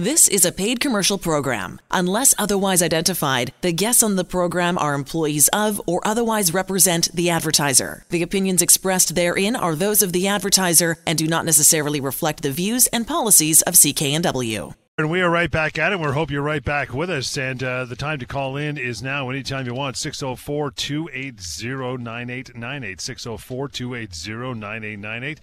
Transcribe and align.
This 0.00 0.28
is 0.28 0.46
a 0.46 0.50
paid 0.50 0.80
commercial 0.80 1.18
program. 1.18 1.78
Unless 1.90 2.34
otherwise 2.38 2.80
identified, 2.80 3.52
the 3.60 3.70
guests 3.70 4.02
on 4.02 4.16
the 4.16 4.24
program 4.24 4.78
are 4.78 4.94
employees 4.94 5.48
of 5.48 5.78
or 5.86 6.00
otherwise 6.06 6.54
represent 6.54 7.14
the 7.14 7.28
advertiser. 7.28 8.06
The 8.08 8.22
opinions 8.22 8.62
expressed 8.62 9.14
therein 9.14 9.54
are 9.54 9.74
those 9.74 10.00
of 10.00 10.14
the 10.14 10.26
advertiser 10.26 10.96
and 11.06 11.18
do 11.18 11.26
not 11.26 11.44
necessarily 11.44 12.00
reflect 12.00 12.42
the 12.42 12.50
views 12.50 12.86
and 12.86 13.06
policies 13.06 13.60
of 13.60 13.74
CKNW. 13.74 14.74
And 14.96 15.10
we 15.10 15.20
are 15.20 15.28
right 15.28 15.50
back 15.50 15.78
at 15.78 15.92
it. 15.92 16.00
We 16.00 16.06
hope 16.06 16.30
you're 16.30 16.40
right 16.40 16.64
back 16.64 16.94
with 16.94 17.10
us. 17.10 17.36
And 17.36 17.62
uh, 17.62 17.84
the 17.84 17.94
time 17.94 18.20
to 18.20 18.26
call 18.26 18.56
in 18.56 18.78
is 18.78 19.02
now 19.02 19.28
anytime 19.28 19.66
you 19.66 19.74
want 19.74 19.98
604 19.98 20.70
280 20.70 22.02
9898. 22.02 23.02
604 23.02 23.68
280 23.68 24.30
9898. 24.60 25.40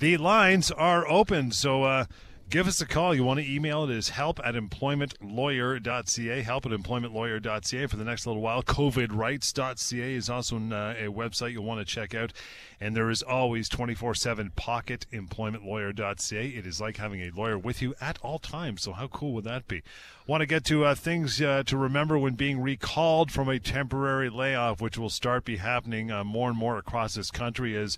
The 0.00 0.16
lines 0.16 0.72
are 0.72 1.08
open. 1.08 1.52
So, 1.52 1.84
uh, 1.84 2.06
give 2.50 2.66
us 2.66 2.80
a 2.80 2.86
call. 2.86 3.14
You 3.14 3.22
want 3.22 3.38
to 3.38 3.48
email 3.48 3.84
it 3.84 3.90
is 3.90 4.08
help 4.10 4.40
at 4.44 4.54
employmentlawyer.ca, 4.54 6.42
help 6.42 6.66
at 6.66 6.72
employmentlawyer.ca 6.72 7.86
for 7.86 7.96
the 7.96 8.04
next 8.04 8.26
little 8.26 8.42
while. 8.42 8.62
COVIDrights.ca 8.64 10.14
is 10.14 10.28
also 10.28 10.56
uh, 10.56 10.94
a 10.98 11.06
website 11.06 11.52
you'll 11.52 11.64
want 11.64 11.80
to 11.80 11.84
check 11.84 12.14
out. 12.14 12.32
And 12.80 12.96
there 12.96 13.08
is 13.08 13.22
always 13.22 13.68
24 13.68 14.16
7 14.16 14.50
pocket 14.56 15.06
employmentlawyer.ca. 15.12 16.48
It 16.48 16.66
is 16.66 16.80
like 16.80 16.96
having 16.96 17.20
a 17.20 17.30
lawyer 17.30 17.56
with 17.56 17.80
you 17.80 17.94
at 18.00 18.18
all 18.20 18.40
times. 18.40 18.82
So, 18.82 18.92
how 18.92 19.06
cool 19.06 19.32
would 19.34 19.44
that 19.44 19.68
be? 19.68 19.82
Want 20.26 20.40
to 20.40 20.46
get 20.46 20.64
to 20.64 20.84
uh, 20.84 20.94
things 20.94 21.40
uh, 21.40 21.62
to 21.66 21.76
remember 21.76 22.18
when 22.18 22.34
being 22.34 22.60
recalled 22.60 23.30
from 23.30 23.48
a 23.48 23.60
temporary 23.60 24.28
layoff, 24.28 24.80
which 24.80 24.98
will 24.98 25.10
start 25.10 25.44
be 25.44 25.58
happening 25.58 26.10
uh, 26.10 26.24
more 26.24 26.48
and 26.48 26.58
more 26.58 26.78
across 26.78 27.14
this 27.14 27.30
country 27.30 27.76
as 27.76 27.96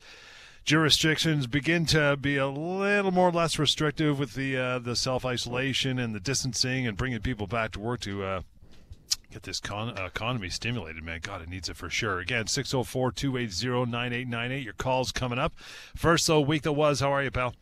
jurisdictions 0.65 1.47
begin 1.47 1.87
to 1.87 2.17
be 2.17 2.37
a 2.37 2.49
little 2.49 3.11
more 3.11 3.31
less 3.31 3.59
restrictive 3.59 4.19
with 4.19 4.35
the 4.35 4.57
uh, 4.57 4.79
the 4.79 4.97
self 4.97 5.25
isolation 5.25 5.99
and 5.99 6.15
the 6.15 6.21
distancing 6.21 6.87
and 6.87 6.97
bringing 6.97 7.21
people 7.21 7.47
back 7.47 7.73
to 7.73 7.81
work 7.81 8.01
to 8.01 8.25
uh, 8.25 8.41
get 9.31 9.43
this 9.43 9.61
con- 9.61 9.99
uh, 9.99 10.05
economy 10.05 10.49
stimulated, 10.49 11.03
man. 11.03 11.21
God, 11.23 11.43
it 11.43 11.49
needs 11.49 11.69
it 11.69 11.77
for 11.77 11.91
sure. 11.91 12.21
Again, 12.21 12.47
604 12.47 13.13
280 13.13 13.91
9898. 13.91 14.65
Your 14.65 14.73
call's 14.75 15.13
coming 15.13 15.39
up. 15.39 15.55
First, 15.97 16.27
though, 16.27 16.41
week 16.41 16.63
that 16.63 16.73
was. 16.73 17.01
How 17.01 17.13
are 17.13 17.23
you, 17.23 17.31
pal? 17.31 17.55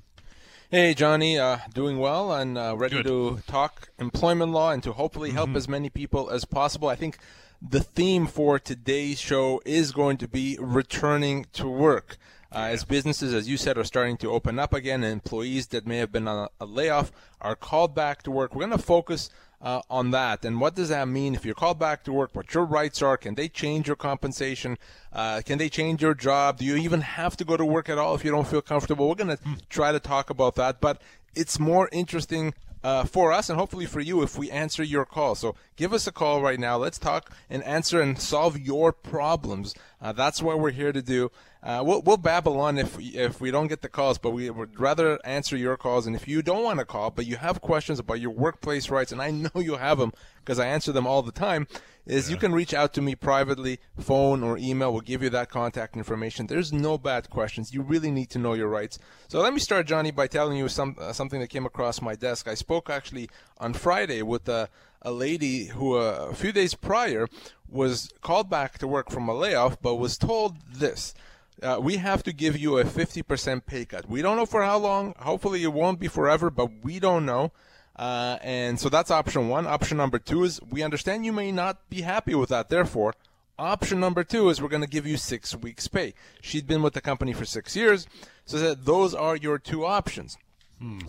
Hey, 0.71 0.95
Johnny. 0.95 1.39
Uh, 1.39 1.59
doing 1.73 1.99
well 1.99 2.33
and 2.33 2.57
uh, 2.57 2.77
ready 2.77 2.97
Good. 2.97 3.07
to 3.07 3.43
talk 3.47 3.89
employment 3.99 4.53
law 4.53 4.71
and 4.71 4.83
to 4.83 4.93
hopefully 4.93 5.31
help 5.31 5.55
as 5.57 5.69
many 5.69 5.91
people 5.91 6.31
as 6.31 6.45
possible. 6.45 6.89
I 6.89 6.97
think 6.97 7.19
the 7.61 7.81
theme 7.81 8.27
for 8.27 8.59
today's 8.59 9.21
show 9.21 9.61
is 9.65 9.93
going 9.93 10.17
to 10.19 10.29
be 10.29 10.57
returning 10.61 11.47
to 11.55 11.69
work. 11.69 12.17
Uh, 12.53 12.69
as 12.71 12.85
businesses, 12.85 13.33
as 13.33 13.49
you 13.49 13.57
said, 13.57 13.79
are 13.79 13.85
starting 13.85 14.17
to 14.17 14.31
open 14.31 14.59
up 14.59 14.73
again, 14.73 15.05
and 15.05 15.13
employees 15.13 15.69
that 15.69 15.87
may 15.87 15.99
have 15.99 16.11
been 16.11 16.27
on 16.27 16.49
a, 16.61 16.65
a 16.65 16.67
layoff 16.67 17.13
are 17.41 17.55
called 17.55 17.95
back 17.95 18.23
to 18.23 18.31
work. 18.31 18.55
We're 18.55 18.67
going 18.67 18.79
to 18.79 18.85
focus 18.85 19.31
uh, 19.63 19.83
on 19.91 20.11
that. 20.11 20.45
And 20.45 20.61
what 20.61 20.75
does 20.75 20.89
that 20.89 21.07
mean 21.07 21.35
if 21.35 21.45
you're 21.45 21.55
called 21.55 21.79
back 21.79 22.05
to 22.05 22.13
work? 22.13 22.31
What 22.33 22.53
your 22.55 22.65
rights 22.65 23.03
are? 23.03 23.17
Can 23.17 23.35
they 23.35 23.49
change 23.49 23.87
your 23.87 23.97
compensation? 23.97 24.79
Uh, 25.13 25.43
can 25.45 25.59
they 25.59 25.69
change 25.69 26.03
your 26.03 26.15
job? 26.15 26.59
Do 26.59 26.65
you 26.65 26.77
even 26.77 27.03
have 27.03 27.37
to 27.37 27.45
go 27.45 27.57
to 27.57 27.65
work 27.65 27.89
at 27.89 27.99
all 27.99 28.15
if 28.15 28.25
you 28.25 28.31
don't 28.31 28.47
feel 28.47 28.63
comfortable? 28.63 29.09
We're 29.09 29.15
going 29.15 29.37
to 29.37 29.43
try 29.69 29.93
to 29.93 30.01
talk 30.01 30.31
about 30.31 30.55
that, 30.57 30.81
but 30.81 31.01
it's 31.35 31.59
more 31.59 31.89
interesting 31.93 32.55
uh, 32.83 33.05
for 33.05 33.33
us 33.33 33.51
and 33.51 33.59
hopefully 33.59 33.87
for 33.87 34.01
you 34.01 34.23
if 34.23 34.39
we 34.39 34.51
answer 34.51 34.83
your 34.83 35.05
call. 35.05 35.35
So 35.35 35.55
give 35.77 35.93
us 35.93 36.07
a 36.07 36.13
call 36.13 36.41
right 36.41 36.59
now. 36.59 36.79
Let's 36.79 36.99
talk 36.99 37.31
and 37.51 37.63
answer 37.65 38.01
and 38.01 38.19
solve 38.19 38.59
your 38.59 38.93
problems. 38.93 39.75
Uh, 40.01 40.13
that's 40.13 40.43
what 40.43 40.59
we're 40.59 40.71
here 40.71 40.93
to 40.93 41.03
do. 41.03 41.31
Uh, 41.63 41.83
we'll, 41.85 42.01
we'll 42.03 42.17
babble 42.17 42.59
on 42.59 42.79
if 42.79 42.97
we, 42.97 43.07
if 43.09 43.41
we 43.41 43.51
don't 43.51 43.67
get 43.67 43.83
the 43.83 43.89
calls, 43.89 44.17
but 44.17 44.31
we 44.31 44.49
would 44.49 44.81
rather 44.81 45.19
answer 45.25 45.57
your 45.57 45.77
calls. 45.77 46.07
And 46.07 46.17
if 46.17 46.27
you 46.27 46.41
don't 46.41 46.65
want 46.65 46.79
to 46.79 46.87
call, 46.87 47.11
but 47.11 47.27
you 47.27 47.37
have 47.37 47.61
questions 47.61 47.99
about 47.99 48.21
your 48.21 48.31
workplace 48.31 48.89
rights, 48.89 49.13
and 49.13 49.21
I 49.21 49.31
know 49.31 49.51
you 49.57 49.77
have 49.77 49.99
them 49.99 50.13
because 50.37 50.59
I 50.59 50.67
answer 50.67 50.91
them 50.91 51.07
all 51.07 51.23
the 51.23 51.33
time, 51.33 51.67
is 52.07 52.31
you 52.31 52.37
can 52.37 52.53
reach 52.53 52.73
out 52.73 52.95
to 52.95 53.03
me 53.03 53.15
privately, 53.15 53.79
phone 53.99 54.43
or 54.43 54.57
email. 54.57 54.91
We'll 54.91 55.03
give 55.03 55.23
you 55.23 55.31
that 55.31 55.51
contact 55.51 55.97
information. 55.97 56.47
There's 56.47 56.73
no 56.73 56.97
bad 56.97 57.29
questions. 57.29 57.75
You 57.75 57.83
really 57.83 58.11
need 58.11 58.31
to 58.31 58.39
know 58.39 58.55
your 58.55 58.69
rights. 58.69 58.99
So 59.29 59.41
let 59.41 59.53
me 59.53 59.61
start, 59.61 59.87
Johnny, 59.87 60.11
by 60.11 60.27
telling 60.27 60.57
you 60.57 60.69
some 60.69 60.97
uh, 60.99 61.13
something 61.13 61.41
that 61.41 61.49
came 61.49 61.67
across 61.67 62.01
my 62.01 62.15
desk. 62.15 62.49
I 62.49 62.55
spoke 62.55 62.89
actually 62.89 63.29
on 63.59 63.75
Friday 63.75 64.23
with 64.23 64.49
a, 64.49 64.71
a 65.03 65.13
lady 65.13 65.67
who 65.67 65.97
uh, 65.97 66.29
a 66.31 66.35
few 66.35 66.53
days 66.53 66.75
prior 66.75 67.29
was 67.71 68.13
called 68.21 68.51
back 68.51 68.79
to 68.79 68.89
work 68.89 69.11
from 69.11 69.29
a 69.29 69.35
layoff, 69.35 69.81
but 69.81 69.97
was 69.97 70.19
told 70.19 70.57
this. 70.69 71.15
Uh, 71.63 71.79
we 71.81 71.97
have 71.97 72.23
to 72.23 72.33
give 72.33 72.57
you 72.57 72.79
a 72.79 72.85
50% 72.85 73.67
pay 73.67 73.85
cut. 73.85 74.09
We 74.09 74.23
don't 74.23 74.37
know 74.37 74.47
for 74.47 74.63
how 74.63 74.79
long. 74.79 75.15
Hopefully, 75.19 75.63
it 75.63 75.73
won't 75.73 76.01
be 76.01 76.09
forever, 76.09 76.51
but 76.51 76.71
we 76.83 76.99
don't 76.99 77.27
know. 77.27 77.53
Uh, 77.97 78.39
and 78.41 78.81
so 78.81 78.89
that's 78.89 79.11
option 79.11 79.49
one. 79.49 79.67
Option 79.67 79.99
number 79.99 80.19
two 80.19 80.45
is 80.45 80.59
we 80.71 80.83
understand 80.83 81.27
you 81.27 81.33
may 81.33 81.53
not 81.53 81.89
be 81.91 82.01
happy 82.01 82.35
with 82.35 82.49
that. 82.49 82.71
Therefore, 82.71 83.15
option 83.59 84.01
number 84.01 84.25
two 84.25 84.49
is 84.49 84.63
we're 84.63 84.69
going 84.69 84.83
to 84.83 84.89
give 84.89 85.07
you 85.07 85.19
six 85.19 85.55
weeks' 85.55 85.87
pay. 85.87 86.15
She'd 86.41 86.67
been 86.67 86.83
with 86.83 86.95
the 86.95 87.03
company 87.03 87.35
for 87.35 87.45
six 87.45 87.77
years, 87.77 88.07
so 88.47 88.59
that 88.59 88.87
those 88.87 89.15
are 89.15 89.37
your 89.37 89.59
two 89.59 89.85
options. 89.85 90.39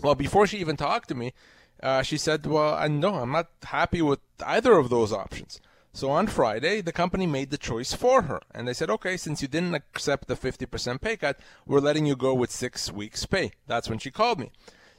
Well, 0.02 0.14
before 0.14 0.46
she 0.46 0.58
even 0.58 0.76
talked 0.76 1.08
to 1.08 1.14
me, 1.14 1.32
uh, 1.82 2.02
she 2.02 2.18
said, 2.18 2.44
"Well, 2.44 2.74
I 2.74 2.88
no, 2.88 3.14
I'm 3.14 3.32
not 3.32 3.48
happy 3.62 4.02
with 4.02 4.20
either 4.44 4.74
of 4.74 4.90
those 4.90 5.14
options." 5.14 5.60
So 5.94 6.10
on 6.10 6.26
Friday, 6.26 6.80
the 6.80 6.92
company 6.92 7.26
made 7.26 7.50
the 7.50 7.58
choice 7.58 7.92
for 7.92 8.22
her, 8.22 8.40
and 8.54 8.66
they 8.66 8.72
said, 8.72 8.88
"Okay, 8.88 9.18
since 9.18 9.42
you 9.42 9.48
didn't 9.48 9.74
accept 9.74 10.26
the 10.26 10.36
50% 10.36 11.02
pay 11.02 11.18
cut, 11.18 11.38
we're 11.66 11.80
letting 11.80 12.06
you 12.06 12.16
go 12.16 12.32
with 12.32 12.50
six 12.50 12.90
weeks' 12.90 13.26
pay." 13.26 13.52
That's 13.66 13.90
when 13.90 13.98
she 13.98 14.10
called 14.10 14.38
me, 14.38 14.50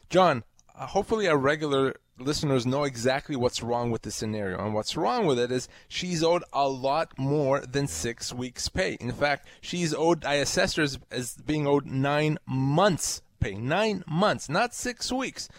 John. 0.09 0.43
Uh, 0.75 0.85
hopefully, 0.85 1.27
our 1.27 1.37
regular 1.37 1.95
listeners 2.19 2.65
know 2.67 2.83
exactly 2.83 3.35
what's 3.35 3.63
wrong 3.63 3.89
with 3.89 4.03
this 4.03 4.15
scenario, 4.15 4.63
and 4.63 4.75
what's 4.75 4.95
wrong 4.95 5.25
with 5.25 5.39
it 5.39 5.51
is 5.51 5.67
she's 5.87 6.23
owed 6.23 6.43
a 6.53 6.69
lot 6.69 7.17
more 7.17 7.61
than 7.61 7.87
six 7.87 8.31
weeks' 8.31 8.69
pay. 8.69 8.93
In 8.99 9.11
fact, 9.11 9.47
she's 9.61 9.95
owed. 9.95 10.23
I 10.23 10.35
assessed 10.35 10.77
her 10.77 10.83
as, 10.83 10.99
as 11.09 11.37
being 11.37 11.65
owed 11.65 11.87
nine 11.87 12.37
months' 12.45 13.23
pay, 13.39 13.55
nine 13.55 14.03
months, 14.07 14.47
not 14.47 14.75
six 14.75 15.11
weeks. 15.11 15.49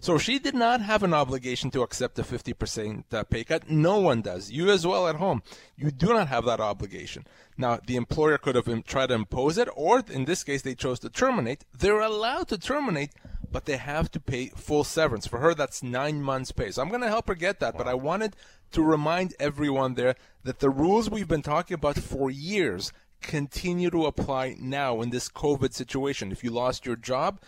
So 0.00 0.16
she 0.16 0.38
did 0.38 0.54
not 0.54 0.80
have 0.80 1.02
an 1.02 1.12
obligation 1.12 1.70
to 1.72 1.82
accept 1.82 2.18
a 2.18 2.22
50% 2.22 3.04
uh, 3.12 3.24
pay 3.24 3.42
cut. 3.42 3.68
No 3.68 3.98
one 3.98 4.22
does. 4.22 4.50
You 4.50 4.70
as 4.70 4.86
well 4.86 5.08
at 5.08 5.16
home. 5.16 5.42
You 5.76 5.90
do 5.90 6.08
not 6.08 6.28
have 6.28 6.44
that 6.44 6.60
obligation. 6.60 7.26
Now, 7.56 7.80
the 7.84 7.96
employer 7.96 8.38
could 8.38 8.54
have 8.54 8.84
tried 8.84 9.08
to 9.08 9.14
impose 9.14 9.58
it, 9.58 9.68
or 9.74 10.04
in 10.08 10.24
this 10.24 10.44
case, 10.44 10.62
they 10.62 10.76
chose 10.76 11.00
to 11.00 11.10
terminate. 11.10 11.64
They're 11.76 12.00
allowed 12.00 12.48
to 12.48 12.58
terminate, 12.58 13.10
but 13.50 13.64
they 13.64 13.76
have 13.76 14.10
to 14.12 14.20
pay 14.20 14.48
full 14.48 14.84
severance. 14.84 15.26
For 15.26 15.38
her, 15.38 15.54
that's 15.54 15.82
nine 15.82 16.22
months' 16.22 16.52
pay. 16.52 16.70
So 16.70 16.80
I'm 16.80 16.90
going 16.90 17.00
to 17.00 17.08
help 17.08 17.26
her 17.26 17.34
get 17.34 17.58
that, 17.58 17.76
but 17.76 17.88
I 17.88 17.94
wanted 17.94 18.36
to 18.72 18.82
remind 18.82 19.34
everyone 19.40 19.94
there 19.94 20.14
that 20.44 20.60
the 20.60 20.70
rules 20.70 21.10
we've 21.10 21.28
been 21.28 21.42
talking 21.42 21.74
about 21.74 21.98
for 21.98 22.30
years 22.30 22.92
continue 23.20 23.90
to 23.90 24.06
apply 24.06 24.56
now 24.60 25.00
in 25.00 25.10
this 25.10 25.28
COVID 25.28 25.74
situation. 25.74 26.30
If 26.30 26.44
you 26.44 26.50
lost 26.50 26.86
your 26.86 26.96
job, 26.96 27.40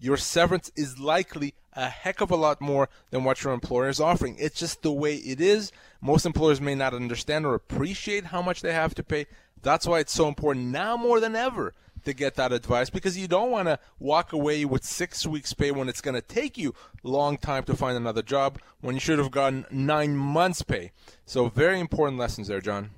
your 0.00 0.16
severance 0.16 0.70
is 0.76 0.98
likely 0.98 1.54
a 1.78 1.88
heck 1.88 2.20
of 2.20 2.32
a 2.32 2.36
lot 2.36 2.60
more 2.60 2.88
than 3.10 3.22
what 3.22 3.42
your 3.44 3.52
employer 3.52 3.88
is 3.88 4.00
offering. 4.00 4.36
It's 4.38 4.58
just 4.58 4.82
the 4.82 4.92
way 4.92 5.14
it 5.14 5.40
is. 5.40 5.70
Most 6.00 6.26
employers 6.26 6.60
may 6.60 6.74
not 6.74 6.92
understand 6.92 7.46
or 7.46 7.54
appreciate 7.54 8.26
how 8.26 8.42
much 8.42 8.62
they 8.62 8.72
have 8.72 8.96
to 8.96 9.04
pay. 9.04 9.26
That's 9.62 9.86
why 9.86 10.00
it's 10.00 10.12
so 10.12 10.26
important 10.26 10.66
now 10.66 10.96
more 10.96 11.20
than 11.20 11.36
ever 11.36 11.74
to 12.04 12.12
get 12.12 12.34
that 12.34 12.52
advice 12.52 12.90
because 12.90 13.16
you 13.16 13.28
don't 13.28 13.52
want 13.52 13.68
to 13.68 13.78
walk 14.00 14.32
away 14.32 14.64
with 14.64 14.84
six 14.84 15.24
weeks 15.24 15.54
pay 15.54 15.70
when 15.70 15.88
it's 15.88 16.00
going 16.00 16.14
to 16.16 16.20
take 16.20 16.58
you 16.58 16.74
a 17.04 17.08
long 17.08 17.38
time 17.38 17.62
to 17.64 17.76
find 17.76 17.96
another 17.96 18.22
job 18.22 18.58
when 18.80 18.96
you 18.96 19.00
should 19.00 19.18
have 19.18 19.30
gotten 19.30 19.64
nine 19.70 20.16
months 20.16 20.62
pay. 20.62 20.90
So 21.26 21.48
very 21.48 21.78
important 21.78 22.18
lessons 22.18 22.48
there, 22.48 22.60
John. 22.60 22.90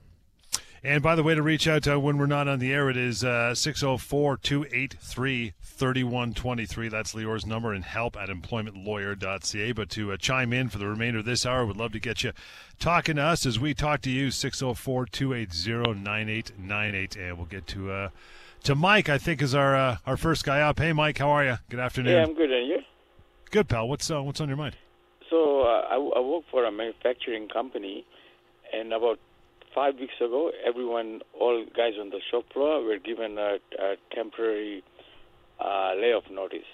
And 0.82 1.02
by 1.02 1.14
the 1.14 1.22
way, 1.22 1.34
to 1.34 1.42
reach 1.42 1.68
out 1.68 1.86
uh, 1.86 2.00
when 2.00 2.16
we're 2.16 2.26
not 2.26 2.48
on 2.48 2.58
the 2.58 2.72
air, 2.72 2.88
it 2.88 2.96
is 2.96 3.18
604 3.18 4.38
283 4.38 5.52
3123. 5.62 6.88
That's 6.88 7.14
Lior's 7.14 7.44
number 7.44 7.72
and 7.72 7.84
help 7.84 8.16
at 8.16 8.28
employmentlawyer.ca. 8.28 9.72
But 9.72 9.90
to 9.90 10.12
uh, 10.12 10.16
chime 10.16 10.52
in 10.52 10.68
for 10.68 10.78
the 10.78 10.86
remainder 10.86 11.18
of 11.18 11.26
this 11.26 11.44
hour, 11.44 11.66
we'd 11.66 11.76
love 11.76 11.92
to 11.92 12.00
get 12.00 12.22
you 12.22 12.32
talking 12.78 13.16
to 13.16 13.22
us 13.22 13.44
as 13.44 13.58
we 13.58 13.74
talk 13.74 14.00
to 14.02 14.10
you 14.10 14.30
604 14.30 15.06
280 15.06 16.00
9898. 16.00 17.16
And 17.16 17.36
we'll 17.36 17.46
get 17.46 17.66
to 17.68 17.92
uh, 17.92 18.08
to 18.64 18.74
Mike, 18.74 19.08
I 19.08 19.18
think, 19.18 19.42
is 19.42 19.54
our 19.54 19.76
uh, 19.76 19.96
our 20.06 20.16
first 20.16 20.44
guy 20.44 20.60
up. 20.60 20.78
Hey, 20.78 20.92
Mike, 20.92 21.18
how 21.18 21.30
are 21.30 21.44
you? 21.44 21.58
Good 21.68 21.80
afternoon. 21.80 22.12
Yeah, 22.12 22.24
I'm 22.24 22.34
good. 22.34 22.50
And 22.50 22.68
you? 22.68 22.78
Good, 23.50 23.68
pal. 23.68 23.88
What's, 23.88 24.10
uh, 24.10 24.22
what's 24.22 24.40
on 24.40 24.48
your 24.48 24.56
mind? 24.56 24.76
So 25.28 25.62
uh, 25.62 25.86
I, 25.90 25.96
I 25.96 26.20
work 26.20 26.44
for 26.50 26.64
a 26.64 26.72
manufacturing 26.72 27.48
company, 27.48 28.04
and 28.72 28.92
about 28.92 29.18
five 29.74 29.96
weeks 29.98 30.14
ago, 30.20 30.50
everyone, 30.66 31.20
all 31.38 31.64
guys 31.76 31.94
on 32.00 32.10
the 32.10 32.20
shop 32.30 32.44
floor, 32.52 32.82
were 32.82 32.98
given 32.98 33.38
a, 33.38 33.58
a 33.78 33.96
temporary 34.14 34.82
uh, 35.60 35.92
layoff 36.00 36.24
notice. 36.30 36.66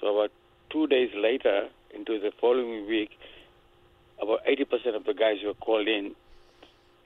So 0.00 0.16
about 0.16 0.30
two 0.70 0.86
days 0.86 1.10
later, 1.14 1.68
into 1.94 2.18
the 2.18 2.32
following 2.40 2.86
week, 2.86 3.10
about 4.20 4.40
80% 4.46 4.96
of 4.96 5.04
the 5.04 5.14
guys 5.14 5.36
who 5.42 5.50
are 5.50 5.54
called 5.54 5.88
in, 5.88 6.14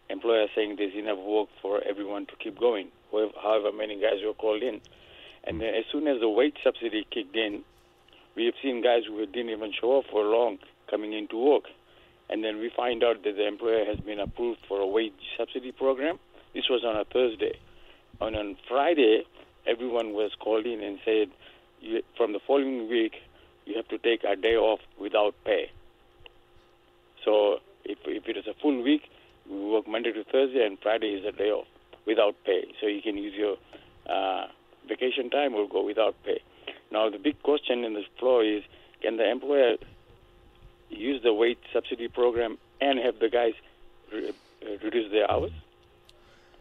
employer 0.09 0.47
saying 0.55 0.77
there's 0.79 0.95
enough 0.95 1.19
work 1.19 1.49
for 1.61 1.83
everyone 1.83 2.27
to 2.27 2.33
keep 2.43 2.59
going, 2.59 2.89
however, 3.11 3.33
however 3.43 3.73
many 3.73 4.01
guys 4.01 4.23
were 4.25 4.35
called 4.35 4.63
in. 4.63 4.81
And 5.45 5.61
then 5.61 5.75
as 5.75 5.85
soon 5.91 6.07
as 6.09 6.21
the 6.21 6.29
wage 6.29 6.57
subsidy 6.63 7.07
kicked 7.11 7.37
in, 7.37 7.63
we 8.37 8.45
have 8.47 8.55
seen 8.63 8.83
guys 8.83 9.03
who 9.07 9.25
didn't 9.27 9.51
even 9.51 9.73
show 9.73 9.99
up 9.99 10.05
for 10.11 10.25
long 10.25 10.59
coming 10.91 11.13
into 11.13 11.37
work. 11.39 11.65
And 12.29 12.43
then 12.43 12.59
we 12.59 12.71
find 12.75 13.05
out 13.05 13.23
that 13.23 13.37
the 13.37 13.47
employer 13.47 13.85
has 13.85 13.99
been 14.01 14.19
approved 14.19 14.61
for 14.67 14.81
a 14.81 14.87
wage 14.87 15.13
subsidy 15.37 15.73
program. 15.73 16.19
This 16.55 16.69
was 16.69 16.85
on 16.85 16.97
a 16.97 17.05
Thursday. 17.05 17.59
And 18.21 18.37
on 18.37 18.57
Friday, 18.69 19.25
everyone 19.67 20.13
was 20.13 20.33
called 20.39 20.67
in 20.67 20.83
and 20.83 20.99
said, 21.05 21.31
from 22.17 22.33
the 22.33 22.41
following 22.47 22.89
week, 22.89 23.15
you 23.65 23.77
have 23.77 23.89
to 23.89 23.99
take 23.99 24.25
a 24.25 24.37
day 24.37 24.57
off 24.57 24.81
without 24.99 25.35
pay. 25.45 25.71
So 27.25 27.59
if, 27.85 27.99
if 28.07 28.29
it 28.29 28.37
is 28.37 28.47
a 28.47 28.55
full 28.55 28.83
week, 28.83 29.03
we 29.49 29.71
work 29.71 29.87
Monday 29.87 30.13
to 30.13 30.25
Thursday, 30.25 30.65
and 30.67 30.79
Friday 30.81 31.09
is 31.09 31.25
a 31.25 31.33
day 31.33 31.51
off 31.51 31.67
without 32.07 32.35
pay. 32.45 32.73
So 32.81 32.87
you 32.87 33.03
can 33.03 33.17
use 33.17 33.35
your 33.35 33.57
uh, 34.09 34.47
vacation 34.89 35.31
time 35.31 35.55
or 35.55 35.69
go 35.69 35.85
without 35.85 36.15
pay. 36.25 36.41
Now, 36.91 37.11
the 37.11 37.19
big 37.19 37.43
question 37.43 37.85
in 37.85 37.95
this 37.95 38.07
floor 38.19 38.45
is 38.45 38.63
can 39.03 39.17
the 39.17 39.31
employer 39.31 39.77
use 40.91 41.23
the 41.23 41.33
wage 41.33 41.59
subsidy 41.73 42.09
program 42.09 42.59
and 42.81 42.99
have 42.99 43.19
the 43.19 43.29
guys 43.29 43.55
re- 44.13 44.33
uh, 44.63 44.79
reduce 44.83 45.11
their 45.11 45.31
hours? 45.31 45.53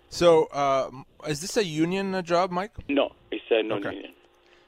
So, 0.10 0.46
uh, 0.46 0.90
is 1.28 1.42
this 1.42 1.58
a 1.58 1.66
union 1.66 2.16
uh, 2.16 2.22
job, 2.22 2.52
Mike? 2.52 2.72
No, 2.88 3.12
it's 3.32 3.44
a 3.50 3.64
non-union. 3.64 4.06
Okay. 4.06 4.14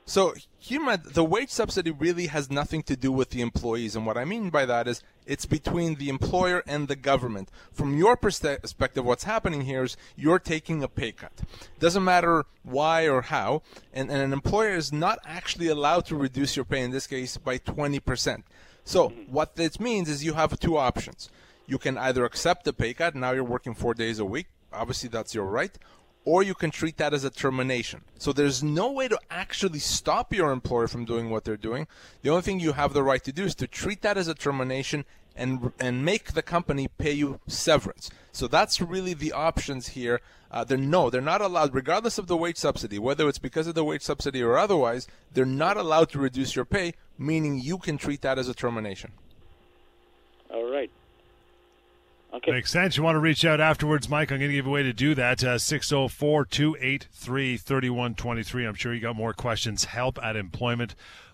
So, 0.05 0.33
Human, 0.67 1.01
the 1.05 1.23
wage 1.23 1.49
subsidy 1.49 1.91
really 1.91 2.27
has 2.27 2.51
nothing 2.51 2.83
to 2.83 2.97
do 2.97 3.09
with 3.09 3.29
the 3.29 3.39
employees. 3.39 3.95
And 3.95 4.05
what 4.05 4.17
I 4.17 4.25
mean 4.25 4.49
by 4.49 4.65
that 4.65 4.85
is 4.85 5.01
it's 5.25 5.45
between 5.45 5.95
the 5.95 6.09
employer 6.09 6.61
and 6.67 6.89
the 6.89 6.95
government. 6.97 7.49
From 7.71 7.97
your 7.97 8.17
perspective, 8.17 9.05
what's 9.05 9.23
happening 9.23 9.61
here 9.61 9.83
is 9.83 9.95
you're 10.17 10.39
taking 10.39 10.83
a 10.83 10.89
pay 10.89 11.13
cut. 11.13 11.31
Doesn't 11.79 12.03
matter 12.03 12.45
why 12.63 13.07
or 13.07 13.21
how. 13.21 13.61
And, 13.93 14.09
and 14.09 14.21
an 14.21 14.33
employer 14.33 14.75
is 14.75 14.91
not 14.91 15.19
actually 15.25 15.69
allowed 15.69 16.05
to 16.07 16.17
reduce 16.17 16.57
your 16.57 16.65
pay, 16.65 16.81
in 16.81 16.91
this 16.91 17.07
case, 17.07 17.37
by 17.37 17.59
20%. 17.59 18.43
So, 18.87 19.09
mm-hmm. 19.09 19.33
what 19.33 19.57
this 19.57 19.79
means 19.79 20.07
is 20.07 20.23
you 20.23 20.33
have 20.33 20.57
two 20.59 20.77
options. 20.77 21.29
You 21.67 21.77
can 21.77 21.97
either 21.97 22.23
accept 22.23 22.63
the 22.63 22.71
pay 22.71 22.93
cut, 22.93 23.15
now 23.15 23.31
you're 23.31 23.43
working 23.43 23.75
four 23.75 23.93
days 23.93 24.19
a 24.19 24.25
week. 24.25 24.47
Obviously, 24.71 25.09
that's 25.09 25.35
your 25.35 25.45
right 25.45 25.77
or 26.27 26.43
you 26.43 26.53
can 26.53 26.69
treat 26.69 26.97
that 26.97 27.13
as 27.13 27.23
a 27.23 27.29
termination. 27.29 28.01
So 28.19 28.33
there's 28.33 28.61
no 28.61 28.91
way 28.91 29.07
to 29.07 29.17
actually 29.31 29.79
stop 29.79 30.33
your 30.33 30.51
employer 30.51 30.89
from 30.89 31.05
doing 31.05 31.29
what 31.29 31.45
they're 31.45 31.55
doing. 31.55 31.87
The 32.21 32.29
only 32.31 32.41
thing 32.41 32.59
you 32.59 32.73
have 32.73 32.91
the 32.91 33.01
right 33.01 33.23
to 33.23 33.31
do 33.31 33.45
is 33.45 33.55
to 33.55 33.65
treat 33.65 34.01
that 34.01 34.17
as 34.17 34.27
a 34.27 34.33
termination 34.33 35.05
and 35.37 35.71
and 35.79 36.03
make 36.03 36.33
the 36.33 36.41
company 36.41 36.87
pay 36.97 37.11
you 37.11 37.39
severance. 37.47 38.09
So 38.31 38.47
that's 38.47 38.81
really 38.81 39.13
the 39.13 39.31
options 39.31 39.89
here. 39.89 40.21
Uh, 40.49 40.63
they're 40.63 40.77
no, 40.77 41.09
they're 41.09 41.21
not 41.21 41.41
allowed, 41.41 41.73
regardless 41.73 42.17
of 42.17 42.27
the 42.27 42.37
wage 42.37 42.57
subsidy, 42.57 42.99
whether 42.99 43.27
it's 43.27 43.39
because 43.39 43.67
of 43.67 43.75
the 43.75 43.83
wage 43.83 44.01
subsidy 44.01 44.41
or 44.41 44.57
otherwise. 44.57 45.07
They're 45.33 45.45
not 45.45 45.77
allowed 45.77 46.09
to 46.09 46.19
reduce 46.19 46.55
your 46.55 46.65
pay, 46.65 46.93
meaning 47.17 47.59
you 47.59 47.77
can 47.77 47.97
treat 47.97 48.21
that 48.21 48.39
as 48.39 48.47
a 48.47 48.53
termination. 48.53 49.11
All 50.49 50.69
right. 50.69 50.89
Okay. 52.33 52.51
Makes 52.51 52.71
sense. 52.71 52.97
You 52.97 53.03
want 53.03 53.15
to 53.15 53.19
reach 53.19 53.45
out 53.45 53.61
afterwards, 53.61 54.09
Mike? 54.09 54.31
I'm 54.31 54.39
going 54.39 54.51
to 54.51 54.55
give 54.55 54.65
you 54.65 54.71
a 54.71 54.73
way 54.73 54.83
to 54.83 54.93
do 54.93 55.15
that. 55.15 55.43
Uh, 55.43 55.57
604 55.57 56.45
283 56.45 57.57
3123. 57.57 58.65
I'm 58.65 58.75
sure 58.75 58.93
you 58.93 58.99
got 58.99 59.15
more 59.15 59.33
questions. 59.33 59.85
Help 59.85 60.19
at 60.21 60.35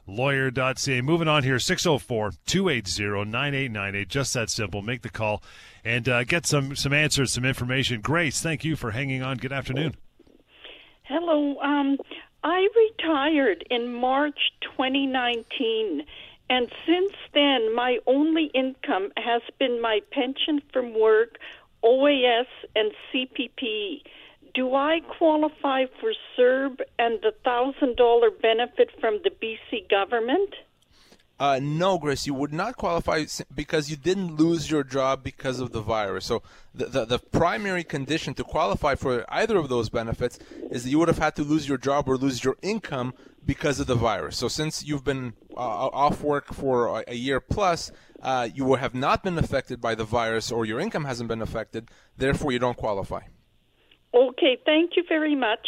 employmentlawyer.ca. 0.07 1.01
Moving 1.01 1.27
on 1.27 1.43
here 1.43 1.59
604 1.59 2.33
280 2.45 3.29
9898. 3.29 4.07
Just 4.07 4.33
that 4.33 4.49
simple. 4.49 4.81
Make 4.81 5.01
the 5.01 5.09
call 5.09 5.43
and 5.83 6.07
uh, 6.07 6.23
get 6.23 6.45
some, 6.45 6.75
some 6.75 6.93
answers, 6.93 7.31
some 7.31 7.45
information. 7.45 8.01
Grace, 8.01 8.41
thank 8.41 8.63
you 8.63 8.75
for 8.75 8.91
hanging 8.91 9.21
on. 9.21 9.37
Good 9.37 9.53
afternoon. 9.53 9.95
Hello. 11.03 11.59
Um, 11.61 11.97
I 12.43 12.67
retired 12.75 13.65
in 13.69 13.93
March 13.93 14.39
2019 14.61 16.05
and 16.49 16.71
since 16.85 17.13
then, 17.33 17.73
my 17.73 17.99
only 18.05 18.51
income 18.53 19.11
has 19.17 19.41
been 19.59 19.81
my 19.81 20.01
pension 20.11 20.61
from 20.71 20.93
work, 20.93 21.37
OAS, 21.83 22.45
and 22.75 22.91
CPP. 23.11 24.03
Do 24.53 24.75
I 24.75 24.99
qualify 25.17 25.85
for 25.99 26.13
CERB 26.37 26.81
and 26.99 27.19
the 27.23 27.33
$1,000 27.43 28.41
benefit 28.41 28.89
from 28.99 29.19
the 29.23 29.31
BC 29.31 29.89
government? 29.89 30.53
Uh, 31.39 31.59
no, 31.59 31.97
Grace, 31.97 32.27
you 32.27 32.35
would 32.35 32.53
not 32.53 32.77
qualify 32.77 33.25
because 33.53 33.89
you 33.89 33.95
didn't 33.95 34.35
lose 34.35 34.69
your 34.69 34.83
job 34.83 35.23
because 35.23 35.59
of 35.59 35.71
the 35.71 35.81
virus. 35.81 36.25
So 36.25 36.43
the, 36.75 36.85
the, 36.85 37.05
the, 37.05 37.19
primary 37.19 37.83
condition 37.83 38.35
to 38.35 38.43
qualify 38.43 38.93
for 38.93 39.25
either 39.27 39.57
of 39.57 39.67
those 39.67 39.89
benefits 39.89 40.37
is 40.69 40.83
that 40.83 40.91
you 40.91 40.99
would 40.99 41.07
have 41.07 41.17
had 41.17 41.35
to 41.37 41.43
lose 41.43 41.67
your 41.67 41.79
job 41.79 42.07
or 42.07 42.17
lose 42.17 42.43
your 42.43 42.55
income 42.61 43.15
because 43.43 43.79
of 43.79 43.87
the 43.87 43.95
virus. 43.95 44.37
So 44.37 44.47
since 44.47 44.85
you've 44.85 45.03
been 45.03 45.33
uh, 45.57 45.59
off 45.59 46.21
work 46.21 46.53
for 46.53 46.99
a, 46.99 47.03
a 47.07 47.15
year 47.15 47.39
plus, 47.39 47.91
uh, 48.21 48.47
you 48.53 48.75
have 48.75 48.93
not 48.93 49.23
been 49.23 49.39
affected 49.39 49.81
by 49.81 49.95
the 49.95 50.05
virus 50.05 50.51
or 50.51 50.65
your 50.65 50.79
income 50.79 51.05
hasn't 51.05 51.27
been 51.27 51.41
affected. 51.41 51.89
Therefore, 52.15 52.51
you 52.51 52.59
don't 52.59 52.77
qualify. 52.77 53.21
Okay, 54.13 54.57
thank 54.65 54.91
you 54.95 55.03
very 55.07 55.35
much. 55.35 55.67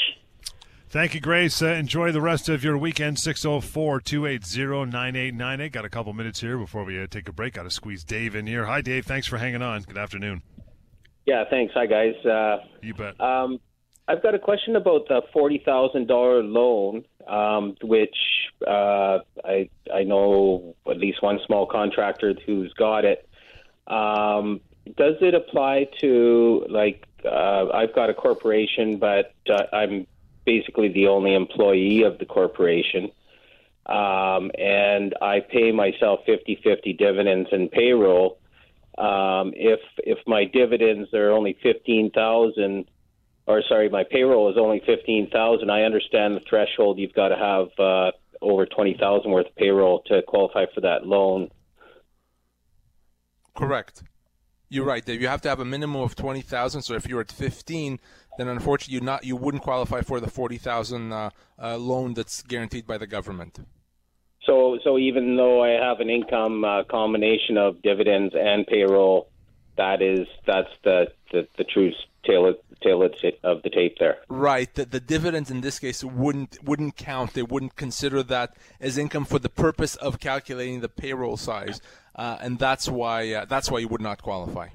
Thank 0.90 1.14
you, 1.14 1.20
Grace. 1.20 1.62
Uh, 1.62 1.68
enjoy 1.68 2.12
the 2.12 2.22
rest 2.22 2.48
of 2.48 2.64
your 2.64 2.78
weekend. 2.78 3.20
604 3.20 4.00
280 4.02 4.92
9898. 4.92 5.72
Got 5.72 5.86
a 5.86 5.90
couple 5.90 6.14
minutes 6.14 6.40
here 6.40 6.58
before 6.58 6.84
we 6.84 7.02
uh, 7.02 7.08
take 7.08 7.28
a 7.28 7.34
break. 7.34 7.56
Got 7.56 7.64
to 7.64 7.72
squeeze 7.72 8.04
Dave 8.04 8.36
in 8.36 8.48
here. 8.48 8.66
Hi, 8.66 8.82
Dave. 8.82 9.06
Thanks 9.06 9.28
for 9.28 9.38
hanging 9.38 9.62
on. 9.62 9.82
Good 9.82 9.98
afternoon. 9.98 10.42
Yeah, 11.26 11.44
thanks. 11.50 11.74
Hi, 11.76 11.88
guys. 11.88 12.16
Uh, 12.24 12.58
you 12.82 12.94
bet. 12.94 13.20
Um, 13.20 13.60
I've 14.08 14.22
got 14.22 14.36
a 14.36 14.40
question 14.40 14.76
about 14.76 15.08
the 15.08 15.24
$40,000 15.36 16.08
loan 16.54 17.04
um, 17.28 17.76
which 17.82 18.16
uh, 18.68 19.20
I 19.44 19.70
I 19.94 20.04
know 20.04 20.76
at 20.90 20.98
least 20.98 21.22
one 21.22 21.40
small 21.46 21.66
contractor 21.66 22.34
who's 22.46 22.72
got 22.74 23.06
it. 23.06 23.28
Um, 23.88 24.62
does 24.98 25.16
it 25.22 25.34
apply 25.34 25.88
to 26.02 26.66
like 26.70 27.06
uh, 27.26 27.70
I've 27.74 27.94
got 27.94 28.10
a 28.10 28.14
corporation, 28.14 28.98
but 28.98 29.34
uh, 29.50 29.64
I'm 29.74 30.08
basically 30.46 30.90
the 30.90 31.08
only 31.08 31.34
employee 31.34 32.04
of 32.04 32.18
the 32.20 32.26
corporation, 32.26 33.12
um, 33.86 34.52
and 34.58 35.14
I 35.22 35.40
pay 35.40 35.72
myself 35.72 36.22
50-50 36.28 36.98
dividends 36.98 37.50
and 37.52 37.72
payroll. 37.72 38.40
Um, 38.98 39.52
if 39.56 39.82
if 39.98 40.20
my 40.26 40.46
dividends 40.46 41.14
are 41.14 41.32
only 41.32 41.58
fifteen 41.62 42.12
thousand 42.12 42.86
or 43.46 43.62
sorry, 43.68 43.90
my 43.90 44.06
payroll 44.10 44.50
is 44.50 44.58
only 44.58 44.82
fifteen 44.86 45.30
thousand. 45.30 45.70
I 45.70 45.82
understand 45.82 46.38
the 46.38 46.42
threshold. 46.50 46.98
You've 46.98 47.14
got 47.14 47.30
to 47.30 47.36
have 47.36 47.68
uh, 47.78 48.12
over 48.42 48.66
twenty 48.66 48.96
thousand 48.98 49.32
worth 49.32 49.48
of 49.48 49.56
payroll 49.56 50.02
to 50.08 50.22
qualify 50.22 50.66
for 50.74 50.80
that 50.82 51.06
loan. 51.06 51.50
Correct. 53.54 54.04
You're 54.76 54.84
right, 54.84 55.06
Dave. 55.06 55.22
You 55.22 55.30
have 55.30 55.42
to 55.44 55.50
have 55.50 55.62
a 55.62 55.66
minimum 55.66 56.02
of 56.02 56.18
twenty 56.18 56.42
thousand. 56.42 56.82
So 56.82 56.96
if 56.96 57.08
you're 57.08 57.22
at 57.22 57.32
fifteen, 57.32 57.98
then 58.38 58.50
unfortunately 58.50 58.96
you 58.96 59.00
not 59.00 59.24
you 59.24 59.38
wouldn't 59.38 59.64
qualify 59.64 60.02
for 60.02 60.20
the 60.20 60.30
forty 60.30 60.58
thousand 60.58 61.14
uh, 61.14 61.30
uh, 61.58 61.78
loan 61.78 62.14
that's 62.14 62.44
guaranteed 62.44 62.86
by 62.86 62.98
the 62.98 63.08
government. 63.08 63.60
So, 64.44 64.78
so 64.84 64.98
even 65.00 65.38
though 65.38 65.64
I 65.64 65.70
have 65.70 66.02
an 66.02 66.10
income 66.10 66.66
uh, 66.66 66.84
combination 66.84 67.58
of 67.58 67.82
dividends 67.82 68.36
and 68.38 68.68
payroll, 68.68 69.30
that 69.78 70.02
is 70.02 70.28
that's 70.46 70.70
the 70.84 71.08
the, 71.32 71.48
the 71.58 71.64
true 71.64 71.94
tale 72.26 72.54
tale 72.84 73.02
of 73.44 73.64
the 73.64 73.70
tape 73.70 73.98
there. 73.98 74.18
Right. 74.28 74.74
The, 74.74 74.86
the 74.86 75.00
dividends 75.00 75.50
in 75.50 75.62
this 75.62 75.80
case 75.80 76.04
wouldn't 76.04 76.58
wouldn't 76.64 76.98
count. 76.98 77.34
They 77.34 77.44
wouldn't 77.44 77.78
consider 77.78 78.22
that 78.24 78.58
as 78.82 78.98
income 78.98 79.24
for 79.24 79.40
the 79.40 79.50
purpose 79.50 79.96
of 79.96 80.20
calculating 80.20 80.82
the 80.82 80.90
payroll 80.90 81.38
size, 81.38 81.82
uh, 82.16 82.38
and 82.42 82.58
that's 82.58 82.88
why 82.88 83.34
uh, 83.34 83.46
that's 83.46 83.70
why 83.70 83.80
you 83.80 83.88
would 83.88 84.02
not 84.02 84.22
qualify. 84.22 84.70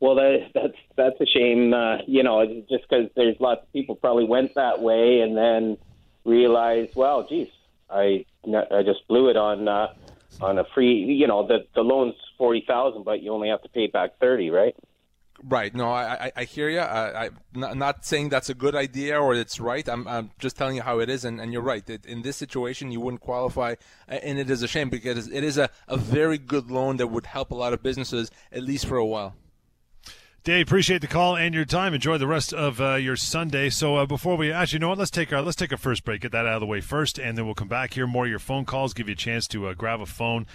Well, 0.00 0.16
that, 0.16 0.50
that's 0.52 0.78
that's 0.96 1.20
a 1.20 1.26
shame. 1.26 1.72
Uh, 1.72 1.98
you 2.06 2.22
know, 2.22 2.44
just 2.68 2.88
because 2.88 3.08
there's 3.14 3.36
lots 3.38 3.62
of 3.62 3.72
people 3.72 3.94
probably 3.94 4.24
went 4.24 4.54
that 4.56 4.82
way 4.82 5.20
and 5.20 5.36
then 5.36 5.78
realized, 6.24 6.96
well, 6.96 7.26
geez, 7.28 7.48
I 7.88 8.24
I 8.44 8.82
just 8.84 9.06
blew 9.08 9.28
it 9.28 9.36
on 9.36 9.68
uh, 9.68 9.94
on 10.40 10.58
a 10.58 10.64
free. 10.74 11.04
You 11.04 11.28
know, 11.28 11.46
the 11.46 11.66
the 11.74 11.82
loan's 11.82 12.16
forty 12.36 12.64
thousand, 12.66 13.04
but 13.04 13.22
you 13.22 13.32
only 13.32 13.48
have 13.48 13.62
to 13.62 13.68
pay 13.68 13.86
back 13.86 14.18
thirty, 14.18 14.50
right? 14.50 14.74
Right. 15.42 15.74
No, 15.74 15.90
I, 15.90 16.26
I, 16.26 16.32
I 16.36 16.44
hear 16.44 16.68
you. 16.68 16.80
I, 16.80 17.30
am 17.54 17.78
not 17.78 18.04
saying 18.04 18.28
that's 18.28 18.48
a 18.48 18.54
good 18.54 18.76
idea 18.76 19.20
or 19.20 19.34
it's 19.34 19.58
right. 19.58 19.88
I'm, 19.88 20.06
I'm 20.06 20.30
just 20.38 20.56
telling 20.56 20.76
you 20.76 20.82
how 20.82 21.00
it 21.00 21.10
is, 21.10 21.24
and, 21.24 21.40
and 21.40 21.52
you're 21.52 21.62
right. 21.62 21.88
In 22.06 22.22
this 22.22 22.36
situation, 22.36 22.92
you 22.92 23.00
wouldn't 23.00 23.22
qualify, 23.22 23.74
and 24.06 24.38
it 24.38 24.50
is 24.50 24.62
a 24.62 24.68
shame 24.68 24.88
because 24.88 25.28
it 25.28 25.42
is 25.42 25.58
a, 25.58 25.68
a 25.88 25.96
very 25.96 26.38
good 26.38 26.70
loan 26.70 26.98
that 26.98 27.08
would 27.08 27.26
help 27.26 27.50
a 27.50 27.56
lot 27.56 27.72
of 27.72 27.82
businesses, 27.82 28.30
at 28.52 28.62
least 28.62 28.86
for 28.86 28.96
a 28.96 29.06
while. 29.06 29.34
Dave, 30.44 30.66
appreciate 30.66 31.00
the 31.00 31.06
call 31.06 31.36
and 31.36 31.54
your 31.54 31.64
time. 31.64 31.94
Enjoy 31.94 32.18
the 32.18 32.26
rest 32.26 32.52
of 32.52 32.80
uh, 32.80 32.94
your 32.94 33.14
Sunday. 33.14 33.70
So 33.70 33.94
uh, 33.94 34.06
before 34.06 34.36
we 34.36 34.50
actually, 34.50 34.78
you 34.78 34.80
know 34.80 34.88
what? 34.88 34.98
Let's 34.98 35.12
take 35.12 35.32
our 35.32 35.40
let's 35.40 35.54
take 35.54 35.70
a 35.70 35.76
first 35.76 36.04
break. 36.04 36.22
Get 36.22 36.32
that 36.32 36.46
out 36.46 36.54
of 36.54 36.60
the 36.60 36.66
way 36.66 36.80
first, 36.80 37.16
and 37.16 37.38
then 37.38 37.44
we'll 37.44 37.54
come 37.54 37.68
back 37.68 37.94
here. 37.94 38.08
More 38.08 38.24
of 38.24 38.30
your 38.30 38.40
phone 38.40 38.64
calls. 38.64 38.92
Give 38.92 39.08
you 39.08 39.12
a 39.12 39.16
chance 39.16 39.46
to 39.48 39.68
uh, 39.68 39.74
grab 39.74 40.00
a 40.00 40.06
phone 40.06 40.48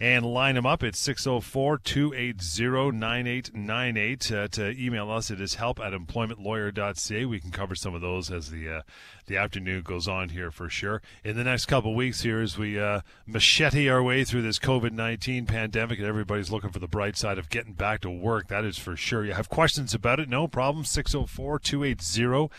and 0.00 0.24
line 0.24 0.54
them 0.54 0.64
up. 0.64 0.82
It's 0.82 0.98
604 0.98 1.78
280 1.78 2.96
9898. 2.96 4.32
Uh, 4.32 4.48
to 4.48 4.70
email 4.70 5.10
us, 5.10 5.30
it 5.30 5.40
is 5.40 5.56
help 5.56 5.78
at 5.78 5.92
employmentlawyer.ca. 5.92 7.24
We 7.26 7.38
can 7.38 7.50
cover 7.50 7.74
some 7.74 7.94
of 7.94 8.00
those 8.00 8.30
as 8.30 8.50
the 8.50 8.76
uh, 8.76 8.82
the 9.26 9.36
afternoon 9.36 9.82
goes 9.82 10.08
on 10.08 10.30
here 10.30 10.50
for 10.50 10.68
sure. 10.68 11.02
In 11.22 11.36
the 11.36 11.44
next 11.44 11.66
couple 11.66 11.94
weeks 11.94 12.22
here, 12.22 12.40
as 12.40 12.56
we 12.56 12.80
uh, 12.80 13.02
machete 13.26 13.88
our 13.88 14.02
way 14.02 14.24
through 14.24 14.42
this 14.42 14.58
COVID 14.58 14.92
19 14.92 15.46
pandemic 15.46 15.98
and 15.98 16.08
everybody's 16.08 16.50
looking 16.50 16.70
for 16.70 16.78
the 16.78 16.88
bright 16.88 17.16
side 17.16 17.38
of 17.38 17.50
getting 17.50 17.74
back 17.74 18.00
to 18.00 18.10
work, 18.10 18.48
that 18.48 18.64
is 18.64 18.78
for 18.78 18.96
sure. 18.96 19.24
You 19.24 19.34
have 19.34 19.50
questions 19.50 19.92
about 19.92 20.18
it? 20.18 20.28
No 20.28 20.48
problem. 20.48 20.84
604 20.84 21.58
280 21.58 22.50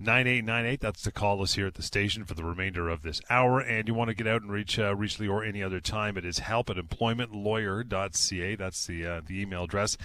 9898. 0.00 0.80
That's 0.80 1.02
to 1.02 1.12
call 1.12 1.42
us 1.42 1.54
here 1.54 1.66
at 1.66 1.74
the 1.74 1.82
station 1.82 2.24
for 2.24 2.34
the 2.34 2.44
remainder 2.44 2.88
of 2.88 3.02
this 3.02 3.20
hour. 3.28 3.60
And 3.60 3.86
you 3.86 3.94
want 3.94 4.08
to 4.08 4.14
get 4.14 4.26
out 4.26 4.42
and 4.42 4.50
reach 4.50 4.78
uh, 4.78 4.96
reach 4.96 5.20
or 5.20 5.44
any 5.44 5.62
other 5.62 5.80
time, 5.80 6.16
it 6.16 6.24
is 6.24 6.38
help 6.38 6.70
at 6.70 6.76
employmentlawyer.ca. 6.76 8.54
That's 8.56 8.86
the, 8.86 9.06
uh, 9.06 9.20
the 9.26 9.40
email 9.40 9.64
address. 9.64 9.98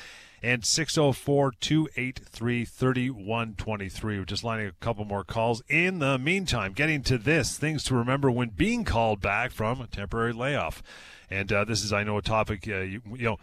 And 0.43 0.65
604 0.65 1.53
283 1.59 2.65
3123. 2.65 4.19
We're 4.19 4.25
just 4.25 4.43
lining 4.43 4.67
a 4.67 4.71
couple 4.73 5.05
more 5.05 5.23
calls. 5.23 5.63
In 5.69 5.99
the 5.99 6.17
meantime, 6.19 6.73
getting 6.73 7.01
to 7.03 7.17
this 7.17 7.57
things 7.57 7.83
to 7.85 7.95
remember 7.95 8.29
when 8.29 8.49
being 8.49 8.83
called 8.83 9.21
back 9.21 9.51
from 9.51 9.81
a 9.81 9.87
temporary 9.87 10.33
layoff. 10.33 10.83
And 11.29 11.51
uh, 11.51 11.63
this 11.63 11.83
is, 11.83 11.91
I 11.91 12.03
know, 12.03 12.17
a 12.17 12.21
topic, 12.21 12.67
uh, 12.67 12.79
you, 12.79 13.01
you 13.15 13.25
know, 13.25 13.37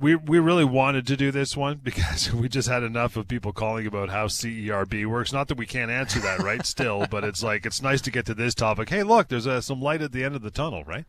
we 0.00 0.14
we 0.14 0.38
really 0.38 0.64
wanted 0.64 1.06
to 1.08 1.16
do 1.16 1.30
this 1.30 1.56
one 1.56 1.80
because 1.82 2.32
we 2.32 2.48
just 2.48 2.68
had 2.68 2.82
enough 2.82 3.16
of 3.16 3.28
people 3.28 3.52
calling 3.52 3.86
about 3.86 4.10
how 4.10 4.26
CERB 4.26 5.06
works. 5.06 5.32
Not 5.32 5.48
that 5.48 5.58
we 5.58 5.66
can't 5.66 5.90
answer 5.90 6.20
that, 6.20 6.40
right? 6.40 6.64
Still, 6.66 7.06
but 7.10 7.24
it's 7.24 7.42
like 7.42 7.66
it's 7.66 7.82
nice 7.82 8.00
to 8.02 8.10
get 8.10 8.26
to 8.26 8.34
this 8.34 8.54
topic. 8.54 8.88
Hey, 8.88 9.02
look, 9.02 9.28
there's 9.28 9.46
uh, 9.46 9.60
some 9.60 9.80
light 9.80 10.02
at 10.02 10.12
the 10.12 10.24
end 10.24 10.34
of 10.34 10.42
the 10.42 10.50
tunnel, 10.50 10.84
right? 10.84 11.04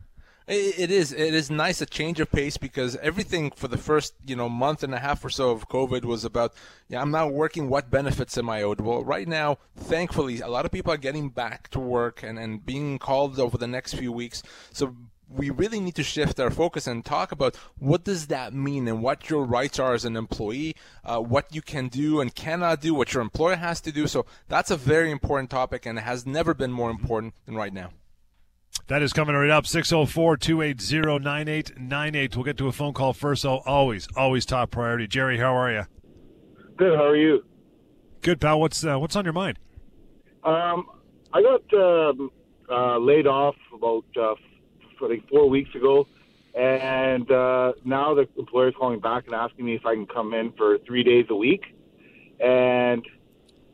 It 0.52 0.90
is. 0.90 1.12
It 1.12 1.32
is 1.32 1.48
nice 1.48 1.80
a 1.80 1.86
change 1.86 2.18
of 2.18 2.32
pace 2.32 2.56
because 2.56 2.96
everything 2.96 3.52
for 3.52 3.68
the 3.68 3.78
first 3.78 4.14
you 4.26 4.34
know 4.34 4.48
month 4.48 4.82
and 4.82 4.92
a 4.92 4.98
half 4.98 5.24
or 5.24 5.30
so 5.30 5.50
of 5.50 5.68
COVID 5.68 6.04
was 6.04 6.24
about 6.24 6.54
yeah 6.88 7.00
I'm 7.00 7.12
not 7.12 7.32
working. 7.32 7.68
What 7.68 7.88
benefits 7.88 8.36
am 8.36 8.50
I 8.50 8.62
owed? 8.62 8.80
Well, 8.80 9.04
right 9.04 9.28
now, 9.28 9.58
thankfully, 9.76 10.40
a 10.40 10.48
lot 10.48 10.64
of 10.64 10.72
people 10.72 10.92
are 10.92 10.96
getting 10.96 11.28
back 11.28 11.68
to 11.68 11.78
work 11.78 12.24
and 12.24 12.36
and 12.36 12.66
being 12.66 12.98
called 12.98 13.38
over 13.38 13.56
the 13.56 13.68
next 13.68 13.94
few 13.94 14.10
weeks. 14.10 14.42
So 14.72 14.96
we 15.30 15.50
really 15.50 15.80
need 15.80 15.94
to 15.94 16.02
shift 16.02 16.40
our 16.40 16.50
focus 16.50 16.86
and 16.86 17.04
talk 17.04 17.30
about 17.32 17.56
what 17.78 18.04
does 18.04 18.26
that 18.26 18.52
mean 18.52 18.88
and 18.88 19.02
what 19.02 19.30
your 19.30 19.44
rights 19.44 19.78
are 19.78 19.94
as 19.94 20.04
an 20.04 20.16
employee, 20.16 20.74
uh, 21.04 21.18
what 21.20 21.54
you 21.54 21.62
can 21.62 21.88
do 21.88 22.20
and 22.20 22.34
cannot 22.34 22.80
do, 22.80 22.94
what 22.94 23.14
your 23.14 23.22
employer 23.22 23.56
has 23.56 23.80
to 23.82 23.92
do. 23.92 24.06
So 24.06 24.26
that's 24.48 24.70
a 24.70 24.76
very 24.76 25.10
important 25.10 25.50
topic 25.50 25.86
and 25.86 25.98
it 25.98 26.02
has 26.02 26.26
never 26.26 26.52
been 26.52 26.72
more 26.72 26.90
important 26.90 27.34
than 27.46 27.54
right 27.54 27.72
now. 27.72 27.90
That 28.88 29.02
is 29.02 29.12
coming 29.12 29.36
right 29.36 29.50
up. 29.50 29.66
604 29.66 30.36
280 30.36 31.22
9898. 31.22 32.36
We'll 32.36 32.44
get 32.44 32.56
to 32.58 32.66
a 32.66 32.72
phone 32.72 32.92
call 32.92 33.12
first. 33.12 33.42
So, 33.42 33.58
always, 33.64 34.08
always 34.16 34.44
top 34.44 34.72
priority. 34.72 35.06
Jerry, 35.06 35.38
how 35.38 35.54
are 35.54 35.70
you? 35.70 35.84
Good. 36.76 36.96
How 36.96 37.04
are 37.04 37.16
you? 37.16 37.44
Good, 38.22 38.40
pal. 38.40 38.60
What's 38.60 38.84
uh, 38.84 38.98
what's 38.98 39.14
on 39.14 39.24
your 39.24 39.32
mind? 39.32 39.58
Um, 40.42 40.86
I 41.32 41.42
got 41.42 41.74
um, 41.74 42.30
uh, 42.68 42.98
laid 42.98 43.26
off 43.26 43.54
about 43.72 44.04
uh, 44.20 44.34
I 45.06 45.08
think 45.08 45.28
four 45.28 45.48
weeks 45.48 45.74
ago, 45.74 46.06
and 46.54 47.30
uh, 47.30 47.72
now 47.84 48.14
the 48.14 48.28
employer's 48.36 48.74
calling 48.78 49.00
back 49.00 49.26
and 49.26 49.34
asking 49.34 49.64
me 49.64 49.74
if 49.74 49.86
I 49.86 49.94
can 49.94 50.06
come 50.06 50.34
in 50.34 50.52
for 50.52 50.78
three 50.78 51.04
days 51.04 51.26
a 51.30 51.34
week. 51.34 51.62
And 52.40 53.04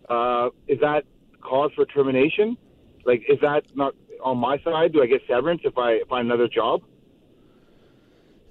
uh, 0.08 0.50
is 0.68 0.80
that 0.80 1.04
cause 1.40 1.70
for 1.74 1.86
termination? 1.86 2.56
Like, 3.04 3.24
is 3.28 3.38
that 3.40 3.64
not 3.74 3.94
on 4.22 4.38
my 4.38 4.58
side? 4.58 4.92
Do 4.92 5.02
I 5.02 5.06
get 5.06 5.22
severance 5.28 5.62
if 5.64 5.78
I 5.78 6.00
find 6.08 6.26
another 6.26 6.48
job? 6.48 6.82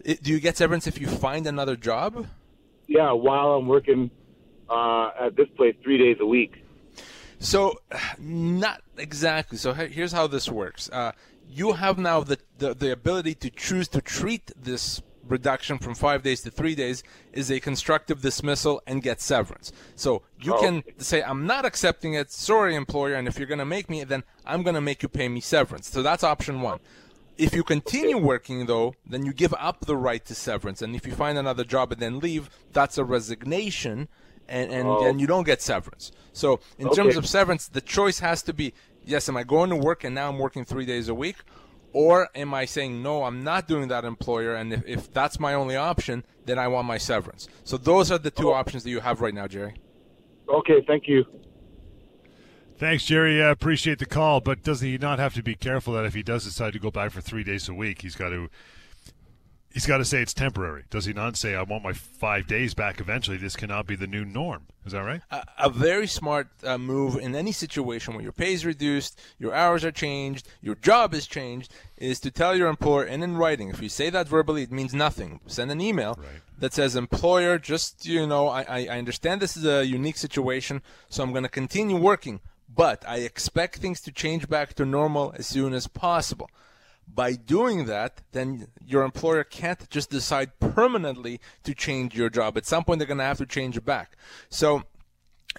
It, 0.04 0.24
do 0.24 0.32
you 0.32 0.40
get 0.40 0.58
severance 0.58 0.88
if 0.88 1.00
you 1.00 1.08
find 1.08 1.46
another 1.48 1.76
job? 1.76 2.28
Yeah, 2.88 3.12
while 3.12 3.54
I'm 3.54 3.68
working 3.68 4.12
uh, 4.70 5.10
at 5.20 5.36
this 5.36 5.48
place 5.56 5.76
three 5.84 5.98
days 5.98 6.18
a 6.20 6.26
week. 6.26 6.64
So, 7.40 7.80
not 8.20 8.82
exactly. 8.98 9.58
So 9.58 9.74
here's 9.74 10.12
how 10.12 10.28
this 10.28 10.50
works. 10.50 10.90
Uh, 10.90 11.12
you 11.48 11.74
have 11.74 11.98
now 11.98 12.22
the, 12.22 12.40
the, 12.58 12.74
the 12.74 12.92
ability 12.92 13.36
to 13.36 13.50
choose 13.50 13.88
to 13.90 14.02
treat 14.02 14.52
this 14.56 15.02
reduction 15.28 15.78
from 15.78 15.96
five 15.96 16.24
days 16.24 16.42
to 16.42 16.52
three 16.52 16.76
days 16.76 17.04
is 17.34 17.50
a 17.50 17.60
constructive 17.60 18.22
dismissal 18.22 18.82
and 18.86 19.02
get 19.02 19.22
severance. 19.22 19.72
So 19.96 20.24
you 20.40 20.56
oh, 20.56 20.62
can 20.62 20.84
say, 20.98 21.24
I'm 21.24 21.46
not 21.46 21.66
accepting 21.66 22.14
it. 22.14 22.32
Sorry, 22.32 22.76
employer. 22.76 23.16
And 23.16 23.28
if 23.28 23.38
you're 23.38 23.48
going 23.48 23.60
to 23.60 23.66
make 23.66 23.90
me, 23.90 24.04
then 24.04 24.24
I'm 24.46 24.64
going 24.64 24.76
to 24.76 24.82
make 24.82 25.04
you 25.04 25.10
pay 25.10 25.28
me 25.28 25.42
severance. 25.42 25.90
So 25.90 26.02
that's 26.02 26.24
option 26.24 26.62
one. 26.62 26.80
If 27.38 27.54
you 27.54 27.64
continue 27.64 28.18
working, 28.18 28.66
though, 28.66 28.96
then 29.06 29.26
you 29.26 29.34
give 29.34 29.54
up 29.60 29.86
the 29.86 29.98
right 29.98 30.24
to 30.26 30.34
severance. 30.34 30.82
And 30.82 30.96
if 30.96 31.06
you 31.06 31.14
find 31.14 31.38
another 31.38 31.66
job 31.66 31.92
and 31.92 32.02
then 32.02 32.20
leave, 32.20 32.50
that's 32.72 32.98
a 32.98 33.04
resignation. 33.04 34.08
And, 34.48 34.72
and, 34.72 34.88
oh. 34.88 35.04
and 35.04 35.20
you 35.20 35.28
don't 35.28 35.44
get 35.44 35.62
severance. 35.62 36.12
So, 36.32 36.60
in 36.78 36.88
okay. 36.88 36.96
terms 36.96 37.18
of 37.18 37.28
severance, 37.28 37.68
the 37.68 37.82
choice 37.82 38.20
has 38.20 38.44
to 38.44 38.54
be 38.54 38.74
yes, 39.06 39.30
am 39.30 39.38
I 39.38 39.44
going 39.44 39.70
to 39.70 39.76
work 39.76 40.04
and 40.04 40.16
now 40.16 40.30
I'm 40.30 40.38
working 40.38 40.66
three 40.66 40.86
days 40.86 41.10
a 41.10 41.16
week? 41.16 41.38
Or 41.94 42.28
am 42.36 42.54
I 42.54 42.66
saying, 42.66 43.02
no, 43.02 43.24
I'm 43.24 43.44
not 43.44 43.70
doing 43.70 43.88
that, 43.88 44.04
employer, 44.04 44.54
and 44.54 44.74
if, 44.74 44.86
if 44.86 45.14
that's 45.14 45.40
my 45.40 45.54
only 45.54 45.78
option, 45.78 46.26
then 46.46 46.60
I 46.60 46.68
want 46.68 46.86
my 46.88 46.98
severance? 46.98 47.48
So 47.64 47.78
those 47.78 48.12
are 48.12 48.18
the 48.18 48.32
two 48.32 48.50
oh. 48.50 48.54
options 48.54 48.84
that 48.84 48.90
you 48.90 49.00
have 49.00 49.22
right 49.22 49.34
now, 49.34 49.48
Jerry. 49.48 49.76
Okay, 50.50 50.84
thank 50.86 51.08
you. 51.08 51.26
Thanks, 52.78 53.06
Jerry. 53.06 53.42
I 53.42 53.50
appreciate 53.50 54.00
the 54.00 54.06
call, 54.06 54.42
but 54.42 54.62
does 54.62 54.82
he 54.82 54.98
not 54.98 55.20
have 55.20 55.34
to 55.36 55.44
be 55.44 55.56
careful 55.56 55.94
that 55.94 56.04
if 56.04 56.14
he 56.14 56.22
does 56.22 56.44
decide 56.44 56.74
to 56.74 56.80
go 56.80 56.92
back 56.92 57.12
for 57.12 57.22
three 57.22 57.46
days 57.46 57.70
a 57.70 57.74
week, 57.74 58.02
he's 58.02 58.16
got 58.16 58.30
to 58.30 58.50
he's 59.76 59.86
got 59.86 59.98
to 59.98 60.06
say 60.06 60.22
it's 60.22 60.34
temporary. 60.34 60.86
Does 60.90 61.04
he 61.04 61.12
not 61.12 61.36
say, 61.36 61.54
I 61.54 61.62
want 61.62 61.84
my 61.84 61.92
five 61.92 62.48
days 62.48 62.74
back 62.74 63.02
eventually? 63.02 63.36
This 63.36 63.58
cannot 63.58 63.86
be 63.86 63.98
the 63.98 64.08
new 64.08 64.24
norm. 64.24 64.68
Is 64.86 64.94
that 64.94 65.02
right? 65.02 65.22
A, 65.30 65.44
a 65.60 65.70
very 65.70 66.08
smart 66.08 66.48
uh, 66.64 66.78
move 66.78 67.18
in 67.18 67.36
any 67.36 67.52
situation 67.52 68.14
where 68.14 68.24
your 68.24 68.32
pay 68.32 68.54
is 68.54 68.66
reduced, 68.66 69.20
your 69.38 69.54
hours 69.54 69.84
are 69.84 69.92
changed, 69.92 70.48
your 70.62 70.76
job 70.76 71.14
is 71.14 71.28
changed, 71.28 71.74
is 71.98 72.22
to 72.22 72.32
tell 72.32 72.56
your 72.56 72.70
employer, 72.70 73.04
and 73.04 73.22
in 73.22 73.36
writing, 73.36 73.68
if 73.68 73.82
you 73.82 73.90
say 73.90 74.10
that 74.10 74.30
verbally, 74.30 74.64
it 74.64 74.72
means 74.72 74.94
nothing. 74.94 75.42
Send 75.46 75.72
an 75.72 75.82
email 75.82 76.18
right. 76.18 76.42
that 76.60 76.74
says, 76.74 76.96
Employer, 76.96 77.60
just, 77.60 78.06
you 78.06 78.26
know, 78.26 78.48
I, 78.48 78.88
I 78.88 78.98
understand 78.98 79.42
this 79.42 79.58
is 79.58 79.66
a 79.66 79.86
unique 79.86 80.18
situation, 80.18 80.82
so 81.10 81.22
I'm 81.22 81.32
going 81.32 81.44
to 81.44 81.50
continue 81.50 81.98
working, 81.98 82.40
but 82.74 83.04
I 83.06 83.18
expect 83.18 83.80
things 83.80 84.00
to 84.02 84.12
change 84.14 84.48
back 84.48 84.74
to 84.76 84.86
normal 84.86 85.34
as 85.38 85.48
soon 85.48 85.74
as 85.74 85.88
possible. 85.88 86.50
By 87.08 87.34
doing 87.34 87.86
that, 87.86 88.22
then 88.34 88.68
your 88.86 89.04
employer 89.04 89.44
can't 89.44 89.90
just 89.90 90.10
decide 90.10 90.60
permanently 90.60 91.40
to 91.64 91.74
change 91.74 92.16
your 92.16 92.30
job. 92.30 92.58
At 92.58 92.66
some 92.66 92.84
point, 92.84 93.00
they're 93.00 93.08
going 93.08 93.20
to 93.20 93.24
have 93.24 93.38
to 93.38 93.46
change 93.46 93.78
it 93.78 93.86
back. 93.86 94.18
So 94.50 94.84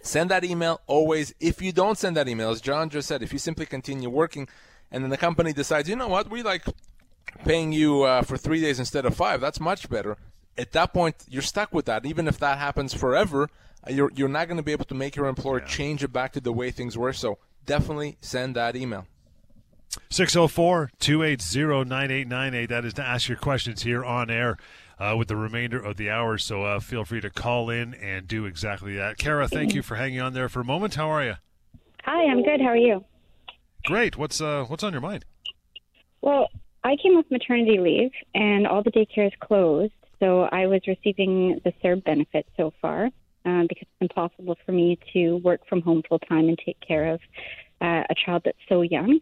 send 0.02 0.30
that 0.30 0.44
email 0.44 0.80
always. 0.86 1.34
If 1.40 1.62
you 1.62 1.72
don't 1.72 1.96
send 1.96 2.16
that 2.16 2.28
email, 2.28 2.50
as 2.50 2.60
John 2.60 2.90
just 2.90 3.08
said, 3.08 3.22
if 3.22 3.32
you 3.32 3.38
simply 3.38 3.64
continue 3.64 4.10
working 4.10 4.48
and 4.90 5.02
then 5.02 5.10
the 5.10 5.16
company 5.16 5.52
decides, 5.52 5.88
you 5.88 5.96
know 5.96 6.08
what, 6.08 6.30
we 6.30 6.42
like 6.42 6.64
paying 7.44 7.72
you 7.72 8.02
uh, 8.02 8.22
for 8.22 8.36
three 8.36 8.60
days 8.60 8.78
instead 8.78 9.06
of 9.06 9.14
five, 9.14 9.40
that's 9.40 9.60
much 9.60 9.88
better. 9.88 10.16
At 10.58 10.72
that 10.72 10.92
point, 10.92 11.16
you're 11.28 11.42
stuck 11.42 11.72
with 11.72 11.86
that. 11.86 12.06
Even 12.06 12.28
if 12.28 12.38
that 12.38 12.58
happens 12.58 12.94
forever, 12.94 13.48
uh, 13.86 13.92
you're, 13.92 14.10
you're 14.14 14.28
not 14.28 14.48
going 14.48 14.56
to 14.56 14.62
be 14.62 14.72
able 14.72 14.86
to 14.86 14.94
make 14.94 15.16
your 15.16 15.26
employer 15.26 15.60
yeah. 15.60 15.66
change 15.66 16.04
it 16.04 16.12
back 16.12 16.32
to 16.32 16.40
the 16.40 16.52
way 16.52 16.70
things 16.70 16.96
were. 16.96 17.12
So 17.12 17.38
definitely 17.64 18.16
send 18.20 18.56
that 18.56 18.76
email. 18.76 19.06
604 20.10 20.90
280 20.98 21.88
9898. 21.88 22.68
That 22.68 22.84
is 22.84 22.94
to 22.94 23.02
ask 23.02 23.28
your 23.28 23.38
questions 23.38 23.82
here 23.82 24.04
on 24.04 24.30
air 24.30 24.56
uh, 24.98 25.14
with 25.18 25.28
the 25.28 25.36
remainder 25.36 25.78
of 25.78 25.96
the 25.96 26.10
hour. 26.10 26.38
So 26.38 26.62
uh, 26.62 26.80
feel 26.80 27.04
free 27.04 27.20
to 27.20 27.30
call 27.30 27.70
in 27.70 27.94
and 27.94 28.26
do 28.26 28.46
exactly 28.46 28.96
that. 28.96 29.18
Kara, 29.18 29.48
thank 29.48 29.74
you 29.74 29.82
for 29.82 29.96
hanging 29.96 30.20
on 30.20 30.32
there 30.32 30.48
for 30.48 30.60
a 30.60 30.64
moment. 30.64 30.94
How 30.94 31.08
are 31.08 31.24
you? 31.24 31.34
Hi, 32.04 32.30
I'm 32.30 32.42
good. 32.42 32.60
How 32.60 32.68
are 32.68 32.76
you? 32.76 33.04
Great. 33.84 34.16
What's 34.16 34.40
uh, 34.40 34.64
what's 34.68 34.82
on 34.82 34.92
your 34.92 35.00
mind? 35.00 35.24
Well, 36.20 36.48
I 36.84 36.96
came 37.02 37.16
off 37.16 37.24
maternity 37.30 37.78
leave 37.78 38.12
and 38.34 38.66
all 38.66 38.82
the 38.82 38.90
daycares 38.90 39.36
closed, 39.40 39.92
so 40.20 40.42
I 40.42 40.66
was 40.66 40.80
receiving 40.86 41.60
the 41.64 41.72
CERB 41.82 42.04
benefit 42.04 42.46
so 42.56 42.72
far 42.80 43.06
uh, 43.06 43.62
because 43.62 43.82
it's 43.82 44.00
impossible 44.00 44.56
for 44.64 44.72
me 44.72 44.98
to 45.12 45.36
work 45.36 45.60
from 45.68 45.82
home 45.82 46.02
full 46.08 46.18
time 46.18 46.48
and 46.48 46.58
take 46.64 46.78
care 46.80 47.12
of 47.12 47.20
uh, 47.80 48.02
a 48.08 48.14
child 48.24 48.42
that's 48.44 48.58
so 48.68 48.82
young. 48.82 49.20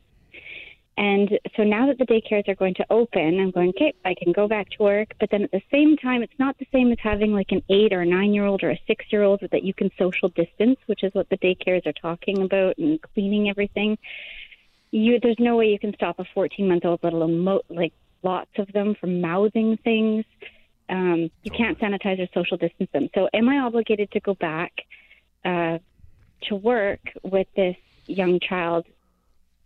And 0.97 1.41
so 1.57 1.65
now 1.65 1.89
that 1.89 1.99
the 1.99 2.07
daycares 2.07 2.49
are 2.49 2.55
going 2.55 2.75
to 2.75 2.87
open, 2.89 3.41
I'm 3.41 3.51
going, 3.51 3.71
okay, 3.71 3.95
I 4.05 4.15
can 4.15 4.33
go 4.33 4.47
back 4.47 4.71
to 4.71 4.83
work. 4.83 5.15
But 5.19 5.29
then 5.31 5.43
at 5.43 5.51
the 5.51 5.63
same 5.73 5.97
time, 5.97 6.23
it's 6.23 6.39
not 6.39 6.57
the 6.59 6.67
same 6.73 6.93
as 6.93 6.99
having 7.03 7.33
like 7.33 7.51
an 7.51 7.63
eight 7.69 7.93
or 7.93 8.03
a 8.03 8.07
nine 8.07 8.33
year 8.33 8.45
old 8.45 8.63
or 8.63 8.71
a 8.71 8.81
six 8.87 9.05
year 9.11 9.25
old 9.25 9.41
that 9.41 9.65
you 9.65 9.75
can 9.75 9.91
social 9.99 10.29
distance, 10.29 10.79
which 10.87 11.03
is 11.03 11.13
what 11.13 11.29
the 11.31 11.39
daycares 11.39 11.85
are 11.87 11.93
talking 11.93 12.43
about 12.43 12.79
and 12.79 13.01
cleaning 13.03 13.49
everything. 13.49 13.99
You, 14.93 15.19
there's 15.21 15.41
no 15.41 15.57
way 15.57 15.71
you 15.71 15.81
can 15.81 15.95
stop 15.95 16.21
a 16.21 16.25
14 16.33 16.69
month 16.69 16.85
old, 16.85 17.01
let 17.03 17.13
alone 17.13 17.41
mo- 17.41 17.63
like 17.69 17.93
lots 18.23 18.51
of 18.59 18.73
them 18.73 18.95
from 18.95 19.21
mouthing 19.21 19.77
things. 19.79 20.25
Um, 20.89 21.31
you 21.43 21.51
can't 21.51 21.79
sanitize 21.81 22.21
or 22.21 22.29
social 22.33 22.57
distance 22.57 22.91
them. 22.93 23.09
So 23.15 23.29
am 23.35 23.49
I 23.49 23.59
obligated 23.59 24.13
to 24.13 24.21
go 24.21 24.35
back 24.35 24.73
uh, 25.45 25.79
to 26.43 26.55
work 26.55 27.01
with 27.25 27.49
this 27.57 27.77
young 28.07 28.39
child 28.39 28.87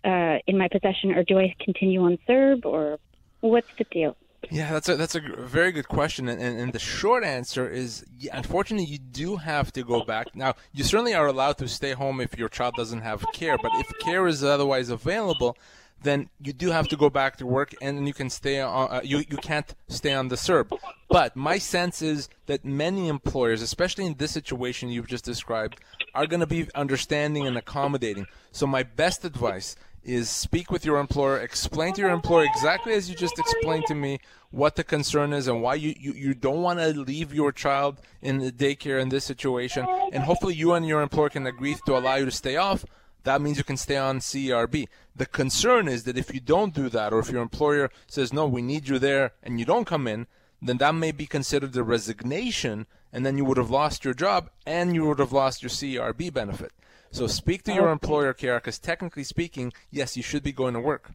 uh, 0.08 0.38
in 0.46 0.56
my 0.56 0.68
possession, 0.68 1.12
or 1.12 1.22
do 1.22 1.38
I 1.38 1.54
continue 1.60 2.02
on 2.02 2.18
CERB, 2.26 2.64
or 2.64 2.98
what's 3.40 3.68
the 3.76 3.84
deal? 3.84 4.16
Yeah, 4.50 4.72
that's 4.72 4.88
a 4.88 4.96
that's 4.96 5.16
a 5.16 5.20
very 5.20 5.72
good 5.72 5.88
question, 5.88 6.28
and, 6.28 6.40
and, 6.40 6.58
and 6.60 6.72
the 6.72 6.78
short 6.78 7.24
answer 7.24 7.68
is, 7.68 8.04
unfortunately, 8.32 8.86
you 8.86 8.98
do 8.98 9.36
have 9.36 9.72
to 9.72 9.82
go 9.82 10.04
back. 10.04 10.34
Now, 10.34 10.54
you 10.72 10.84
certainly 10.84 11.14
are 11.14 11.26
allowed 11.26 11.58
to 11.58 11.68
stay 11.68 11.92
home 11.92 12.20
if 12.20 12.38
your 12.38 12.48
child 12.48 12.74
doesn't 12.76 13.00
have 13.00 13.24
care, 13.34 13.58
but 13.58 13.72
if 13.74 13.86
care 13.98 14.26
is 14.26 14.42
otherwise 14.44 14.90
available, 14.90 15.56
then 16.02 16.30
you 16.40 16.52
do 16.52 16.70
have 16.70 16.86
to 16.88 16.96
go 16.96 17.10
back 17.10 17.36
to 17.38 17.46
work, 17.46 17.74
and 17.82 18.06
you 18.06 18.14
can 18.14 18.30
stay 18.30 18.60
on. 18.60 18.88
Uh, 18.90 19.00
you 19.02 19.18
you 19.28 19.36
can't 19.38 19.74
stay 19.88 20.14
on 20.14 20.28
the 20.28 20.36
CERB. 20.36 20.78
But 21.10 21.34
my 21.34 21.58
sense 21.58 22.00
is 22.00 22.28
that 22.46 22.64
many 22.64 23.08
employers, 23.08 23.60
especially 23.60 24.06
in 24.06 24.14
this 24.14 24.30
situation 24.30 24.88
you've 24.88 25.08
just 25.08 25.24
described, 25.24 25.80
are 26.14 26.26
going 26.26 26.40
to 26.40 26.46
be 26.46 26.68
understanding 26.74 27.46
and 27.46 27.56
accommodating. 27.56 28.26
So 28.52 28.66
my 28.66 28.82
best 28.82 29.24
advice 29.24 29.76
is 30.02 30.30
speak 30.30 30.70
with 30.70 30.84
your 30.84 30.98
employer, 30.98 31.38
explain 31.38 31.92
to 31.94 32.00
your 32.00 32.10
employer 32.10 32.44
exactly 32.44 32.94
as 32.94 33.08
you 33.08 33.16
just 33.16 33.38
explained 33.38 33.84
to 33.86 33.94
me 33.94 34.18
what 34.50 34.76
the 34.76 34.84
concern 34.84 35.32
is 35.32 35.46
and 35.46 35.62
why 35.62 35.74
you, 35.74 35.94
you, 35.98 36.12
you 36.12 36.34
don't 36.34 36.62
want 36.62 36.78
to 36.78 36.88
leave 36.88 37.34
your 37.34 37.52
child 37.52 38.00
in 38.22 38.38
the 38.38 38.50
daycare 38.50 39.00
in 39.00 39.10
this 39.10 39.24
situation. 39.24 39.86
And 40.12 40.24
hopefully 40.24 40.54
you 40.54 40.72
and 40.72 40.86
your 40.86 41.02
employer 41.02 41.28
can 41.28 41.46
agree 41.46 41.76
to 41.86 41.96
allow 41.96 42.14
you 42.16 42.24
to 42.24 42.30
stay 42.30 42.56
off. 42.56 42.84
That 43.24 43.42
means 43.42 43.58
you 43.58 43.64
can 43.64 43.76
stay 43.76 43.96
on 43.96 44.20
CERB. 44.20 44.86
The 45.14 45.26
concern 45.26 45.88
is 45.88 46.04
that 46.04 46.16
if 46.16 46.32
you 46.32 46.40
don't 46.40 46.72
do 46.72 46.88
that, 46.88 47.12
or 47.12 47.18
if 47.18 47.30
your 47.30 47.42
employer 47.42 47.90
says, 48.06 48.32
no, 48.32 48.46
we 48.46 48.62
need 48.62 48.88
you 48.88 48.98
there, 48.98 49.32
and 49.42 49.58
you 49.58 49.66
don't 49.66 49.84
come 49.84 50.06
in, 50.06 50.26
then 50.60 50.78
that 50.78 50.94
may 50.94 51.12
be 51.12 51.26
considered 51.26 51.76
a 51.76 51.82
resignation, 51.82 52.86
and 53.12 53.24
then 53.24 53.38
you 53.38 53.44
would 53.44 53.58
have 53.58 53.70
lost 53.70 54.04
your 54.04 54.14
job 54.14 54.50
and 54.66 54.94
you 54.94 55.06
would 55.06 55.18
have 55.18 55.32
lost 55.32 55.62
your 55.62 55.70
CRB 55.70 56.32
benefit. 56.32 56.72
So 57.10 57.26
speak 57.26 57.62
to 57.64 57.72
your 57.72 57.90
employer, 57.90 58.34
Kara, 58.34 58.58
because 58.58 58.78
technically 58.78 59.24
speaking, 59.24 59.72
yes, 59.90 60.16
you 60.16 60.22
should 60.22 60.42
be 60.42 60.52
going 60.52 60.74
to 60.74 60.80
work. 60.80 61.12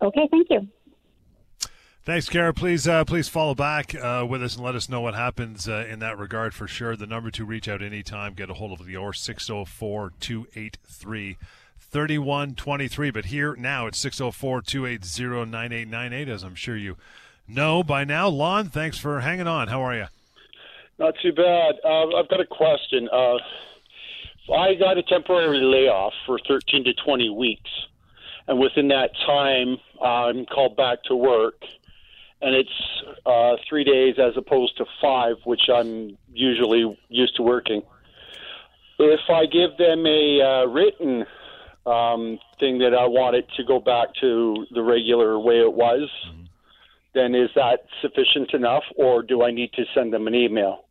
Okay, 0.00 0.28
thank 0.30 0.48
you. 0.50 0.68
Thanks, 2.04 2.28
Kara. 2.28 2.54
Please, 2.54 2.86
uh, 2.88 3.04
please 3.04 3.28
follow 3.28 3.54
back 3.54 3.94
uh, 3.94 4.24
with 4.28 4.42
us 4.42 4.54
and 4.54 4.64
let 4.64 4.74
us 4.74 4.88
know 4.88 5.00
what 5.00 5.14
happens 5.14 5.68
uh, 5.68 5.84
in 5.90 5.98
that 5.98 6.16
regard 6.16 6.54
for 6.54 6.66
sure. 6.66 6.96
The 6.96 7.06
number 7.06 7.30
to 7.32 7.44
reach 7.44 7.68
out 7.68 7.82
anytime, 7.82 8.34
get 8.34 8.48
a 8.48 8.54
hold 8.54 8.72
of 8.72 8.86
Lior 8.86 9.14
604 9.14 10.12
283 10.18 11.36
3123. 11.78 13.10
But 13.10 13.26
here 13.26 13.54
now 13.56 13.86
it's 13.86 13.98
604 13.98 14.62
280 14.62 15.50
9898, 15.50 16.28
as 16.28 16.42
I'm 16.44 16.54
sure 16.54 16.76
you 16.76 16.96
know 17.48 17.82
by 17.82 18.04
now. 18.04 18.28
Lon, 18.28 18.68
thanks 18.68 18.98
for 18.98 19.20
hanging 19.20 19.46
on. 19.46 19.68
How 19.68 19.80
are 19.82 19.94
you? 19.94 20.06
Not 20.98 21.14
too 21.22 21.32
bad. 21.32 21.76
Uh, 21.84 22.16
I've 22.16 22.28
got 22.28 22.40
a 22.40 22.46
question. 22.46 23.08
Uh, 23.12 23.38
I 24.52 24.74
got 24.74 24.98
a 24.98 25.02
temporary 25.02 25.60
layoff 25.60 26.12
for 26.26 26.38
13 26.46 26.84
to 26.84 26.94
20 26.94 27.30
weeks, 27.30 27.70
and 28.46 28.58
within 28.58 28.88
that 28.88 29.10
time, 29.26 29.76
I'm 30.02 30.46
called 30.46 30.76
back 30.76 31.04
to 31.04 31.16
work, 31.16 31.62
and 32.40 32.54
it's 32.54 33.02
uh, 33.26 33.56
three 33.68 33.84
days 33.84 34.16
as 34.18 34.36
opposed 34.36 34.76
to 34.78 34.86
five, 35.00 35.36
which 35.44 35.68
I'm 35.72 36.16
usually 36.32 36.98
used 37.08 37.36
to 37.36 37.42
working. 37.42 37.82
If 38.98 39.20
I 39.28 39.46
give 39.46 39.76
them 39.76 40.04
a 40.06 40.40
uh, 40.40 40.66
written 40.66 41.24
um, 41.86 42.38
thing 42.58 42.78
that 42.78 42.94
I 42.94 43.06
want 43.06 43.36
it 43.36 43.46
to 43.56 43.64
go 43.64 43.78
back 43.78 44.08
to 44.20 44.66
the 44.72 44.82
regular 44.82 45.38
way 45.38 45.60
it 45.60 45.72
was, 45.72 46.10
mm-hmm. 46.26 46.37
Then 47.14 47.34
is 47.34 47.50
that 47.54 47.86
sufficient 48.02 48.52
enough, 48.54 48.84
or 48.96 49.22
do 49.22 49.42
I 49.42 49.50
need 49.50 49.72
to 49.74 49.84
send 49.94 50.12
them 50.12 50.26
an 50.26 50.34
email? 50.34 50.84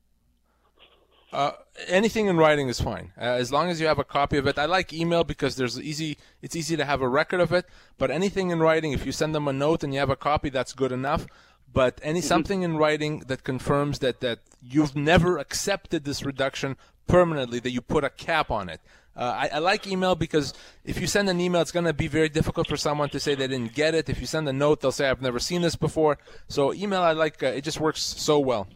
Uh, 1.31 1.51
anything 1.88 2.27
in 2.27 2.38
writing 2.38 2.69
is 2.69 2.79
fine, 2.79 3.12
uh, 3.17 3.21
as 3.21 3.51
long 3.51 3.69
as 3.69 3.81
you 3.81 3.88
have 3.88 4.00
a 4.00 4.03
copy 4.03 4.38
of 4.38 4.47
it. 4.47 4.57
I 4.57 4.65
like 4.65 4.93
email 4.93 5.24
because 5.24 5.57
there's 5.57 5.79
easy. 5.79 6.17
It's 6.41 6.55
easy 6.55 6.77
to 6.77 6.86
have 6.86 7.01
a 7.01 7.07
record 7.07 7.41
of 7.41 7.51
it. 7.51 7.65
But 7.97 8.12
anything 8.12 8.50
in 8.50 8.59
writing, 8.59 8.93
if 8.93 9.05
you 9.05 9.12
send 9.12 9.36
them 9.36 9.47
a 9.47 9.53
note 9.53 9.83
and 9.83 9.93
you 9.93 10.00
have 10.00 10.09
a 10.09 10.15
copy, 10.15 10.50
that's 10.50 10.74
good 10.74 10.91
enough. 10.91 11.27
But 11.71 12.00
any 12.01 12.19
mm-hmm. 12.19 12.27
something 12.27 12.62
in 12.63 12.77
writing 12.77 13.19
that 13.27 13.43
confirms 13.43 14.00
that 14.00 14.21
that 14.21 14.39
you've 14.62 14.95
never 14.95 15.38
accepted 15.38 16.05
this 16.05 16.24
reduction 16.24 16.77
permanently, 17.07 17.59
that 17.59 17.71
you 17.71 17.81
put 17.81 18.03
a 18.03 18.09
cap 18.09 18.50
on 18.50 18.69
it. 18.69 18.81
Uh, 19.17 19.21
I, 19.36 19.50
I, 19.55 19.57
like 19.57 19.88
email 19.88 20.13
because 20.13 20.53
if 20.86 21.01
you 21.01 21.07
send 21.07 21.27
an 21.27 21.41
email, 21.41 21.62
it's 21.62 21.71
going 21.71 21.86
to 21.86 21.93
be 21.93 22.07
very 22.07 22.29
difficult 22.29 22.67
for 22.67 22.77
someone 22.77 23.09
to 23.09 23.19
say 23.19 23.33
they 23.33 23.47
didn't 23.47 23.74
get 23.74 23.95
it. 23.95 24.09
If 24.09 24.21
you 24.21 24.27
send 24.27 24.47
a 24.47 24.53
note, 24.53 24.81
they'll 24.81 24.91
say, 24.91 25.09
"I've 25.09 25.24
never 25.24 25.39
seen 25.39 25.63
this 25.63 25.75
before." 25.75 26.19
So 26.47 26.71
email, 26.71 27.01
I 27.01 27.13
like. 27.13 27.41
Uh, 27.41 27.47
it 27.47 27.63
just 27.63 27.79
works 27.79 28.01
so 28.01 28.38
well. 28.38 28.67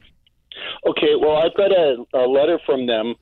Okay, 0.87 1.13
well, 1.15 1.37
I've 1.37 1.55
got 1.55 1.71
a, 1.71 2.03
a 2.15 2.25
letter 2.25 2.59
from 2.65 2.87
them 2.87 3.13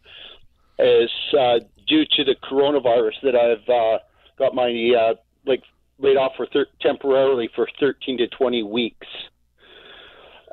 as 0.80 1.10
uh, 1.38 1.60
due 1.88 2.06
to 2.06 2.24
the 2.24 2.36
coronavirus 2.50 3.20
that 3.24 3.36
I've 3.36 3.68
uh, 3.68 4.00
got 4.38 4.56
my 4.56 4.70
uh, 4.98 5.16
like 5.46 5.64
laid 6.00 6.16
off 6.16 6.32
for 6.38 6.48
thir- 6.48 6.68
temporarily 6.82 7.50
for 7.54 7.68
13 7.82 8.18
to 8.20 8.28
20 8.30 8.64
weeks. 8.64 9.08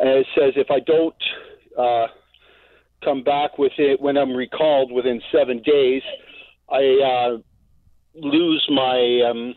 And 0.00 0.08
it 0.08 0.26
says 0.36 0.54
if 0.56 0.70
I 0.70 0.80
don't 0.80 1.14
uh, 1.78 2.08
come 3.04 3.22
back 3.22 3.56
with 3.56 3.72
it 3.78 4.00
when 4.00 4.16
I'm 4.16 4.32
recalled 4.32 4.90
within 4.90 5.22
seven 5.32 5.62
days, 5.62 6.02
I 6.70 7.32
uh, 7.34 7.38
lose 8.14 8.66
my 8.70 9.22
um, 9.30 9.54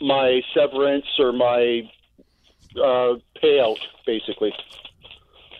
my 0.00 0.40
severance 0.54 1.06
or 1.18 1.32
my 1.32 1.90
uh, 2.76 3.14
payout, 3.42 3.78
basically. 4.06 4.52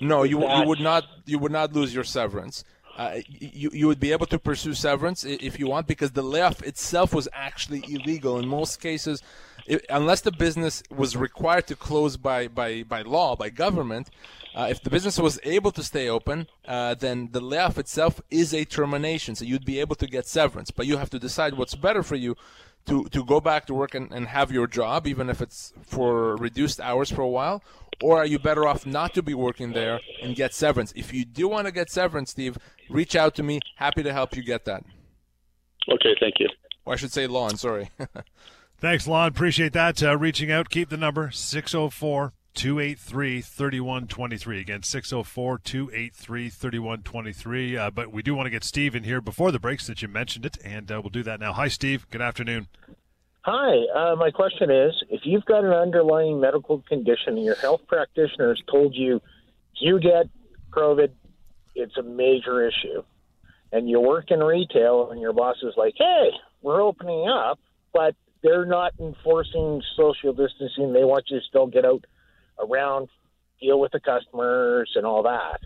No, 0.00 0.22
you, 0.22 0.40
you 0.40 0.66
would 0.66 0.80
not. 0.80 1.04
You 1.26 1.38
would 1.38 1.52
not 1.52 1.72
lose 1.72 1.94
your 1.94 2.04
severance. 2.04 2.64
Uh, 2.96 3.20
you 3.28 3.70
you 3.72 3.86
would 3.86 4.00
be 4.00 4.10
able 4.10 4.26
to 4.26 4.38
pursue 4.38 4.74
severance 4.74 5.24
if 5.24 5.58
you 5.58 5.68
want 5.68 5.86
because 5.86 6.12
the 6.12 6.22
layoff 6.22 6.62
itself 6.62 7.14
was 7.14 7.28
actually 7.32 7.84
illegal 7.88 8.38
in 8.38 8.48
most 8.48 8.80
cases, 8.80 9.22
it, 9.66 9.86
unless 9.88 10.20
the 10.22 10.32
business 10.32 10.82
was 10.90 11.16
required 11.16 11.66
to 11.68 11.76
close 11.76 12.16
by 12.16 12.48
by, 12.48 12.82
by 12.82 13.02
law 13.02 13.36
by 13.36 13.50
government. 13.50 14.10
Uh, 14.54 14.68
if 14.70 14.82
the 14.82 14.90
business 14.90 15.18
was 15.18 15.38
able 15.44 15.70
to 15.72 15.82
stay 15.82 16.08
open, 16.08 16.46
uh, 16.66 16.94
then 16.94 17.28
the 17.32 17.40
layoff 17.40 17.78
itself 17.78 18.20
is 18.30 18.52
a 18.52 18.64
termination. 18.64 19.34
So 19.34 19.44
you'd 19.44 19.64
be 19.64 19.80
able 19.80 19.96
to 19.96 20.06
get 20.06 20.26
severance, 20.26 20.70
but 20.70 20.86
you 20.86 20.96
have 20.96 21.10
to 21.10 21.18
decide 21.18 21.54
what's 21.54 21.74
better 21.74 22.02
for 22.02 22.16
you 22.16 22.36
to, 22.86 23.04
to 23.06 23.24
go 23.24 23.40
back 23.40 23.66
to 23.66 23.74
work 23.74 23.94
and, 23.94 24.10
and 24.12 24.26
have 24.28 24.50
your 24.50 24.66
job, 24.66 25.06
even 25.06 25.28
if 25.28 25.40
it's 25.42 25.72
for 25.82 26.36
reduced 26.36 26.80
hours 26.80 27.10
for 27.10 27.22
a 27.22 27.28
while, 27.28 27.62
or 28.02 28.18
are 28.18 28.26
you 28.26 28.38
better 28.38 28.66
off 28.66 28.86
not 28.86 29.14
to 29.14 29.22
be 29.22 29.34
working 29.34 29.72
there 29.72 30.00
and 30.22 30.34
get 30.34 30.54
severance? 30.54 30.92
If 30.96 31.12
you 31.12 31.24
do 31.24 31.48
want 31.48 31.66
to 31.66 31.72
get 31.72 31.90
severance, 31.90 32.30
Steve, 32.30 32.56
reach 32.88 33.14
out 33.14 33.34
to 33.36 33.42
me. 33.42 33.60
Happy 33.76 34.02
to 34.02 34.12
help 34.12 34.36
you 34.36 34.42
get 34.42 34.64
that. 34.64 34.84
Okay, 35.90 36.16
thank 36.20 36.34
you. 36.38 36.48
Or 36.84 36.94
I 36.94 36.96
should 36.96 37.12
say 37.12 37.26
Lon, 37.26 37.56
sorry. 37.56 37.90
Thanks, 38.80 39.08
Lon. 39.08 39.28
Appreciate 39.28 39.72
that. 39.72 40.02
Uh, 40.02 40.16
reaching 40.16 40.52
out. 40.52 40.70
Keep 40.70 40.90
the 40.90 40.96
number 40.96 41.30
604 41.32 42.32
283 42.54 43.40
3123. 43.40 44.60
Again, 44.60 44.82
604 44.82 45.58
283 45.58 46.48
3123. 46.50 47.76
Uh, 47.76 47.90
but 47.90 48.12
we 48.12 48.22
do 48.22 48.34
want 48.34 48.46
to 48.46 48.50
get 48.50 48.64
Steve 48.64 48.94
in 48.94 49.04
here 49.04 49.20
before 49.20 49.52
the 49.52 49.60
break 49.60 49.80
since 49.80 50.02
you 50.02 50.08
mentioned 50.08 50.44
it, 50.44 50.58
and 50.64 50.90
uh, 50.90 51.00
we'll 51.00 51.10
do 51.10 51.22
that 51.22 51.40
now. 51.40 51.52
Hi, 51.52 51.68
Steve. 51.68 52.06
Good 52.10 52.22
afternoon. 52.22 52.68
Hi, 53.42 53.86
uh, 53.94 54.16
my 54.16 54.30
question 54.30 54.70
is 54.70 54.92
if 55.08 55.22
you've 55.24 55.44
got 55.46 55.64
an 55.64 55.72
underlying 55.72 56.38
medical 56.38 56.82
condition 56.86 57.36
and 57.36 57.44
your 57.44 57.54
health 57.54 57.80
practitioner 57.88 58.48
has 58.50 58.60
told 58.70 58.94
you 58.94 59.22
you 59.76 60.00
get 60.00 60.28
COVID, 60.70 61.12
it's 61.74 61.96
a 61.96 62.02
major 62.02 62.66
issue, 62.66 63.02
and 63.72 63.88
you 63.88 64.00
work 64.00 64.30
in 64.30 64.40
retail 64.40 65.10
and 65.10 65.20
your 65.20 65.32
boss 65.32 65.56
is 65.62 65.74
like, 65.76 65.94
hey, 65.96 66.30
we're 66.60 66.82
opening 66.82 67.26
up, 67.28 67.58
but 67.94 68.14
they're 68.42 68.66
not 68.66 68.92
enforcing 69.00 69.82
social 69.96 70.32
distancing. 70.32 70.92
They 70.92 71.04
want 71.04 71.24
you 71.30 71.40
to 71.40 71.46
still 71.46 71.66
get 71.66 71.84
out 71.84 72.04
around, 72.58 73.08
deal 73.60 73.80
with 73.80 73.92
the 73.92 74.00
customers, 74.00 74.90
and 74.94 75.04
all 75.04 75.22
that. 75.22 75.60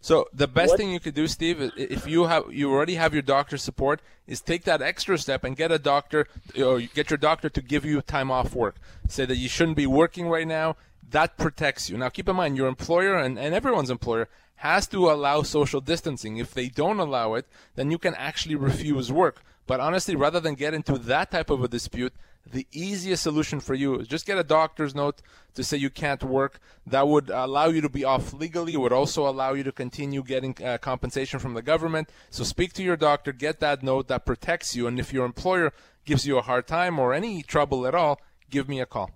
So 0.00 0.28
the 0.34 0.46
best 0.46 0.72
what? 0.72 0.76
thing 0.78 0.92
you 0.92 1.00
could 1.00 1.14
do, 1.14 1.26
Steve, 1.26 1.72
if 1.78 2.06
you 2.06 2.24
have 2.24 2.52
you 2.52 2.70
already 2.70 2.96
have 2.96 3.14
your 3.14 3.22
doctor 3.22 3.56
support, 3.56 4.02
is 4.26 4.42
take 4.42 4.64
that 4.64 4.82
extra 4.82 5.16
step 5.16 5.44
and 5.44 5.56
get 5.56 5.72
a 5.72 5.78
doctor 5.78 6.26
or 6.58 6.80
get 6.80 7.08
your 7.08 7.16
doctor 7.16 7.48
to 7.48 7.62
give 7.62 7.86
you 7.86 8.02
time 8.02 8.30
off 8.30 8.54
work. 8.54 8.76
Say 9.08 9.24
that 9.24 9.36
you 9.36 9.48
shouldn't 9.48 9.78
be 9.78 9.86
working 9.86 10.28
right 10.28 10.46
now. 10.46 10.76
That 11.08 11.38
protects 11.38 11.88
you. 11.88 11.96
Now 11.96 12.10
keep 12.10 12.28
in 12.28 12.36
mind 12.36 12.58
your 12.58 12.68
employer 12.68 13.16
and, 13.16 13.38
and 13.38 13.54
everyone's 13.54 13.88
employer 13.88 14.28
has 14.56 14.86
to 14.88 15.10
allow 15.10 15.40
social 15.40 15.80
distancing. 15.80 16.36
If 16.36 16.52
they 16.52 16.68
don't 16.68 17.00
allow 17.00 17.32
it, 17.32 17.46
then 17.74 17.90
you 17.90 17.96
can 17.96 18.14
actually 18.16 18.56
refuse 18.56 19.10
work. 19.10 19.42
But 19.66 19.80
honestly, 19.80 20.14
rather 20.16 20.38
than 20.40 20.54
get 20.54 20.74
into 20.74 20.98
that 20.98 21.30
type 21.30 21.48
of 21.48 21.64
a 21.64 21.68
dispute, 21.68 22.12
the 22.50 22.66
easiest 22.72 23.22
solution 23.22 23.58
for 23.60 23.74
you 23.74 23.98
is 23.98 24.06
just 24.06 24.26
get 24.26 24.38
a 24.38 24.44
doctor's 24.44 24.94
note 24.94 25.22
to 25.54 25.64
say 25.64 25.76
you 25.76 25.90
can't 25.90 26.22
work. 26.22 26.60
That 26.86 27.08
would 27.08 27.30
allow 27.30 27.68
you 27.68 27.80
to 27.80 27.88
be 27.88 28.04
off 28.04 28.32
legally. 28.32 28.74
It 28.74 28.80
would 28.80 28.92
also 28.92 29.26
allow 29.26 29.54
you 29.54 29.62
to 29.64 29.72
continue 29.72 30.22
getting 30.22 30.56
uh, 30.62 30.78
compensation 30.78 31.38
from 31.38 31.54
the 31.54 31.62
government. 31.62 32.10
So 32.30 32.44
speak 32.44 32.72
to 32.74 32.82
your 32.82 32.96
doctor, 32.96 33.32
get 33.32 33.60
that 33.60 33.82
note 33.82 34.08
that 34.08 34.26
protects 34.26 34.76
you. 34.76 34.86
And 34.86 34.98
if 34.98 35.12
your 35.12 35.24
employer 35.24 35.72
gives 36.04 36.26
you 36.26 36.36
a 36.38 36.42
hard 36.42 36.66
time 36.66 36.98
or 36.98 37.14
any 37.14 37.42
trouble 37.42 37.86
at 37.86 37.94
all, 37.94 38.20
give 38.50 38.68
me 38.68 38.80
a 38.80 38.86
call. 38.86 39.10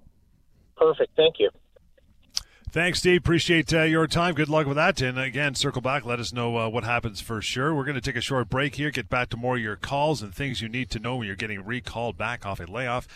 Perfect. 0.76 1.10
Thank 1.16 1.36
you. 1.38 1.50
Thanks, 2.70 2.98
Steve. 2.98 3.22
Appreciate 3.22 3.72
uh, 3.72 3.82
your 3.82 4.06
time. 4.06 4.34
Good 4.34 4.50
luck 4.50 4.66
with 4.66 4.76
that. 4.76 5.00
And 5.00 5.18
again, 5.18 5.54
circle 5.54 5.80
back. 5.80 6.04
Let 6.04 6.20
us 6.20 6.34
know 6.34 6.58
uh, 6.58 6.68
what 6.68 6.84
happens 6.84 7.18
for 7.18 7.40
sure. 7.40 7.74
We're 7.74 7.84
going 7.84 7.94
to 7.94 8.02
take 8.02 8.14
a 8.14 8.20
short 8.20 8.50
break 8.50 8.74
here, 8.74 8.90
get 8.90 9.08
back 9.08 9.30
to 9.30 9.38
more 9.38 9.56
of 9.56 9.62
your 9.62 9.76
calls 9.76 10.20
and 10.20 10.34
things 10.34 10.60
you 10.60 10.68
need 10.68 10.90
to 10.90 10.98
know 10.98 11.16
when 11.16 11.26
you're 11.26 11.34
getting 11.34 11.64
recalled 11.64 12.18
back 12.18 12.44
off 12.44 12.60
a 12.60 12.64
layoff. 12.64 13.08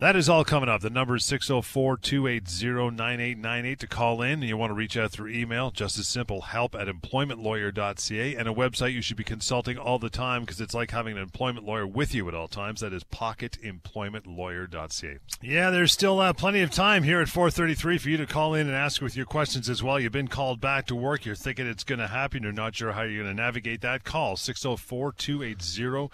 That 0.00 0.16
is 0.16 0.28
all 0.28 0.44
coming 0.44 0.68
up. 0.68 0.80
The 0.80 0.90
number 0.90 1.14
is 1.14 1.24
604 1.24 1.98
280 1.98 2.96
9898 2.96 3.78
to 3.78 3.86
call 3.86 4.22
in. 4.22 4.32
And 4.32 4.48
you 4.48 4.56
want 4.56 4.70
to 4.70 4.74
reach 4.74 4.96
out 4.96 5.12
through 5.12 5.30
email. 5.30 5.70
Just 5.70 5.96
as 5.98 6.08
simple 6.08 6.40
help 6.40 6.74
at 6.74 6.88
employmentlawyer.ca 6.88 8.34
and 8.34 8.48
a 8.48 8.52
website 8.52 8.92
you 8.92 9.02
should 9.02 9.16
be 9.16 9.22
consulting 9.22 9.78
all 9.78 10.00
the 10.00 10.10
time 10.10 10.40
because 10.40 10.60
it's 10.60 10.74
like 10.74 10.90
having 10.90 11.16
an 11.16 11.22
employment 11.22 11.64
lawyer 11.64 11.86
with 11.86 12.12
you 12.12 12.28
at 12.28 12.34
all 12.34 12.48
times. 12.48 12.80
That 12.80 12.92
is 12.92 13.04
pocketemploymentlawyer.ca. 13.04 15.18
Yeah, 15.40 15.70
there's 15.70 15.92
still 15.92 16.18
uh, 16.18 16.32
plenty 16.32 16.62
of 16.62 16.72
time 16.72 17.04
here 17.04 17.20
at 17.20 17.28
433 17.28 17.98
for 17.98 18.08
you 18.08 18.16
to 18.16 18.26
call 18.26 18.54
in 18.54 18.66
and 18.66 18.74
ask 18.74 19.00
with 19.00 19.16
your 19.16 19.26
questions 19.26 19.68
as 19.68 19.80
well. 19.80 20.00
You've 20.00 20.10
been 20.10 20.26
called 20.26 20.60
back 20.60 20.86
to 20.86 20.96
work. 20.96 21.24
You're 21.24 21.36
thinking 21.36 21.68
it's 21.68 21.84
going 21.84 22.00
to 22.00 22.08
happen. 22.08 22.42
You're 22.42 22.52
not 22.52 22.74
sure 22.74 22.90
how 22.92 23.02
you're 23.02 23.22
going 23.22 23.36
to 23.36 23.42
navigate 23.42 23.82
that. 23.82 24.02
Call 24.02 24.36
604 24.36 25.12
280 25.12 26.10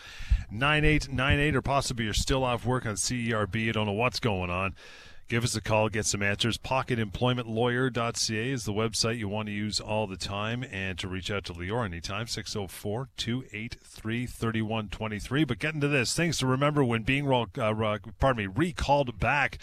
9898 0.50 1.56
or 1.56 1.62
possibly 1.62 2.04
you're 2.04 2.12
still 2.12 2.44
off 2.44 2.66
work 2.66 2.84
on 2.84 2.94
CERB 2.94 3.69
you 3.70 3.74
don't 3.74 3.86
know 3.86 3.92
what's 3.92 4.18
going 4.18 4.50
on, 4.50 4.74
give 5.28 5.44
us 5.44 5.54
a 5.54 5.60
call, 5.60 5.88
get 5.88 6.04
some 6.04 6.24
answers. 6.24 6.58
PocketEmploymentLawyer.ca 6.58 8.50
is 8.50 8.64
the 8.64 8.72
website 8.72 9.16
you 9.16 9.28
want 9.28 9.46
to 9.46 9.52
use 9.52 9.78
all 9.78 10.08
the 10.08 10.16
time 10.16 10.64
and 10.64 10.98
to 10.98 11.06
reach 11.06 11.30
out 11.30 11.44
to 11.44 11.52
Lior 11.52 11.84
anytime, 11.84 12.26
604 12.26 13.10
283 13.16 14.26
3123. 14.26 15.44
But 15.44 15.60
getting 15.60 15.80
to 15.80 15.88
this, 15.88 16.12
things 16.14 16.38
to 16.38 16.46
remember 16.46 16.82
when 16.82 17.04
being, 17.04 17.32
uh, 17.32 17.98
pardon 18.18 18.44
me, 18.44 18.52
recalled 18.52 19.20
back 19.20 19.58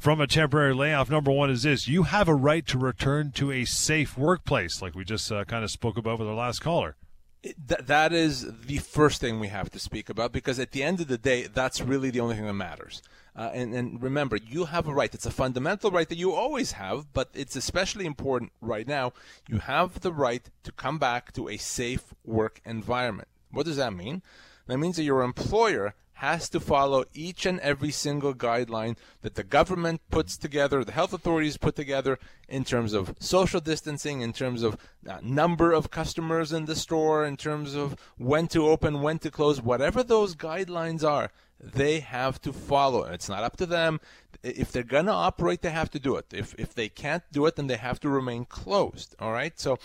from 0.00 0.20
a 0.20 0.26
temporary 0.26 0.74
layoff. 0.74 1.08
Number 1.08 1.30
one 1.30 1.50
is 1.50 1.62
this 1.62 1.86
you 1.86 2.02
have 2.02 2.26
a 2.28 2.34
right 2.34 2.66
to 2.66 2.76
return 2.76 3.30
to 3.32 3.52
a 3.52 3.64
safe 3.64 4.18
workplace, 4.18 4.82
like 4.82 4.96
we 4.96 5.04
just 5.04 5.30
uh, 5.30 5.44
kind 5.44 5.62
of 5.62 5.70
spoke 5.70 5.96
about 5.96 6.18
with 6.18 6.26
our 6.26 6.34
last 6.34 6.58
caller. 6.58 6.96
Th- 7.44 7.80
that 7.80 8.12
is 8.12 8.46
the 8.66 8.78
first 8.78 9.20
thing 9.20 9.38
we 9.38 9.48
have 9.48 9.70
to 9.70 9.78
speak 9.78 10.08
about 10.08 10.32
because 10.32 10.58
at 10.58 10.72
the 10.72 10.82
end 10.82 11.00
of 11.00 11.06
the 11.06 11.18
day, 11.18 11.46
that's 11.46 11.80
really 11.80 12.10
the 12.10 12.18
only 12.18 12.34
thing 12.34 12.46
that 12.46 12.54
matters. 12.54 13.02
Uh, 13.34 13.50
and, 13.54 13.74
and 13.74 14.02
remember, 14.02 14.36
you 14.36 14.66
have 14.66 14.86
a 14.86 14.92
right. 14.92 15.14
It's 15.14 15.26
a 15.26 15.30
fundamental 15.30 15.90
right 15.90 16.08
that 16.08 16.18
you 16.18 16.32
always 16.32 16.72
have, 16.72 17.12
but 17.12 17.30
it's 17.32 17.56
especially 17.56 18.04
important 18.04 18.52
right 18.60 18.86
now. 18.86 19.12
You 19.48 19.58
have 19.58 20.00
the 20.00 20.12
right 20.12 20.48
to 20.64 20.72
come 20.72 20.98
back 20.98 21.32
to 21.32 21.48
a 21.48 21.56
safe 21.56 22.12
work 22.24 22.60
environment. 22.64 23.28
What 23.50 23.66
does 23.66 23.76
that 23.76 23.94
mean? 23.94 24.22
That 24.66 24.78
means 24.78 24.96
that 24.96 25.04
your 25.04 25.22
employer 25.22 25.94
has 26.22 26.48
to 26.48 26.60
follow 26.60 27.04
each 27.14 27.44
and 27.46 27.58
every 27.60 27.90
single 27.90 28.32
guideline 28.32 28.96
that 29.22 29.34
the 29.34 29.42
government 29.42 30.00
puts 30.08 30.36
together, 30.36 30.84
the 30.84 30.92
health 30.92 31.12
authorities 31.12 31.56
put 31.56 31.74
together 31.74 32.16
in 32.48 32.62
terms 32.62 32.92
of 32.92 33.12
social 33.18 33.58
distancing, 33.58 34.20
in 34.20 34.32
terms 34.32 34.62
of 34.62 34.76
uh, 35.08 35.18
number 35.20 35.72
of 35.72 35.90
customers 35.90 36.52
in 36.52 36.66
the 36.66 36.76
store, 36.76 37.24
in 37.24 37.36
terms 37.36 37.74
of 37.74 37.96
when 38.18 38.46
to 38.46 38.68
open, 38.68 39.02
when 39.02 39.18
to 39.18 39.32
close, 39.32 39.60
whatever 39.60 40.04
those 40.04 40.36
guidelines 40.36 41.02
are, 41.02 41.32
they 41.62 42.00
have 42.00 42.40
to 42.42 42.52
follow. 42.52 43.04
It's 43.04 43.28
not 43.28 43.44
up 43.44 43.56
to 43.58 43.66
them. 43.66 44.00
If 44.42 44.72
they're 44.72 44.82
going 44.82 45.06
to 45.06 45.12
operate, 45.12 45.62
they 45.62 45.70
have 45.70 45.90
to 45.92 46.00
do 46.00 46.16
it. 46.16 46.26
If, 46.32 46.54
if 46.58 46.74
they 46.74 46.88
can't 46.88 47.22
do 47.30 47.46
it, 47.46 47.56
then 47.56 47.68
they 47.68 47.76
have 47.76 48.00
to 48.00 48.08
remain 48.08 48.44
closed. 48.44 49.14
All 49.20 49.32
right? 49.32 49.58
So 49.58 49.78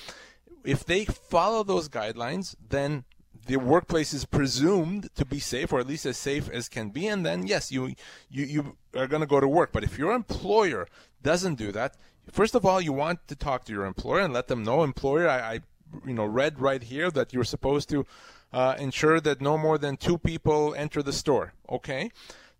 if 0.63 0.83
they 0.83 1.05
follow 1.05 1.63
those 1.63 1.87
guidelines, 1.87 2.55
then 2.69 3.05
the 3.45 3.57
workplace 3.57 4.13
is 4.13 4.25
presumed 4.25 5.09
to 5.15 5.25
be 5.25 5.39
safe, 5.39 5.71
or 5.71 5.79
at 5.79 5.87
least 5.87 6.05
as 6.05 6.17
safe 6.17 6.49
as 6.49 6.67
can 6.67 6.89
be, 6.89 7.07
and 7.07 7.25
then 7.25 7.47
yes, 7.47 7.71
you 7.71 7.93
you, 8.29 8.43
you 8.45 8.77
are 8.93 9.07
going 9.07 9.21
to 9.21 9.27
go 9.27 9.39
to 9.39 9.47
work. 9.47 9.71
But 9.71 9.83
if 9.83 9.97
your 9.97 10.13
employer 10.13 10.87
doesn't 11.23 11.55
do 11.55 11.71
that, 11.71 11.95
first 12.31 12.55
of 12.55 12.65
all, 12.65 12.81
you 12.81 12.91
want 12.91 13.27
to 13.29 13.35
talk 13.35 13.63
to 13.65 13.73
your 13.73 13.85
employer 13.85 14.21
and 14.21 14.33
let 14.33 14.47
them 14.47 14.63
know, 14.63 14.83
employer, 14.83 15.29
I, 15.29 15.39
I 15.39 15.59
you 16.05 16.13
know 16.13 16.25
read 16.25 16.59
right 16.59 16.83
here 16.83 17.09
that 17.11 17.33
you're 17.33 17.45
supposed 17.45 17.89
to 17.89 18.05
uh, 18.53 18.75
ensure 18.79 19.19
that 19.19 19.41
no 19.41 19.57
more 19.57 19.77
than 19.77 19.97
two 19.97 20.17
people 20.17 20.73
enter 20.75 21.03
the 21.03 21.13
store. 21.13 21.53
Okay 21.69 22.11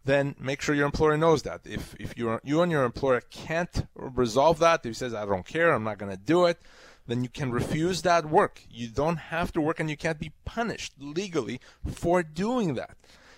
then 0.08 0.34
make 0.40 0.62
sure 0.62 0.74
your 0.74 0.86
employer 0.86 1.18
knows 1.18 1.44
that. 1.44 1.62
If 1.66 1.94
if 2.00 2.18
you 2.18 2.40
you 2.44 2.62
and 2.62 2.72
your 2.72 2.86
employer 2.86 3.22
can't 3.30 3.86
resolve 3.94 4.58
that, 4.60 4.80
if 4.80 4.86
he 4.86 4.94
says 4.94 5.14
I 5.14 5.26
don't 5.26 5.46
care, 5.46 5.72
I'm 5.72 5.84
not 5.84 6.00
going 6.00 6.12
to 6.12 6.18
do 6.18 6.46
it, 6.46 6.60
then 7.08 7.24
you 7.24 7.30
can 7.30 7.52
refuse 7.52 8.02
that 8.02 8.26
work. 8.26 8.62
You 8.70 8.88
don't 8.88 9.18
have 9.18 9.52
to 9.54 9.62
work 9.62 9.80
and 9.80 9.90
you 9.90 9.98
can't 9.98 10.20
be 10.20 10.32
punished 10.46 10.94
legally 11.00 11.60
for 11.86 12.24
doing 12.24 12.76
that. 12.76 12.98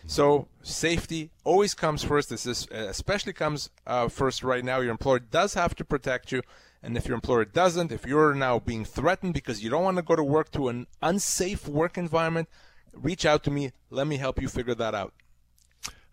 So 0.10 0.48
safety 0.64 1.30
always 1.44 1.76
comes 1.76 2.04
first. 2.04 2.32
This 2.32 2.48
is, 2.48 2.68
especially 2.72 3.32
comes 3.32 3.70
uh, 3.86 4.08
first 4.08 4.44
right 4.44 4.66
now. 4.66 4.80
Your 4.80 4.90
employer 4.90 5.20
does 5.20 5.54
have 5.54 5.76
to 5.76 5.86
protect 5.86 6.32
you. 6.32 6.42
And 6.82 6.98
if 6.98 7.06
your 7.06 7.14
employer 7.14 7.46
doesn't, 7.46 7.92
if 7.92 8.08
you're 8.08 8.34
now 8.34 8.58
being 8.58 8.86
threatened 8.86 9.36
because 9.36 9.64
you 9.64 9.70
don't 9.70 9.84
want 9.84 9.98
to 9.98 10.04
go 10.04 10.16
to 10.16 10.24
work 10.24 10.50
to 10.54 10.68
an 10.68 10.88
unsafe 11.04 11.68
work 11.68 11.96
environment, 11.96 12.50
reach 12.92 13.24
out 13.24 13.44
to 13.44 13.52
me. 13.52 13.72
Let 13.92 14.08
me 14.08 14.18
help 14.18 14.42
you 14.42 14.48
figure 14.48 14.74
that 14.74 14.96
out. 14.96 15.14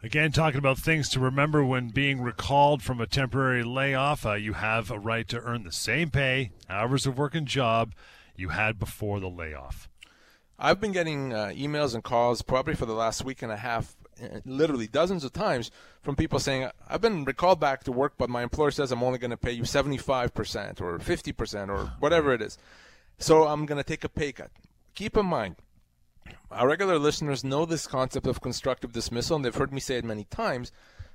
Again, 0.03 0.31
talking 0.31 0.59
about 0.59 0.77
things 0.77 1.09
to 1.09 1.19
remember 1.19 1.65
when 1.65 1.89
being 1.89 2.21
recalled 2.21 2.83
from 2.83 3.01
a 3.01 3.07
temporary 3.07 3.65
layoff, 3.65 4.27
uh, 4.27 4.35
you 4.35 4.53
have 4.53 4.91
a 4.91 4.99
right 4.99 5.27
to 5.29 5.41
earn 5.41 5.65
the 5.65 5.73
same 5.73 6.11
pay, 6.11 6.51
hours 6.69 7.07
of 7.07 7.17
work, 7.17 7.35
and 7.35 7.49
job 7.49 7.95
you 8.37 8.51
had 8.51 8.79
before 8.79 9.21
the 9.21 9.31
layoff. 9.31 9.89
I've 10.59 10.81
been 10.81 10.93
getting 10.93 11.33
uh, 11.35 11.53
emails 11.55 11.95
and 11.95 12.03
calls 12.03 12.43
probably 12.43 12.75
for 12.75 12.87
the 12.87 12.95
last 12.95 13.25
week 13.25 13.43
and 13.43 13.53
a 13.53 13.57
half, 13.57 13.95
uh, 14.23 14.41
literally 14.47 14.87
dozens 14.87 15.23
of 15.23 15.33
times, 15.33 15.71
from 16.03 16.17
people 16.17 16.39
saying, 16.39 16.71
I've 16.89 17.03
been 17.03 17.25
recalled 17.25 17.61
back 17.61 17.85
to 17.85 17.93
work, 17.93 18.15
but 18.17 18.31
my 18.31 18.43
employer 18.43 18.71
says 18.71 18.91
I'm 18.91 19.03
only 19.03 19.19
going 19.19 19.33
to 19.33 19.37
pay 19.37 19.53
you 19.53 19.65
75% 19.65 20.81
or 20.81 20.99
50% 20.99 21.69
or 21.69 21.93
whatever 22.01 22.33
it 22.33 22.41
is. 22.41 22.57
So 23.19 23.47
I'm 23.47 23.67
going 23.67 23.79
to 23.79 23.85
take 23.85 24.05
a 24.05 24.09
pay 24.09 24.33
cut. 24.33 24.51
Keep 24.95 25.17
in 25.19 25.27
mind, 25.27 25.57
our 26.51 26.69
regular 26.69 26.99
listeners 26.99 27.45
know 27.45 27.67
this 27.67 27.87
concept 27.87 28.27
of 28.27 28.41
constructive 28.41 28.93
dismissal, 28.93 29.37
and 29.37 29.45
they've 29.45 29.55
heard 29.55 29.73
me 29.73 29.81
say 29.81 29.97
it 29.97 30.05
many 30.05 30.25
times 30.25 30.73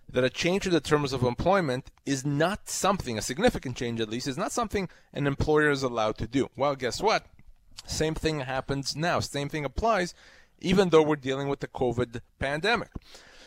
that 0.09 0.23
a 0.23 0.29
change 0.29 0.63
to 0.63 0.69
the 0.69 0.81
terms 0.81 1.13
of 1.13 1.23
employment 1.23 1.89
is 2.05 2.25
not 2.25 2.69
something, 2.69 3.17
a 3.17 3.21
significant 3.21 3.77
change 3.77 4.01
at 4.01 4.09
least, 4.09 4.27
is 4.27 4.37
not 4.37 4.51
something 4.51 4.89
an 5.13 5.25
employer 5.25 5.71
is 5.71 5.83
allowed 5.83 6.17
to 6.17 6.27
do. 6.27 6.49
Well, 6.55 6.75
guess 6.75 7.01
what? 7.01 7.25
Same 7.85 8.15
thing 8.15 8.41
happens 8.41 8.95
now. 8.95 9.19
Same 9.19 9.49
thing 9.49 9.65
applies, 9.65 10.13
even 10.59 10.89
though 10.89 11.03
we're 11.03 11.15
dealing 11.15 11.47
with 11.47 11.59
the 11.59 11.67
COVID 11.67 12.21
pandemic. 12.39 12.89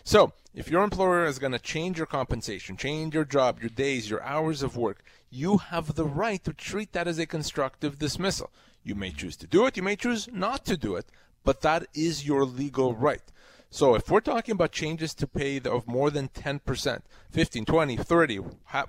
So, 0.03 0.33
if 0.55 0.69
your 0.69 0.85
employer 0.85 1.25
is 1.25 1.39
going 1.39 1.53
to 1.53 1.59
change 1.59 1.97
your 1.97 2.07
compensation, 2.07 2.77
change 2.77 3.15
your 3.15 3.25
job, 3.25 3.61
your 3.61 3.71
days, 3.71 4.11
your 4.11 4.23
hours 4.23 4.63
of 4.63 4.77
work, 4.77 5.03
you 5.31 5.57
have 5.59 5.95
the 5.95 6.05
right 6.05 6.45
to 6.45 6.53
treat 6.53 6.93
that 6.93 7.09
as 7.09 7.19
a 7.19 7.27
constructive 7.27 7.99
dismissal. 7.99 8.51
You 8.83 8.95
may 8.95 9.11
choose 9.11 9.37
to 9.39 9.47
do 9.47 9.65
it, 9.67 9.77
you 9.77 9.83
may 9.83 9.97
choose 9.97 10.29
not 10.31 10.67
to 10.67 10.77
do 10.77 10.95
it, 10.95 11.07
but 11.43 11.63
that 11.63 11.87
is 11.95 12.27
your 12.27 12.45
legal 12.45 12.95
right. 12.95 13.23
So 13.71 13.95
if 13.95 14.09
we're 14.11 14.21
talking 14.21 14.53
about 14.53 14.71
changes 14.71 15.15
to 15.15 15.27
pay 15.27 15.61
of 15.65 15.89
more 15.89 16.11
than 16.11 16.29
10%, 16.29 17.01
15, 17.31 17.65
20, 17.65 17.97
30, 17.97 18.37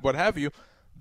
what 0.02 0.16
have 0.16 0.38
you, 0.38 0.52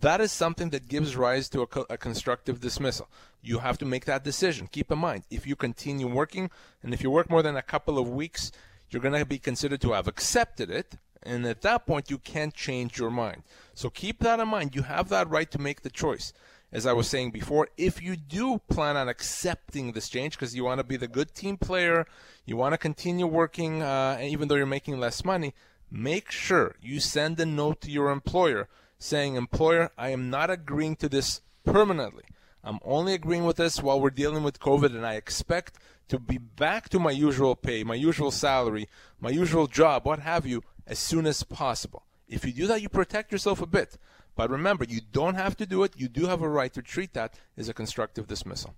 that 0.01 0.21
is 0.21 0.33
something 0.33 0.71
that 0.71 0.89
gives 0.89 1.17
rise 1.17 1.49
to 1.51 1.63
a, 1.63 1.81
a, 1.91 1.97
constructive 1.97 2.61
dismissal. 2.61 3.09
You 3.43 3.61
have 3.61 3.79
to 3.79 3.85
make 3.85 4.05
that 4.07 4.25
decision. 4.25 4.69
Keep 4.71 4.91
in 4.91 4.99
mind, 4.99 5.25
if 5.31 5.47
you 5.47 5.57
continue 5.57 6.07
working, 6.07 6.51
and 6.83 6.93
if 6.93 7.03
you 7.03 7.11
work 7.11 7.31
more 7.31 7.43
than 7.43 7.57
a 7.57 7.63
couple 7.63 7.99
of 7.99 8.09
weeks, 8.09 8.53
you're 8.91 9.03
going 9.03 9.19
to 9.19 9.25
be 9.25 9.39
considered 9.39 9.81
to 9.83 9.93
have 9.93 10.09
accepted 10.09 10.71
it, 10.71 10.97
and 11.23 11.47
at 11.47 11.63
that 11.63 11.87
point, 11.87 12.11
you 12.11 12.19
can't 12.19 12.55
change 12.55 12.99
your 12.99 13.11
mind. 13.11 13.43
So 13.75 13.89
keep 13.89 14.19
that 14.21 14.41
in 14.41 14.49
mind. 14.49 14.75
You 14.75 14.83
have 14.83 15.09
that 15.09 15.31
right 15.31 15.51
to 15.51 15.59
make 15.59 15.83
the 15.83 15.91
choice 15.91 16.33
as 16.75 16.87
I 16.87 16.93
was 16.93 17.07
saying 17.07 17.31
before, 17.31 17.69
if 17.77 18.03
you 18.03 18.17
do 18.17 18.61
plan 18.69 18.97
on 18.97 19.09
accepting 19.09 19.93
this 19.93 20.09
change 20.09 20.33
because 20.33 20.57
you 20.57 20.65
want 20.65 20.81
to 20.81 20.85
be 20.85 20.97
the 20.97 21.07
good 21.07 21.33
team 21.33 21.57
player, 21.57 22.05
you 22.45 22.57
want 22.57 22.73
to 22.73 22.79
continue 22.79 23.29
working 23.29 23.81
uh, 23.81 24.19
even 24.21 24.49
though 24.49 24.57
you're 24.57 24.67
making 24.67 24.99
less 24.99 25.25
money, 25.25 25.55
make 25.89 26.33
sure 26.33 26.75
you 26.83 26.99
send 26.99 27.39
a 27.39 27.47
note 27.47 27.81
to 27.83 27.93
your 27.93 28.11
employer 28.11 28.69
saying, 28.99 29.37
Employer, 29.37 29.91
I 29.99 30.11
am 30.11 30.31
not 30.31 30.51
agreeing 30.51 30.97
to 30.97 31.09
this 31.09 31.41
permanently. 31.65 32.25
I'm 32.63 32.79
only 32.83 33.13
agreeing 33.13 33.45
with 33.45 33.57
this 33.57 33.83
while 33.83 34.01
we're 34.01 34.11
dealing 34.11 34.43
with 34.43 34.61
COVID, 34.61 34.95
and 34.95 35.07
I 35.07 35.15
expect 35.15 35.77
to 36.09 36.19
be 36.19 36.39
back 36.39 36.89
to 36.91 36.99
my 36.99 37.11
usual 37.11 37.57
pay, 37.57 37.85
my 37.85 37.95
usual 37.95 38.31
salary, 38.31 38.89
my 39.21 39.31
usual 39.31 39.67
job, 39.67 40.07
what 40.07 40.21
have 40.21 40.47
you, 40.47 40.63
as 40.87 40.99
soon 40.99 41.27
as 41.27 41.43
possible. 41.43 42.05
If 42.29 42.45
you 42.45 42.53
do 42.53 42.67
that, 42.69 42.83
you 42.83 42.89
protect 42.89 43.33
yourself 43.33 43.61
a 43.61 43.67
bit. 43.67 43.99
But 44.37 44.51
remember, 44.51 44.85
you 44.85 45.01
don't 45.13 45.35
have 45.35 45.57
to 45.59 45.67
do 45.67 45.83
it. 45.85 45.93
You 45.97 46.09
do 46.09 46.27
have 46.27 46.43
a 46.43 46.49
right 46.49 46.73
to 46.73 46.83
treat 46.83 47.13
that 47.13 47.35
as 47.57 47.69
a 47.69 47.75
constructive 47.75 48.27
dismissal. 48.27 48.75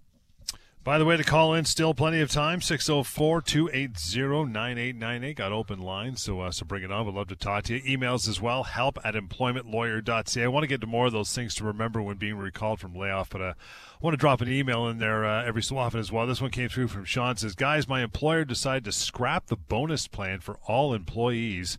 By 0.86 0.98
the 0.98 1.04
way, 1.04 1.16
to 1.16 1.24
call 1.24 1.52
in, 1.52 1.64
still 1.64 1.94
plenty 1.94 2.20
of 2.20 2.30
time. 2.30 2.60
604 2.60 3.42
280 3.42 4.44
9898. 4.44 5.36
Got 5.36 5.50
open 5.50 5.80
lines, 5.80 6.22
so, 6.22 6.42
uh, 6.42 6.52
so 6.52 6.64
bring 6.64 6.84
it 6.84 6.92
on. 6.92 7.04
We'd 7.04 7.16
love 7.16 7.26
to 7.26 7.34
talk 7.34 7.64
to 7.64 7.76
you. 7.76 7.98
Emails 7.98 8.28
as 8.28 8.40
well, 8.40 8.62
help 8.62 8.96
at 9.02 9.14
employmentlawyer.ca. 9.14 10.44
I 10.44 10.46
want 10.46 10.62
to 10.62 10.68
get 10.68 10.80
to 10.82 10.86
more 10.86 11.06
of 11.06 11.12
those 11.12 11.34
things 11.34 11.56
to 11.56 11.64
remember 11.64 12.00
when 12.00 12.18
being 12.18 12.36
recalled 12.36 12.78
from 12.78 12.94
layoff, 12.94 13.30
but 13.30 13.40
uh, 13.40 13.54
I 13.54 13.98
want 14.00 14.12
to 14.14 14.16
drop 14.16 14.40
an 14.40 14.48
email 14.48 14.86
in 14.86 14.98
there 14.98 15.24
uh, 15.24 15.44
every 15.44 15.60
so 15.60 15.76
often 15.76 15.98
as 15.98 16.12
well. 16.12 16.24
This 16.24 16.40
one 16.40 16.52
came 16.52 16.68
through 16.68 16.86
from 16.86 17.04
Sean. 17.04 17.36
says, 17.36 17.56
Guys, 17.56 17.88
my 17.88 18.04
employer 18.04 18.44
decided 18.44 18.84
to 18.84 18.92
scrap 18.92 19.48
the 19.48 19.56
bonus 19.56 20.06
plan 20.06 20.38
for 20.38 20.56
all 20.68 20.94
employees. 20.94 21.78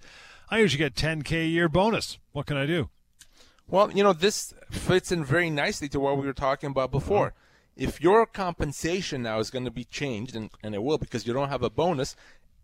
I 0.50 0.60
usually 0.60 0.80
get 0.80 0.96
10K 0.96 1.46
a 1.46 1.48
year 1.48 1.70
bonus. 1.70 2.20
What 2.34 2.46
can 2.46 2.58
I 2.58 2.66
do? 2.66 2.90
Well, 3.70 3.90
you 3.90 4.04
know, 4.04 4.12
this 4.12 4.54
fits 4.70 5.14
in 5.14 5.24
very 5.24 5.50
nicely 5.50 5.88
to 5.88 6.00
what 6.02 6.18
we 6.18 6.26
were 6.26 6.34
talking 6.34 6.72
about 6.72 6.92
before. 6.92 7.34
If 7.78 8.02
your 8.02 8.26
compensation 8.26 9.22
now 9.22 9.40
is 9.40 9.52
going 9.52 9.66
to 9.66 9.72
be 9.72 9.84
changed, 9.84 10.36
and, 10.36 10.50
and 10.64 10.74
it 10.74 10.82
will 10.82 10.98
because 10.98 11.28
you 11.28 11.34
don't 11.34 11.50
have 11.50 11.64
a 11.64 11.70
bonus, 11.70 12.16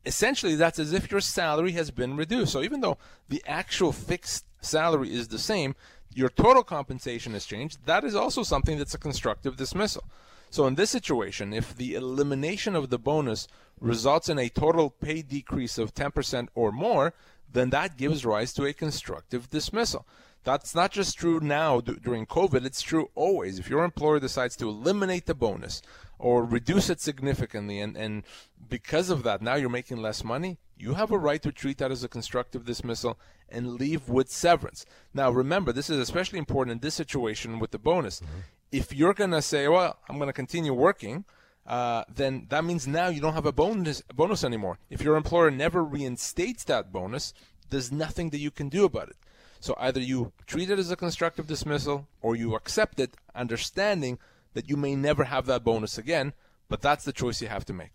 essentially 0.05 0.55
that's 0.55 0.79
as 0.79 0.91
if 0.91 1.11
your 1.11 1.21
salary 1.21 1.71
has 1.73 1.91
been 1.91 2.17
reduced. 2.17 2.51
So 2.51 2.63
even 2.63 2.81
though 2.81 2.97
the 3.29 3.43
actual 3.45 3.91
fixed 3.91 4.45
salary 4.59 5.13
is 5.13 5.27
the 5.27 5.39
same, 5.39 5.75
your 6.13 6.29
total 6.29 6.63
compensation 6.63 7.33
has 7.33 7.45
changed. 7.45 7.85
That 7.85 8.03
is 8.03 8.15
also 8.15 8.43
something 8.43 8.77
that's 8.77 8.93
a 8.93 8.99
constructive 8.99 9.55
dismissal. 9.55 10.03
So 10.49 10.67
in 10.67 10.75
this 10.75 10.91
situation, 10.91 11.53
if 11.53 11.75
the 11.75 11.95
elimination 11.95 12.75
of 12.75 12.89
the 12.89 12.99
bonus 12.99 13.47
results 13.79 14.29
in 14.29 14.37
a 14.37 14.49
total 14.49 14.89
pay 14.89 15.21
decrease 15.21 15.77
of 15.77 15.93
10% 15.93 16.47
or 16.53 16.71
more, 16.71 17.13
then 17.51 17.69
that 17.71 17.97
gives 17.97 18.25
rise 18.25 18.53
to 18.53 18.65
a 18.65 18.73
constructive 18.73 19.49
dismissal. 19.49 20.05
That's 20.43 20.75
not 20.75 20.91
just 20.91 21.17
true 21.17 21.39
now 21.39 21.79
d- 21.79 21.95
during 22.01 22.25
COVID, 22.25 22.65
it's 22.65 22.81
true 22.81 23.09
always. 23.15 23.59
If 23.59 23.69
your 23.69 23.83
employer 23.83 24.19
decides 24.19 24.55
to 24.57 24.69
eliminate 24.69 25.25
the 25.25 25.33
bonus 25.33 25.81
or 26.19 26.43
reduce 26.43 26.89
it 26.89 27.01
significantly, 27.01 27.79
and, 27.79 27.95
and 27.95 28.23
because 28.69 29.09
of 29.09 29.23
that, 29.23 29.41
now 29.41 29.55
you're 29.55 29.69
making 29.69 30.01
less 30.01 30.23
money, 30.23 30.57
you 30.77 30.95
have 30.95 31.11
a 31.11 31.17
right 31.17 31.41
to 31.41 31.51
treat 31.51 31.77
that 31.77 31.91
as 31.91 32.03
a 32.03 32.09
constructive 32.09 32.65
dismissal 32.65 33.17
and 33.47 33.73
leave 33.73 34.09
with 34.09 34.29
severance. 34.29 34.85
Now, 35.13 35.31
remember, 35.31 35.71
this 35.71 35.89
is 35.89 35.99
especially 35.99 36.39
important 36.39 36.73
in 36.73 36.79
this 36.79 36.95
situation 36.95 37.59
with 37.59 37.71
the 37.71 37.79
bonus. 37.79 38.19
Mm-hmm. 38.19 38.39
If 38.71 38.93
you're 38.93 39.13
going 39.13 39.31
to 39.31 39.41
say, 39.41 39.67
well, 39.67 39.97
I'm 40.09 40.17
going 40.17 40.27
to 40.27 40.33
continue 40.33 40.73
working, 40.73 41.25
uh, 41.65 42.03
then 42.13 42.47
that 42.49 42.65
means 42.65 42.87
now 42.87 43.07
you 43.07 43.21
don't 43.21 43.35
have 43.35 43.45
a 43.45 43.53
bonus 43.53 44.01
bonus 44.13 44.43
anymore. 44.43 44.79
If 44.89 45.01
your 45.01 45.15
employer 45.15 45.51
never 45.51 45.83
reinstates 45.83 46.65
that 46.65 46.91
bonus, 46.91 47.33
there's 47.69 47.91
nothing 47.91 48.31
that 48.31 48.39
you 48.39 48.51
can 48.51 48.67
do 48.69 48.83
about 48.83 49.09
it. 49.09 49.15
So 49.63 49.75
either 49.79 50.01
you 50.01 50.33
treat 50.45 50.69
it 50.69 50.77
as 50.77 50.91
a 50.91 50.97
constructive 50.97 51.47
dismissal 51.47 52.09
or 52.21 52.35
you 52.35 52.53
accept 52.53 52.99
it, 52.99 53.15
understanding 53.33 54.19
that 54.55 54.67
you 54.67 54.75
may 54.75 54.93
never 54.93 55.23
have 55.23 55.45
that 55.45 55.63
bonus 55.63 55.97
again, 55.97 56.33
but 56.67 56.81
that's 56.81 57.05
the 57.05 57.13
choice 57.13 57.41
you 57.41 57.47
have 57.47 57.63
to 57.67 57.73
make. 57.73 57.91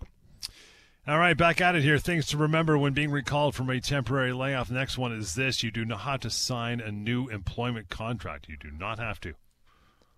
All 1.06 1.18
right, 1.18 1.36
back 1.36 1.60
at 1.60 1.76
it 1.76 1.82
here. 1.82 1.98
Things 1.98 2.26
to 2.28 2.38
remember 2.38 2.78
when 2.78 2.94
being 2.94 3.10
recalled 3.10 3.54
from 3.54 3.68
a 3.68 3.82
temporary 3.82 4.32
layoff. 4.32 4.70
Next 4.70 4.96
one 4.96 5.12
is 5.12 5.34
this 5.34 5.62
you 5.62 5.70
do 5.70 5.84
not 5.84 6.00
have 6.00 6.20
to 6.20 6.30
sign 6.30 6.80
a 6.80 6.90
new 6.90 7.28
employment 7.28 7.90
contract. 7.90 8.48
You 8.48 8.56
do 8.56 8.70
not 8.70 8.98
have 8.98 9.20
to. 9.20 9.34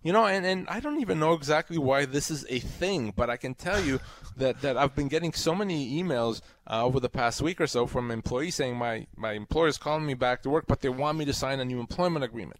You 0.03 0.13
know, 0.13 0.25
and, 0.25 0.45
and 0.47 0.67
I 0.67 0.79
don't 0.79 0.99
even 0.99 1.19
know 1.19 1.33
exactly 1.33 1.77
why 1.77 2.05
this 2.05 2.31
is 2.31 2.43
a 2.49 2.57
thing, 2.57 3.13
but 3.15 3.29
I 3.29 3.37
can 3.37 3.53
tell 3.53 3.79
you 3.79 3.99
that, 4.37 4.61
that 4.61 4.75
I've 4.75 4.95
been 4.95 5.09
getting 5.09 5.31
so 5.31 5.53
many 5.53 6.01
emails 6.01 6.41
uh, 6.65 6.83
over 6.83 6.99
the 6.99 7.09
past 7.09 7.39
week 7.39 7.61
or 7.61 7.67
so 7.67 7.85
from 7.85 8.09
employees 8.09 8.55
saying 8.55 8.77
my, 8.77 9.05
my 9.15 9.33
employer 9.33 9.67
is 9.67 9.77
calling 9.77 10.07
me 10.07 10.15
back 10.15 10.41
to 10.41 10.49
work, 10.49 10.65
but 10.67 10.81
they 10.81 10.89
want 10.89 11.19
me 11.19 11.25
to 11.25 11.33
sign 11.33 11.59
a 11.59 11.65
new 11.65 11.79
employment 11.79 12.25
agreement. 12.25 12.59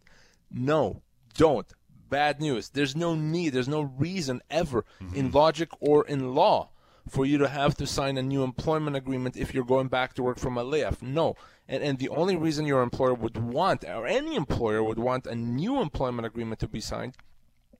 No, 0.51 1.01
don't. 1.33 1.65
Bad 2.09 2.41
news. 2.41 2.69
There's 2.69 2.95
no 2.95 3.15
need, 3.15 3.53
there's 3.53 3.67
no 3.67 3.81
reason 3.81 4.41
ever 4.51 4.85
mm-hmm. 5.01 5.15
in 5.15 5.31
logic 5.31 5.69
or 5.79 6.05
in 6.05 6.35
law 6.35 6.69
for 7.09 7.25
you 7.25 7.39
to 7.39 7.47
have 7.47 7.75
to 7.77 7.87
sign 7.87 8.19
a 8.19 8.21
new 8.21 8.43
employment 8.43 8.95
agreement 8.95 9.35
if 9.35 9.51
you're 9.51 9.63
going 9.63 9.87
back 9.87 10.13
to 10.13 10.21
work 10.21 10.37
from 10.37 10.57
a 10.59 10.63
layoff. 10.63 11.01
No. 11.01 11.35
And, 11.67 11.81
and 11.81 11.97
the 11.97 12.09
only 12.09 12.35
reason 12.35 12.67
your 12.67 12.83
employer 12.83 13.15
would 13.15 13.37
want, 13.37 13.83
or 13.83 14.05
any 14.05 14.35
employer 14.35 14.83
would 14.83 14.99
want 14.99 15.25
a 15.25 15.33
new 15.33 15.81
employment 15.81 16.27
agreement 16.27 16.59
to 16.59 16.67
be 16.67 16.81
signed 16.81 17.17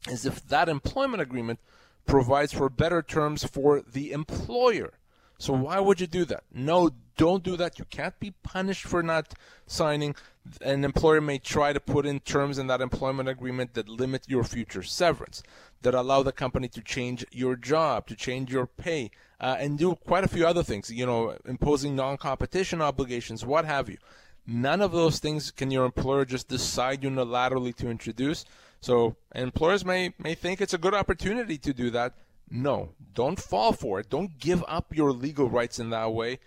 is 0.09 0.25
if 0.25 0.47
that 0.47 0.69
employment 0.69 1.21
agreement 1.21 1.59
provides 2.05 2.53
for 2.53 2.69
better 2.69 3.01
terms 3.01 3.43
for 3.43 3.81
the 3.81 4.11
employer. 4.11 4.93
So 5.37 5.53
why 5.53 5.79
would 5.79 5.99
you 5.99 6.07
do 6.07 6.25
that? 6.25 6.43
No, 6.53 6.91
don't 7.17 7.43
do 7.43 7.57
that. 7.57 7.79
You 7.79 7.85
can't 7.85 8.19
be 8.19 8.33
punished 8.43 8.85
for 8.85 9.01
not 9.01 9.33
signing. 9.65 10.15
An 10.61 10.83
employer 10.83 11.21
may 11.21 11.39
try 11.39 11.73
to 11.73 11.79
put 11.79 12.05
in 12.05 12.19
terms 12.19 12.59
in 12.59 12.67
that 12.67 12.81
employment 12.81 13.27
agreement 13.27 13.73
that 13.73 13.89
limit 13.89 14.23
your 14.27 14.43
future 14.43 14.83
severance, 14.83 15.41
that 15.81 15.95
allow 15.95 16.21
the 16.21 16.31
company 16.31 16.67
to 16.69 16.81
change 16.81 17.25
your 17.31 17.55
job, 17.55 18.05
to 18.07 18.15
change 18.15 18.51
your 18.51 18.67
pay, 18.67 19.09
uh, 19.39 19.55
and 19.59 19.79
do 19.79 19.95
quite 19.95 20.23
a 20.23 20.27
few 20.27 20.45
other 20.45 20.63
things, 20.63 20.91
you 20.91 21.05
know, 21.05 21.35
imposing 21.45 21.95
non-competition 21.95 22.81
obligations, 22.81 23.43
what 23.43 23.65
have 23.65 23.89
you. 23.89 23.97
None 24.45 24.81
of 24.81 24.91
those 24.91 25.19
things 25.19 25.49
can 25.49 25.71
your 25.71 25.85
employer 25.85 26.25
just 26.25 26.47
decide 26.47 27.01
unilaterally 27.01 27.75
to 27.77 27.89
introduce. 27.89 28.45
So 28.81 29.15
employers 29.35 29.85
may, 29.85 30.13
may 30.17 30.33
think 30.35 30.59
it's 30.59 30.73
a 30.73 30.79
good 30.79 30.93
opportunity 30.93 31.57
to 31.59 31.73
do 31.73 31.89
that. 31.91 32.13
No, 32.49 32.89
don't 33.13 33.39
fall 33.39 33.73
for 33.73 33.99
it. 33.99 34.09
Don't 34.09 34.39
give 34.39 34.63
up 34.67 34.95
your 34.95 35.11
legal 35.11 35.49
rights 35.49 35.79
in 35.79 35.91
that 35.91 36.11
way. 36.11 36.39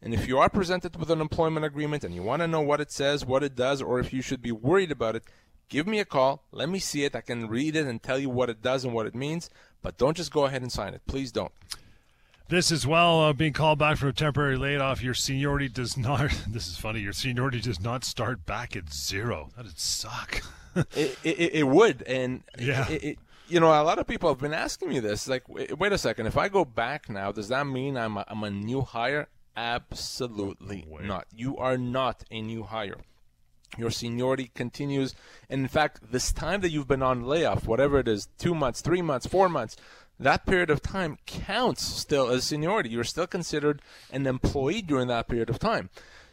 And 0.00 0.12
if 0.12 0.26
you 0.26 0.38
are 0.38 0.48
presented 0.48 0.96
with 0.96 1.10
an 1.10 1.20
employment 1.20 1.64
agreement 1.64 2.02
and 2.02 2.14
you 2.14 2.22
want 2.22 2.42
to 2.42 2.48
know 2.48 2.60
what 2.60 2.80
it 2.80 2.90
says, 2.90 3.24
what 3.24 3.44
it 3.44 3.54
does, 3.54 3.80
or 3.80 4.00
if 4.00 4.12
you 4.12 4.20
should 4.20 4.42
be 4.42 4.50
worried 4.50 4.90
about 4.90 5.14
it, 5.14 5.22
give 5.68 5.86
me 5.86 6.00
a 6.00 6.04
call. 6.04 6.42
Let 6.50 6.68
me 6.68 6.80
see 6.80 7.04
it. 7.04 7.14
I 7.14 7.20
can 7.20 7.46
read 7.46 7.76
it 7.76 7.86
and 7.86 8.02
tell 8.02 8.18
you 8.18 8.28
what 8.28 8.50
it 8.50 8.62
does 8.62 8.84
and 8.84 8.92
what 8.92 9.06
it 9.06 9.14
means. 9.14 9.48
But 9.80 9.98
don't 9.98 10.16
just 10.16 10.32
go 10.32 10.46
ahead 10.46 10.62
and 10.62 10.72
sign 10.72 10.94
it. 10.94 11.02
Please 11.06 11.30
don't. 11.30 11.52
This 12.48 12.72
as 12.72 12.86
well, 12.86 13.20
uh, 13.20 13.32
being 13.32 13.52
called 13.52 13.78
back 13.78 13.98
from 13.98 14.08
a 14.08 14.12
temporary 14.12 14.56
layoff, 14.56 15.02
your 15.02 15.14
seniority 15.14 15.68
does 15.68 15.96
not, 15.96 16.30
this 16.48 16.66
is 16.66 16.76
funny, 16.76 17.00
your 17.00 17.12
seniority 17.12 17.60
does 17.60 17.80
not 17.80 18.04
start 18.04 18.44
back 18.44 18.74
at 18.74 18.92
zero. 18.92 19.50
That'd 19.56 19.78
suck. 19.78 20.42
it, 20.74 21.18
it, 21.24 21.54
it, 21.54 21.66
would. 21.66 22.02
And 22.02 22.42
yeah. 22.58 22.88
It, 22.88 23.18
you 23.48 23.60
know, 23.60 23.68
a 23.68 23.84
lot 23.84 23.98
of 23.98 24.06
people 24.06 24.28
have 24.30 24.38
been 24.38 24.54
asking 24.54 24.88
me 24.88 25.00
this. 25.00 25.28
Like, 25.28 25.48
wait 25.48 25.92
a 25.92 25.98
second. 25.98 26.26
If 26.26 26.38
I 26.38 26.48
go 26.48 26.64
back 26.64 27.10
now, 27.10 27.32
does 27.32 27.48
that 27.48 27.66
mean 27.66 27.96
I'm 27.96 28.16
a, 28.16 28.24
I'm 28.28 28.42
a 28.44 28.50
new 28.50 28.80
hire? 28.80 29.28
Absolutely 29.56 30.86
Wait. 30.88 31.04
not. 31.04 31.26
You 31.34 31.58
are 31.58 31.76
not 31.76 32.24
a 32.30 32.40
new 32.40 32.62
hire. 32.62 32.98
Your 33.76 33.90
seniority 33.90 34.50
continues. 34.54 35.14
And 35.48 35.62
in 35.62 35.68
fact, 35.68 36.12
this 36.12 36.32
time 36.32 36.60
that 36.62 36.70
you've 36.70 36.88
been 36.88 37.02
on 37.02 37.24
layoff, 37.24 37.66
whatever 37.66 37.98
it 37.98 38.08
is, 38.08 38.28
two 38.38 38.54
months, 38.54 38.80
three 38.80 39.02
months, 39.02 39.26
four 39.26 39.48
months, 39.48 39.76
that 40.18 40.46
period 40.46 40.70
of 40.70 40.82
time 40.82 41.18
counts 41.26 41.84
still 41.84 42.28
as 42.30 42.44
seniority. 42.44 42.90
You're 42.90 43.04
still 43.04 43.26
considered 43.26 43.82
an 44.10 44.26
employee 44.26 44.82
during 44.82 45.08
that 45.08 45.28
period 45.28 45.50
of 45.50 45.58
time. 45.58 45.90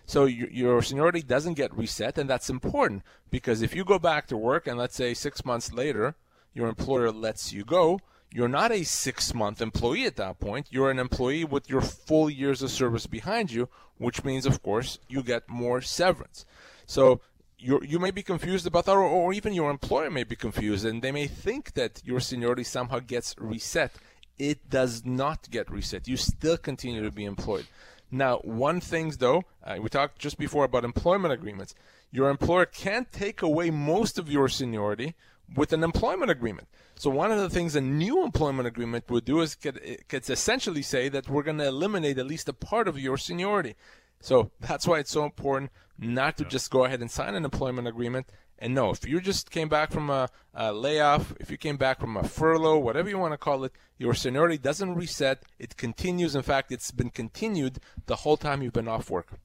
So 0.10 0.26
your, 0.26 0.50
your 0.50 0.82
seniority 0.82 1.22
doesn't 1.22 1.54
get 1.54 1.72
reset, 1.78 2.17
and 2.17 2.28
that's 2.28 2.50
important 2.50 3.04
because 3.30 3.62
if 3.62 3.76
you 3.76 3.86
go 3.86 4.00
back 4.00 4.26
to 4.30 4.38
work 4.38 4.65
and 4.65 4.76
let's 4.76 4.95
say 4.95 5.13
six 5.13 5.45
months 5.45 5.72
later, 5.72 6.15
your 6.52 6.67
employer 6.67 7.12
lets 7.12 7.54
you 7.54 7.63
go, 7.63 8.00
you're 8.32 8.48
not 8.48 8.72
a 8.72 8.84
six 8.84 9.36
month 9.36 9.62
employee 9.62 10.08
at 10.08 10.15
that 10.15 10.39
point. 10.39 10.65
You're 10.72 10.89
an 10.89 10.98
employee 10.98 11.43
with 11.43 11.69
your 11.69 11.82
full 11.82 12.28
years 12.28 12.63
of 12.63 12.72
service 12.72 13.06
behind 13.06 13.52
you, 13.52 13.69
which 14.00 14.24
means, 14.24 14.48
of 14.48 14.63
course, 14.63 14.98
you 15.08 15.22
get 15.22 15.48
more 15.48 15.80
severance. 15.80 16.43
So 16.88 17.22
you 17.60 17.80
you 17.86 18.00
may 18.00 18.10
be 18.10 18.24
confused 18.24 18.65
about 18.65 18.86
that, 18.86 18.93
or, 18.93 19.04
or 19.04 19.32
even 19.32 19.54
your 19.54 19.69
employer 19.69 20.10
may 20.10 20.24
be 20.24 20.36
confused, 20.36 20.86
and 20.86 21.04
they 21.04 21.12
may 21.12 21.28
think 21.28 21.74
that 21.74 22.02
your 22.04 22.19
seniority 22.19 22.63
somehow 22.63 22.98
gets 22.98 23.36
reset. 23.38 23.91
It 24.39 24.72
does 24.72 25.06
not 25.06 25.52
get 25.52 25.69
reset. 25.69 26.08
You 26.08 26.17
still 26.17 26.58
continue 26.58 27.04
to 27.04 27.12
be 27.12 27.26
employed. 27.26 27.67
Now, 28.12 28.38
one 28.39 28.80
thing 28.80 29.13
though, 29.17 29.43
uh, 29.63 29.78
we 29.82 29.89
talked 29.89 30.19
just 30.19 30.38
before 30.38 30.65
about 30.65 30.84
employment 30.84 31.34
agreements. 31.34 31.76
Your 32.12 32.30
employer 32.30 32.65
can't 32.65 33.12
take 33.12 33.41
away 33.41 33.69
most 33.69 34.17
of 34.17 34.32
your 34.32 34.50
seniority 34.50 35.15
with 35.56 35.74
an 35.74 35.84
employment 35.84 36.32
agreement. 36.32 36.67
So 36.95 37.10
one 37.10 37.32
of 37.32 37.39
the 37.39 37.50
things 37.50 37.76
a 37.76 37.82
new 37.82 38.24
employment 38.24 38.67
agreement 38.67 39.10
would 39.10 39.26
do 39.26 39.41
is 39.41 39.56
could, 39.56 39.80
could 40.08 40.30
essentially 40.30 40.82
say 40.82 41.08
that 41.10 41.30
we're 41.30 41.43
going 41.43 41.60
to 41.60 41.67
eliminate 41.67 42.17
at 42.17 42.28
least 42.28 42.50
a 42.50 42.54
part 42.54 42.88
of 42.88 43.00
your 43.00 43.17
seniority. 43.17 43.76
So 44.19 44.52
that's 44.60 44.88
why 44.88 45.00
it's 45.00 45.12
so 45.12 45.24
important 45.24 45.72
not 45.98 46.38
to 46.38 46.45
just 46.45 46.72
go 46.72 46.86
ahead 46.86 47.02
and 47.02 47.10
sign 47.10 47.36
an 47.36 47.45
employment 47.45 47.88
agreement. 47.88 48.28
And 48.62 48.76
no, 48.76 48.91
if 48.91 49.08
you 49.08 49.22
just 49.22 49.52
came 49.52 49.69
back 49.69 49.89
from 49.89 50.10
a, 50.10 50.30
a 50.54 50.74
layoff, 50.74 51.34
if 51.39 51.50
you 51.50 51.58
came 51.58 51.78
back 51.78 52.00
from 52.00 52.17
a 52.17 52.24
furlough, 52.24 52.78
whatever 52.78 53.10
you 53.10 53.17
want 53.17 53.32
to 53.34 53.38
call 53.38 53.63
it, 53.63 53.72
your 53.98 54.13
seniority 54.13 54.58
doesn't 54.58 54.95
reset. 54.95 55.43
It 55.58 55.78
continues. 55.78 56.36
In 56.36 56.41
fact, 56.41 56.69
it's 56.72 56.91
been 56.91 57.10
continued 57.10 57.80
the 58.06 58.17
whole 58.17 58.36
time 58.36 58.62
you've 58.62 58.74
been 58.74 58.89
off 58.89 59.10
work. 59.10 59.39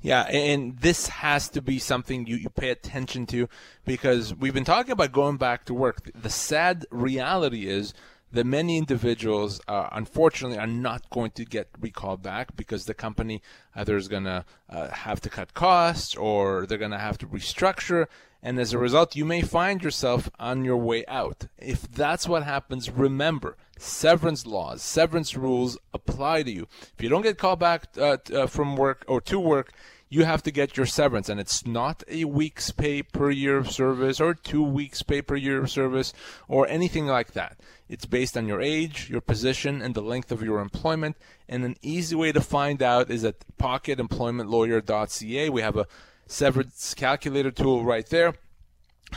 Yeah, 0.00 0.22
and 0.24 0.78
this 0.78 1.08
has 1.08 1.48
to 1.50 1.62
be 1.62 1.78
something 1.78 2.26
you, 2.26 2.36
you 2.36 2.50
pay 2.50 2.70
attention 2.70 3.26
to 3.26 3.48
because 3.84 4.34
we've 4.34 4.54
been 4.54 4.64
talking 4.64 4.92
about 4.92 5.12
going 5.12 5.36
back 5.36 5.64
to 5.66 5.74
work. 5.74 6.10
The 6.14 6.30
sad 6.30 6.86
reality 6.90 7.66
is 7.66 7.94
that 8.36 8.46
many 8.46 8.76
individuals, 8.76 9.60
uh, 9.66 9.88
unfortunately, 9.92 10.58
are 10.58 10.66
not 10.66 11.08
going 11.10 11.30
to 11.32 11.44
get 11.44 11.68
recalled 11.80 12.22
back 12.22 12.54
because 12.54 12.84
the 12.84 12.94
company 12.94 13.42
either 13.74 13.96
is 13.96 14.08
going 14.08 14.24
to 14.24 14.44
uh, 14.68 14.88
have 14.88 15.20
to 15.22 15.30
cut 15.30 15.54
costs 15.54 16.14
or 16.14 16.66
they're 16.66 16.78
going 16.78 16.90
to 16.90 16.98
have 16.98 17.18
to 17.18 17.26
restructure. 17.26 18.06
And 18.42 18.58
as 18.58 18.72
a 18.72 18.78
result, 18.78 19.16
you 19.16 19.24
may 19.24 19.40
find 19.42 19.82
yourself 19.82 20.30
on 20.38 20.64
your 20.64 20.76
way 20.76 21.04
out. 21.06 21.46
If 21.58 21.90
that's 21.90 22.28
what 22.28 22.44
happens, 22.44 22.90
remember 22.90 23.56
severance 23.78 24.46
laws, 24.46 24.82
severance 24.82 25.36
rules 25.36 25.78
apply 25.92 26.42
to 26.44 26.52
you. 26.52 26.68
If 26.96 27.02
you 27.02 27.08
don't 27.08 27.22
get 27.22 27.38
called 27.38 27.58
back 27.58 27.88
uh, 27.98 28.18
uh 28.32 28.46
from 28.46 28.76
work 28.76 29.04
or 29.08 29.20
to 29.22 29.40
work, 29.40 29.72
you 30.08 30.24
have 30.24 30.42
to 30.44 30.50
get 30.50 30.76
your 30.76 30.86
severance. 30.86 31.28
And 31.28 31.40
it's 31.40 31.66
not 31.66 32.02
a 32.08 32.24
week's 32.24 32.70
pay 32.70 33.02
per 33.02 33.30
year 33.30 33.56
of 33.56 33.70
service 33.70 34.20
or 34.20 34.34
two 34.34 34.62
weeks 34.62 35.02
pay 35.02 35.22
per 35.22 35.36
year 35.36 35.62
of 35.62 35.70
service 35.70 36.12
or 36.48 36.68
anything 36.68 37.06
like 37.06 37.32
that. 37.32 37.58
It's 37.88 38.06
based 38.06 38.36
on 38.36 38.48
your 38.48 38.60
age, 38.60 39.08
your 39.10 39.20
position, 39.20 39.80
and 39.80 39.94
the 39.94 40.02
length 40.02 40.32
of 40.32 40.42
your 40.42 40.60
employment. 40.60 41.16
And 41.48 41.64
an 41.64 41.76
easy 41.82 42.16
way 42.16 42.32
to 42.32 42.40
find 42.40 42.82
out 42.82 43.10
is 43.10 43.24
at 43.24 43.36
pocketemploymentlawyer.ca. 43.58 45.50
We 45.50 45.60
have 45.62 45.76
a 45.76 45.86
severance 46.26 46.94
calculator 46.94 47.50
tool 47.50 47.84
right 47.84 48.06
there. 48.06 48.34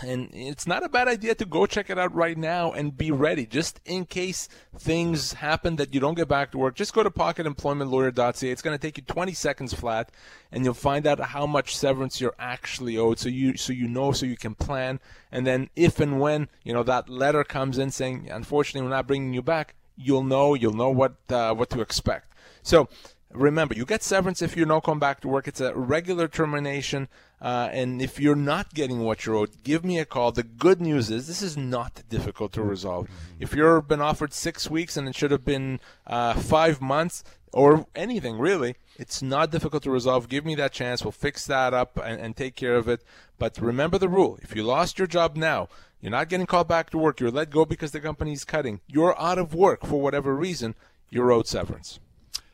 And 0.04 0.30
it's 0.32 0.68
not 0.68 0.84
a 0.84 0.90
bad 0.90 1.08
idea 1.08 1.36
to 1.36 1.46
go 1.46 1.66
check 1.66 1.90
it 1.90 1.98
out 1.98 2.14
right 2.14 2.38
now 2.38 2.72
and 2.72 2.96
be 2.96 3.12
ready. 3.12 3.46
Just 3.46 3.82
in 3.86 4.06
case 4.06 4.48
things 4.78 5.34
happen 5.34 5.76
that 5.78 5.94
you 5.94 6.00
don't 6.00 6.14
get 6.14 6.28
back 6.28 6.52
to 6.52 6.58
work, 6.58 6.76
just 6.76 6.94
go 6.94 7.04
to 7.04 7.10
pocketemploymentlawyer.ca. 7.10 8.52
It's 8.52 8.62
going 8.62 8.78
to 8.78 8.82
take 8.82 8.98
you 8.98 9.04
20 9.04 9.34
seconds 9.34 9.74
flat 9.74 10.12
and 10.52 10.64
you'll 10.64 10.74
find 10.76 11.08
out 11.08 11.20
how 11.20 11.46
much 11.46 11.76
severance 11.76 12.22
you're 12.22 12.36
actually 12.40 12.98
owed 12.98 13.20
so 13.20 13.30
you 13.30 13.58
so 13.58 13.74
you 13.74 13.88
know 13.88 14.12
so 14.12 14.26
you 14.26 14.38
can 14.38 14.56
plan 14.56 15.00
and 15.32 15.46
then 15.46 15.70
if 15.76 16.00
and 16.00 16.20
when, 16.20 16.50
you 16.64 16.74
know, 16.74 16.84
that 16.84 17.10
letter 17.10 17.44
comes 17.44 17.78
in 17.78 17.92
saying 17.92 18.30
unfortunately 18.32 18.88
we're 18.88 18.96
not 18.96 19.08
bringing 19.08 19.34
you 19.34 19.42
back, 19.42 19.76
you'll 19.96 20.24
know, 20.24 20.54
you'll 20.54 20.74
know 20.74 20.90
what 20.90 21.16
uh, 21.30 21.54
what 21.54 21.70
to 21.72 21.82
expect. 21.82 22.34
So, 22.62 22.90
remember, 23.32 23.76
you 23.76 23.86
get 23.86 24.04
severance 24.04 24.42
if 24.42 24.58
you 24.58 24.66
don't 24.66 24.84
come 24.84 25.00
back 25.00 25.22
to 25.22 25.28
work. 25.28 25.48
It's 25.48 25.62
a 25.62 25.74
regular 25.74 26.28
termination. 26.28 27.08
Uh, 27.42 27.70
and 27.72 28.02
if 28.02 28.20
you're 28.20 28.36
not 28.36 28.74
getting 28.74 29.00
what 29.00 29.26
you're 29.26 29.36
owed, 29.36 29.64
give 29.64 29.86
me 29.86 30.00
a 30.00 30.06
call. 30.06 30.32
The 30.32 30.44
good 30.44 30.82
news 30.82 31.10
is 31.10 31.28
this 31.28 31.42
is 31.42 31.56
not 31.56 32.04
difficult 32.10 32.52
to 32.54 32.62
resolve. 32.62 33.08
If 33.40 33.54
you've 33.54 33.88
been 33.88 34.02
offered 34.02 34.34
six 34.34 34.70
weeks 34.70 34.98
and 34.98 35.08
it 35.08 35.16
should 35.16 35.32
have 35.32 35.46
been 35.46 35.80
uh, 36.06 36.34
five 36.34 36.82
months 36.82 37.24
or 37.54 37.86
anything 37.96 38.38
really, 38.38 38.76
it's 38.98 39.22
not 39.22 39.52
difficult 39.52 39.84
to 39.84 39.92
resolve. 39.92 40.28
Give 40.28 40.46
me 40.46 40.56
that 40.56 40.74
chance. 40.74 41.04
We'll 41.04 41.12
fix 41.14 41.46
that 41.48 41.74
up 41.74 41.98
and, 42.04 42.20
and 42.20 42.36
take 42.36 42.56
care 42.56 42.76
of 42.76 42.90
it. 42.90 43.02
But 43.38 43.58
remember 43.58 43.98
the 43.98 44.10
rule. 44.10 44.38
If 44.42 44.56
you 44.56 44.64
lost 44.64 45.00
your 45.00 45.08
job 45.08 45.38
now, 45.38 45.70
you're 46.02 46.12
not 46.12 46.30
getting 46.30 46.46
called 46.46 46.68
back 46.68 46.90
to 46.90 46.98
work. 46.98 47.20
You're 47.20 47.32
let 47.32 47.50
go 47.50 47.66
because 47.66 47.92
the 47.92 48.02
company's 48.02 48.44
cutting. 48.44 48.82
You're 48.88 49.20
out 49.20 49.38
of 49.38 49.54
work 49.54 49.86
for 49.86 50.02
whatever 50.02 50.36
reason. 50.36 50.76
You're 51.10 51.32
owed 51.32 51.48
severance. 51.48 52.00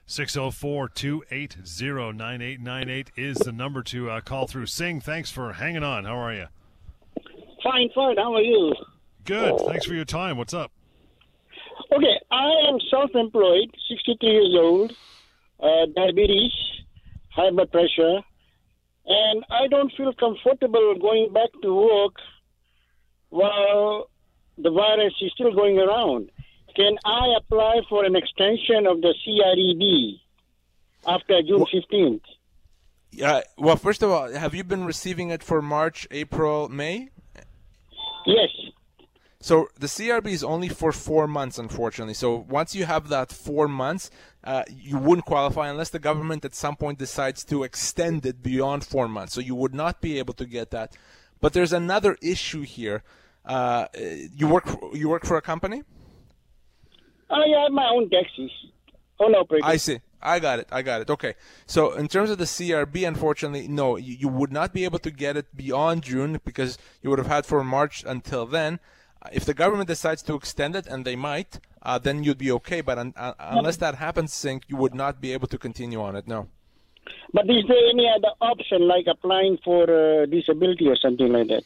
604 0.08 0.90
280 0.90 2.14
9898 2.14 3.12
is 3.16 3.38
the 3.38 3.52
number 3.52 3.82
to 3.82 4.12
uh, 4.12 4.22
call 4.22 4.46
through. 4.46 4.68
Singh, 4.68 5.02
thanks 5.02 5.32
for 5.32 5.54
hanging 5.54 5.84
on. 5.84 6.06
How 6.06 6.16
are 6.16 6.34
you? 6.34 6.46
Fine, 7.64 7.90
fine. 7.96 8.18
How 8.18 8.36
are 8.36 8.42
you? 8.42 8.74
Good. 9.24 9.60
Thanks 9.62 9.86
for 9.86 9.96
your 9.96 10.06
time. 10.06 10.38
What's 10.38 10.54
up? 10.54 10.72
Okay, 11.92 12.20
I 12.32 12.52
am 12.70 12.80
self 12.92 13.10
employed, 13.16 13.74
63 13.90 14.30
years 14.30 14.56
old, 14.56 14.94
uh, 15.60 15.88
diabetes, 15.96 16.54
high 17.30 17.50
blood 17.50 17.72
pressure, 17.72 18.20
and 19.08 19.44
I 19.50 19.68
don't 19.68 19.92
feel 19.98 20.14
comfortable 20.14 20.96
going 21.02 21.34
back 21.34 21.50
to 21.64 21.74
work 21.74 22.14
while 23.30 24.10
the 24.60 24.70
virus 24.70 25.14
is 25.22 25.32
still 25.34 25.54
going 25.54 25.80
around 25.80 26.30
can 26.76 26.98
I 27.06 27.36
apply 27.38 27.82
for 27.90 28.06
an 28.06 28.16
extension 28.16 28.86
of 28.88 29.02
the 29.02 29.14
CERB 29.26 30.20
after 31.08 31.42
June 31.42 31.66
fifteenth? 31.72 32.24
Yeah. 33.12 33.42
Well, 33.58 33.78
first 33.78 34.04
of 34.04 34.12
all, 34.12 34.32
have 34.32 34.54
you 34.54 34.64
been 34.64 34.86
receiving 34.86 35.30
it 35.30 35.42
for 35.42 35.62
March, 35.62 36.08
April, 36.12 36.68
May? 36.70 37.10
Yes. 38.26 38.50
So 39.40 39.70
the 39.80 39.88
CRB 39.88 40.28
is 40.28 40.44
only 40.44 40.70
for 40.70 40.92
four 40.92 41.28
months, 41.28 41.60
unfortunately. 41.60 42.16
So 42.16 42.46
once 42.50 42.74
you 42.74 42.86
have 42.86 43.10
that 43.10 43.32
four 43.32 43.68
months, 43.68 44.10
uh, 44.44 44.64
you 44.68 44.98
wouldn't 44.98 45.26
qualify 45.26 45.70
unless 45.70 45.92
the 45.92 46.00
government 46.00 46.44
at 46.44 46.56
some 46.56 46.76
point 46.76 46.98
decides 46.98 47.44
to 47.46 47.64
extend 47.64 48.26
it 48.26 48.42
beyond 48.42 48.84
four 48.84 49.08
months. 49.08 49.34
So 49.34 49.42
you 49.42 49.54
would 49.54 49.76
not 49.76 50.02
be 50.02 50.18
able 50.18 50.34
to 50.34 50.46
get 50.46 50.72
that. 50.72 50.98
But 51.42 51.54
there's 51.54 51.74
another 51.74 52.18
issue 52.24 52.64
here. 52.64 53.04
Uh, 53.46 53.86
you 54.36 54.48
work 54.48 54.66
you 54.94 55.10
work 55.10 55.26
for 55.26 55.38
a 55.38 55.44
company? 55.44 55.84
I 57.42 57.64
have 57.64 57.72
my 57.72 57.90
own 57.90 58.10
taxis, 58.10 58.52
own 59.20 59.36
operator. 59.36 59.66
I 59.66 59.78
see. 59.78 60.00
I 60.22 60.40
got 60.40 60.60
it. 60.60 60.68
I 60.72 60.82
got 60.82 61.02
it. 61.02 61.10
Okay. 61.10 61.36
So 61.68 61.94
in 61.94 62.08
terms 62.08 62.30
of 62.32 62.40
the 62.40 62.46
CRB, 62.46 63.08
unfortunately, 63.08 63.68
no, 63.68 63.96
you, 63.96 64.16
you, 64.16 64.28
would 64.28 64.52
not 64.52 64.74
be 64.74 64.84
able 64.84 64.98
to 65.00 65.12
get 65.12 65.38
it 65.38 65.56
beyond 65.56 66.02
June 66.04 66.42
because 66.44 66.80
you 67.02 67.12
would 67.12 67.20
have 67.20 67.28
had 67.28 67.46
for 67.46 67.64
March 67.64 68.04
until 68.06 68.46
then. 68.48 68.80
If 69.32 69.46
the 69.46 69.54
government 69.54 69.88
decides 69.88 70.22
to 70.24 70.36
extend 70.36 70.76
it, 70.76 70.88
and 70.88 71.06
they 71.06 71.16
might, 71.16 71.60
uh, 71.82 71.98
then 72.00 72.24
you'd 72.24 72.38
be 72.38 72.52
okay. 72.52 72.82
But 72.82 72.98
un- 72.98 73.14
uh, 73.16 73.34
unless 73.40 73.78
that 73.78 73.96
happens, 73.96 74.34
Singh, 74.34 74.64
you 74.68 74.78
would 74.78 74.96
not 74.96 75.22
be 75.22 75.34
able 75.34 75.48
to 75.48 75.58
continue 75.58 76.02
on 76.02 76.16
it. 76.16 76.28
No. 76.28 76.48
But 77.34 77.50
is 77.50 77.64
there 77.68 77.90
any 77.90 78.10
other 78.16 78.34
option, 78.42 78.88
like 78.88 79.06
applying 79.08 79.58
for 79.64 79.84
uh, 79.84 80.26
disability 80.26 80.88
or 80.88 80.96
something 80.96 81.32
like 81.32 81.48
that? 81.48 81.64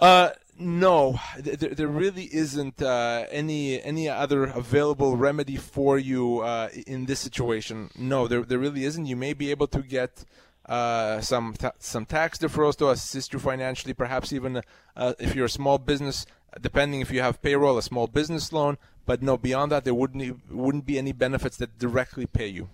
Uh, 0.00 0.30
no, 0.60 1.18
there, 1.38 1.74
there 1.74 1.88
really 1.88 2.28
isn't 2.32 2.82
uh, 2.82 3.24
any 3.30 3.82
any 3.82 4.08
other 4.08 4.44
available 4.44 5.16
remedy 5.16 5.56
for 5.56 5.98
you 5.98 6.40
uh, 6.40 6.68
in 6.86 7.06
this 7.06 7.20
situation. 7.20 7.90
No, 7.96 8.28
there 8.28 8.42
there 8.42 8.58
really 8.58 8.84
isn't. 8.84 9.06
You 9.06 9.16
may 9.16 9.32
be 9.32 9.50
able 9.50 9.66
to 9.68 9.82
get 9.82 10.24
uh, 10.66 11.20
some 11.20 11.54
ta- 11.54 11.72
some 11.78 12.04
tax 12.04 12.38
deferrals 12.38 12.76
to 12.76 12.90
assist 12.90 13.32
you 13.32 13.38
financially, 13.38 13.94
perhaps 13.94 14.32
even 14.32 14.62
uh, 14.96 15.14
if 15.18 15.34
you're 15.34 15.46
a 15.46 15.50
small 15.50 15.78
business, 15.78 16.26
depending 16.60 17.00
if 17.00 17.10
you 17.10 17.22
have 17.22 17.42
payroll, 17.42 17.78
a 17.78 17.82
small 17.82 18.06
business 18.06 18.52
loan. 18.52 18.76
But 19.06 19.22
no, 19.22 19.36
beyond 19.38 19.72
that, 19.72 19.84
there 19.84 19.94
wouldn't 19.94 20.50
wouldn't 20.50 20.86
be 20.86 20.98
any 20.98 21.12
benefits 21.12 21.56
that 21.56 21.78
directly 21.78 22.26
pay 22.26 22.48
you. 22.48 22.68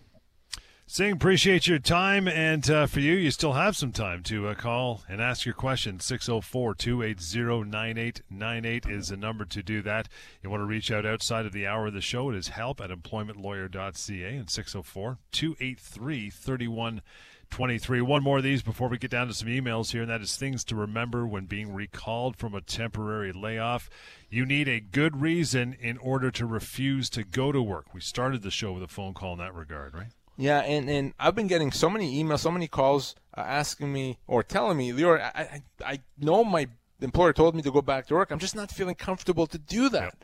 Singh, 0.88 1.14
appreciate 1.14 1.66
your 1.66 1.80
time. 1.80 2.28
And 2.28 2.70
uh, 2.70 2.86
for 2.86 3.00
you, 3.00 3.14
you 3.14 3.32
still 3.32 3.54
have 3.54 3.76
some 3.76 3.90
time 3.90 4.22
to 4.22 4.46
uh, 4.46 4.54
call 4.54 5.02
and 5.08 5.20
ask 5.20 5.44
your 5.44 5.52
question. 5.52 5.98
604 5.98 6.76
280 6.76 7.68
9898 7.68 8.86
is 8.86 9.08
the 9.08 9.16
number 9.16 9.44
to 9.46 9.64
do 9.64 9.82
that. 9.82 10.08
You 10.44 10.50
want 10.50 10.60
to 10.60 10.64
reach 10.64 10.92
out 10.92 11.04
outside 11.04 11.44
of 11.44 11.52
the 11.52 11.66
hour 11.66 11.88
of 11.88 11.92
the 11.92 12.00
show, 12.00 12.30
it 12.30 12.36
is 12.36 12.48
help 12.48 12.80
at 12.80 12.90
employmentlawyer.ca 12.90 14.36
and 14.36 14.48
604 14.48 15.18
283 15.32 16.30
3123. 16.30 18.00
One 18.00 18.22
more 18.22 18.38
of 18.38 18.44
these 18.44 18.62
before 18.62 18.88
we 18.88 18.96
get 18.96 19.10
down 19.10 19.26
to 19.26 19.34
some 19.34 19.48
emails 19.48 19.90
here, 19.90 20.02
and 20.02 20.10
that 20.10 20.22
is 20.22 20.36
things 20.36 20.62
to 20.66 20.76
remember 20.76 21.26
when 21.26 21.46
being 21.46 21.74
recalled 21.74 22.36
from 22.36 22.54
a 22.54 22.60
temporary 22.60 23.32
layoff. 23.32 23.90
You 24.30 24.46
need 24.46 24.68
a 24.68 24.78
good 24.78 25.20
reason 25.20 25.76
in 25.80 25.98
order 25.98 26.30
to 26.30 26.46
refuse 26.46 27.10
to 27.10 27.24
go 27.24 27.50
to 27.50 27.60
work. 27.60 27.92
We 27.92 28.00
started 28.00 28.42
the 28.42 28.52
show 28.52 28.72
with 28.72 28.84
a 28.84 28.88
phone 28.88 29.14
call 29.14 29.32
in 29.32 29.40
that 29.40 29.52
regard, 29.52 29.92
right? 29.92 30.12
Yeah, 30.36 30.60
and, 30.60 30.90
and 30.90 31.14
I've 31.18 31.34
been 31.34 31.46
getting 31.46 31.72
so 31.72 31.88
many 31.88 32.22
emails, 32.22 32.40
so 32.40 32.50
many 32.50 32.68
calls 32.68 33.14
uh, 33.36 33.40
asking 33.40 33.92
me 33.92 34.18
or 34.26 34.42
telling 34.42 34.76
me, 34.76 34.92
Lior, 34.92 35.20
I, 35.20 35.40
I, 35.40 35.62
I 35.92 36.00
know 36.18 36.44
my 36.44 36.68
employer 37.00 37.32
told 37.32 37.54
me 37.54 37.62
to 37.62 37.70
go 37.70 37.82
back 37.82 38.06
to 38.06 38.14
work. 38.14 38.30
I'm 38.30 38.38
just 38.38 38.56
not 38.56 38.70
feeling 38.70 38.94
comfortable 38.94 39.46
to 39.46 39.58
do 39.58 39.88
that. 39.90 40.16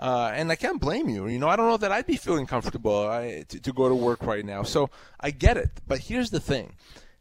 Uh, 0.00 0.30
and 0.34 0.52
I 0.52 0.56
can't 0.56 0.80
blame 0.80 1.08
you. 1.08 1.26
You 1.28 1.38
know, 1.38 1.48
I 1.48 1.56
don't 1.56 1.68
know 1.68 1.78
that 1.78 1.92
I'd 1.92 2.06
be 2.06 2.16
feeling 2.16 2.46
comfortable 2.46 3.08
I, 3.08 3.44
to, 3.48 3.60
to 3.60 3.72
go 3.72 3.88
to 3.88 3.94
work 3.94 4.22
right 4.22 4.44
now. 4.44 4.62
So 4.62 4.90
I 5.20 5.30
get 5.30 5.56
it. 5.56 5.70
But 5.86 6.00
here's 6.00 6.30
the 6.30 6.40
thing 6.40 6.74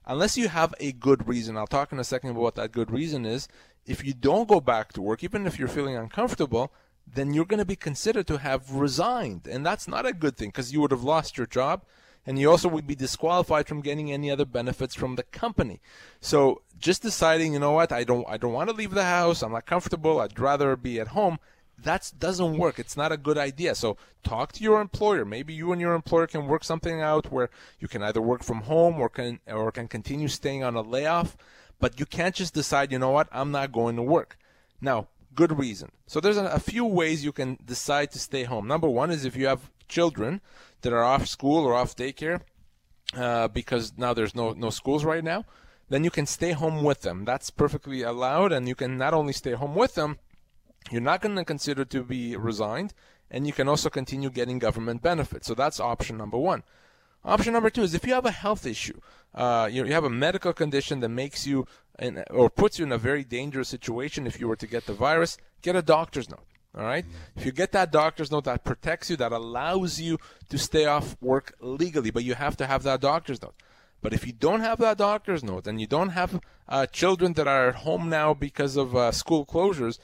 unless 0.05 0.37
you 0.37 0.47
have 0.47 0.73
a 0.79 0.91
good 0.93 1.27
reason, 1.27 1.57
I'll 1.57 1.67
talk 1.67 1.91
in 1.91 1.99
a 1.99 2.03
second 2.03 2.31
about 2.31 2.41
what 2.41 2.55
that 2.55 2.71
good 2.71 2.91
reason 2.91 3.25
is. 3.25 3.47
If 3.85 4.05
you 4.05 4.13
don't 4.13 4.47
go 4.47 4.59
back 4.59 4.91
to 4.93 5.01
work, 5.01 5.23
even 5.23 5.47
if 5.47 5.57
you're 5.57 5.67
feeling 5.69 5.95
uncomfortable, 5.95 6.73
then 7.05 7.33
you're 7.33 7.45
going 7.45 7.59
to 7.59 7.65
be 7.65 7.77
considered 7.77 8.27
to 8.27 8.37
have 8.39 8.71
resigned. 8.71 9.47
And 9.47 9.65
that's 9.65 9.87
not 9.87 10.05
a 10.05 10.13
good 10.13 10.35
thing 10.35 10.49
because 10.49 10.73
you 10.73 10.81
would 10.81 10.91
have 10.91 11.03
lost 11.03 11.37
your 11.37 11.47
job 11.47 11.83
and 12.27 12.37
you 12.37 12.51
also 12.51 12.67
would 12.67 12.85
be 12.85 12.93
disqualified 12.93 13.67
from 13.67 13.81
getting 13.81 14.11
any 14.11 14.29
other 14.29 14.45
benefits 14.45 14.93
from 14.93 15.15
the 15.15 15.23
company. 15.23 15.81
So 16.21 16.61
just 16.77 17.01
deciding, 17.01 17.53
you 17.53 17.59
know 17.59 17.71
what, 17.71 17.91
I 17.91 18.03
don't 18.03 18.27
I 18.27 18.37
don't 18.37 18.53
want 18.53 18.69
to 18.69 18.75
leave 18.75 18.91
the 18.91 19.05
house, 19.05 19.41
I'm 19.41 19.53
not 19.53 19.65
comfortable, 19.65 20.19
I'd 20.19 20.37
rather 20.37 20.75
be 20.75 20.99
at 20.99 21.07
home 21.07 21.39
that 21.83 22.11
doesn't 22.17 22.57
work. 22.57 22.79
It's 22.79 22.97
not 22.97 23.11
a 23.11 23.17
good 23.17 23.37
idea. 23.37 23.75
So 23.75 23.97
talk 24.23 24.51
to 24.53 24.63
your 24.63 24.81
employer. 24.81 25.25
Maybe 25.25 25.53
you 25.53 25.71
and 25.71 25.79
your 25.79 25.93
employer 25.93 26.27
can 26.27 26.47
work 26.47 26.63
something 26.63 27.01
out 27.01 27.31
where 27.31 27.49
you 27.79 27.87
can 27.87 28.01
either 28.01 28.21
work 28.21 28.43
from 28.43 28.61
home 28.61 28.99
or 28.99 29.09
can 29.09 29.39
or 29.47 29.71
can 29.71 29.87
continue 29.87 30.27
staying 30.27 30.63
on 30.63 30.75
a 30.75 30.81
layoff. 30.81 31.37
But 31.79 31.99
you 31.99 32.07
can't 32.07 32.33
just 32.33 32.55
decide, 32.55 32.91
you 32.91 32.97
know 32.97 33.11
what, 33.11 33.27
I'm 33.31 33.51
not 33.51 33.71
going 33.71 33.95
to 33.97 34.01
work. 34.01 34.37
Now, 34.81 35.07
good 35.35 35.57
reason. 35.57 35.91
So 36.07 36.19
there's 36.19 36.37
a, 36.37 36.45
a 36.45 36.59
few 36.59 36.85
ways 36.85 37.23
you 37.23 37.31
can 37.31 37.59
decide 37.63 38.11
to 38.11 38.19
stay 38.19 38.43
home. 38.43 38.67
Number 38.67 38.89
one 38.89 39.11
is 39.11 39.25
if 39.25 39.35
you 39.35 39.45
have 39.45 39.69
children 39.87 40.41
that 40.81 40.93
are 40.93 41.03
off 41.03 41.27
school 41.27 41.65
or 41.65 41.73
off 41.73 41.95
daycare, 41.95 42.41
uh, 43.15 43.47
because 43.47 43.93
now 43.97 44.13
there's 44.13 44.35
no 44.35 44.53
no 44.53 44.69
schools 44.69 45.03
right 45.05 45.23
now, 45.23 45.45
then 45.89 46.03
you 46.03 46.11
can 46.11 46.25
stay 46.25 46.51
home 46.51 46.83
with 46.83 47.01
them. 47.01 47.25
That's 47.25 47.49
perfectly 47.49 48.03
allowed, 48.03 48.51
and 48.51 48.67
you 48.67 48.75
can 48.75 48.97
not 48.97 49.13
only 49.13 49.33
stay 49.33 49.53
home 49.53 49.75
with 49.75 49.95
them, 49.95 50.19
you're 50.91 51.01
not 51.01 51.21
going 51.21 51.35
to 51.35 51.45
consider 51.45 51.85
to 51.85 52.03
be 52.03 52.35
resigned, 52.35 52.93
and 53.31 53.47
you 53.47 53.53
can 53.53 53.67
also 53.67 53.89
continue 53.89 54.29
getting 54.29 54.59
government 54.59 55.01
benefits. 55.01 55.47
So 55.47 55.53
that's 55.53 55.79
option 55.79 56.17
number 56.17 56.37
one. 56.37 56.63
Option 57.25 57.53
number 57.53 57.69
two 57.69 57.83
is 57.83 57.93
if 57.93 58.05
you 58.05 58.13
have 58.13 58.25
a 58.25 58.31
health 58.31 58.65
issue, 58.65 58.99
uh, 59.35 59.67
you, 59.69 59.85
you 59.85 59.93
have 59.93 60.05
a 60.05 60.09
medical 60.09 60.53
condition 60.53 61.01
that 61.01 61.09
makes 61.09 61.45
you 61.45 61.65
in, 61.99 62.23
or 62.29 62.49
puts 62.49 62.79
you 62.79 62.85
in 62.85 62.91
a 62.91 62.97
very 62.97 63.23
dangerous 63.23 63.67
situation 63.67 64.27
if 64.27 64.39
you 64.39 64.47
were 64.47 64.55
to 64.55 64.67
get 64.67 64.85
the 64.85 64.93
virus, 64.93 65.37
get 65.61 65.75
a 65.75 65.81
doctor's 65.81 66.29
note. 66.29 66.45
All 66.77 66.83
right? 66.83 67.05
If 67.35 67.45
you 67.45 67.51
get 67.51 67.71
that 67.71 67.91
doctor's 67.91 68.31
note 68.31 68.43
that 68.43 68.63
protects 68.63 69.09
you, 69.09 69.15
that 69.17 69.31
allows 69.31 69.99
you 69.99 70.19
to 70.49 70.57
stay 70.59 70.85
off 70.85 71.17
work 71.21 71.55
legally, 71.59 72.11
but 72.11 72.23
you 72.23 72.35
have 72.35 72.55
to 72.57 72.67
have 72.67 72.83
that 72.83 73.01
doctor's 73.01 73.41
note. 73.41 73.55
But 74.01 74.13
if 74.13 74.27
you 74.27 74.33
don't 74.33 74.61
have 74.61 74.77
that 74.79 74.99
doctor's 74.99 75.43
note 75.43 75.65
and 75.65 75.81
you 75.81 75.87
don't 75.87 76.09
have 76.09 76.39
uh, 76.69 76.85
children 76.85 77.33
that 77.33 77.47
are 77.47 77.69
at 77.69 77.75
home 77.77 78.09
now 78.09 78.35
because 78.35 78.77
of 78.77 78.95
uh, 78.95 79.11
school 79.11 79.43
closures, 79.43 79.97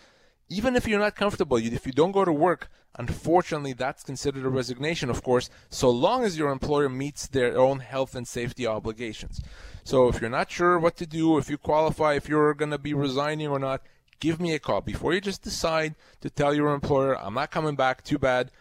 even 0.49 0.76
if 0.76 0.88
you're 0.88 0.99
not 0.99 1.15
comfortable, 1.15 1.57
if 1.57 1.86
you 1.86 1.93
don't 1.93 2.11
go 2.11 2.26
to 2.26 2.34
work, 2.34 2.69
unfortunately, 2.95 3.74
that's 3.74 4.03
considered 4.03 4.43
a 4.43 4.49
resignation, 4.49 5.11
of 5.11 5.21
course, 5.21 5.51
so 5.69 5.91
long 5.91 6.24
as 6.24 6.38
your 6.39 6.49
employer 6.49 6.89
meets 6.89 7.28
their 7.28 7.55
own 7.57 7.80
health 7.80 8.15
and 8.15 8.28
safety 8.28 8.65
obligations. 8.65 9.41
So 9.84 10.07
if 10.07 10.19
you're 10.19 10.30
not 10.30 10.51
sure 10.51 10.80
what 10.80 10.97
to 10.97 11.05
do, 11.05 11.38
if 11.38 11.49
you 11.49 11.57
qualify, 11.57 12.13
if 12.13 12.28
you're 12.28 12.55
going 12.55 12.71
to 12.71 12.78
be 12.80 12.93
resigning 12.95 13.47
or 13.47 13.59
not, 13.59 13.82
give 14.20 14.39
me 14.39 14.53
a 14.53 14.59
call. 14.59 14.82
Before 14.82 15.14
you 15.14 15.22
just 15.22 15.43
decide 15.43 15.95
to 16.22 16.30
tell 16.30 16.53
your 16.53 16.74
employer, 16.74 17.20
I'm 17.20 17.34
not 17.34 17.51
coming 17.51 17.76
back, 17.76 18.03
too 18.03 18.18
bad, 18.18 18.51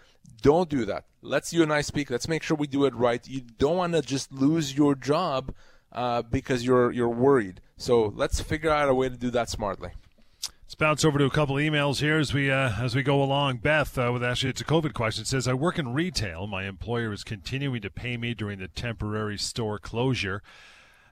don't 0.41 0.69
do 0.69 0.85
that. 0.87 1.05
Let's 1.23 1.53
you 1.53 1.63
and 1.63 1.73
I 1.73 1.83
speak. 1.83 2.11
Let's 2.11 2.29
make 2.29 2.43
sure 2.43 2.57
we 2.57 2.67
do 2.67 2.85
it 2.85 2.95
right. 2.95 3.27
You 3.27 3.43
don't 3.59 3.77
want 3.77 3.93
to 3.93 4.03
just 4.03 4.33
lose 4.33 4.77
your 4.77 4.95
job 4.95 5.55
uh, 5.93 6.23
because 6.23 6.65
you're 6.65 6.91
you're 6.91 7.09
worried. 7.09 7.61
So 7.77 8.13
let's 8.17 8.41
figure 8.41 8.71
out 8.71 8.89
a 8.89 8.95
way 8.95 9.09
to 9.09 9.17
do 9.17 9.31
that 9.31 9.49
smartly. 9.49 9.91
Let's 10.65 10.75
bounce 10.75 11.05
over 11.05 11.19
to 11.19 11.27
a 11.27 11.31
couple 11.31 11.57
emails 11.57 12.01
here 12.01 12.19
as 12.19 12.33
we 12.33 12.51
uh, 12.51 12.73
as 12.81 12.97
we 12.97 13.03
go 13.03 13.23
along. 13.23 13.59
Beth, 13.59 13.99
uh, 13.99 14.11
with 14.13 14.25
actually 14.25 14.51
it's 14.51 14.61
a 14.63 14.65
COVID 14.65 14.95
question, 14.95 15.25
says 15.25 15.47
I 15.47 15.53
work 15.53 15.79
in 15.79 15.93
retail. 15.93 16.47
My 16.47 16.65
employer 16.65 17.13
is 17.13 17.25
continuing 17.25 17.83
to 17.83 17.91
pay 17.91 18.17
me 18.17 18.35
during 18.35 18.59
the 18.59 18.69
temporary 18.69 19.39
store 19.39 19.79
closure. 19.79 20.43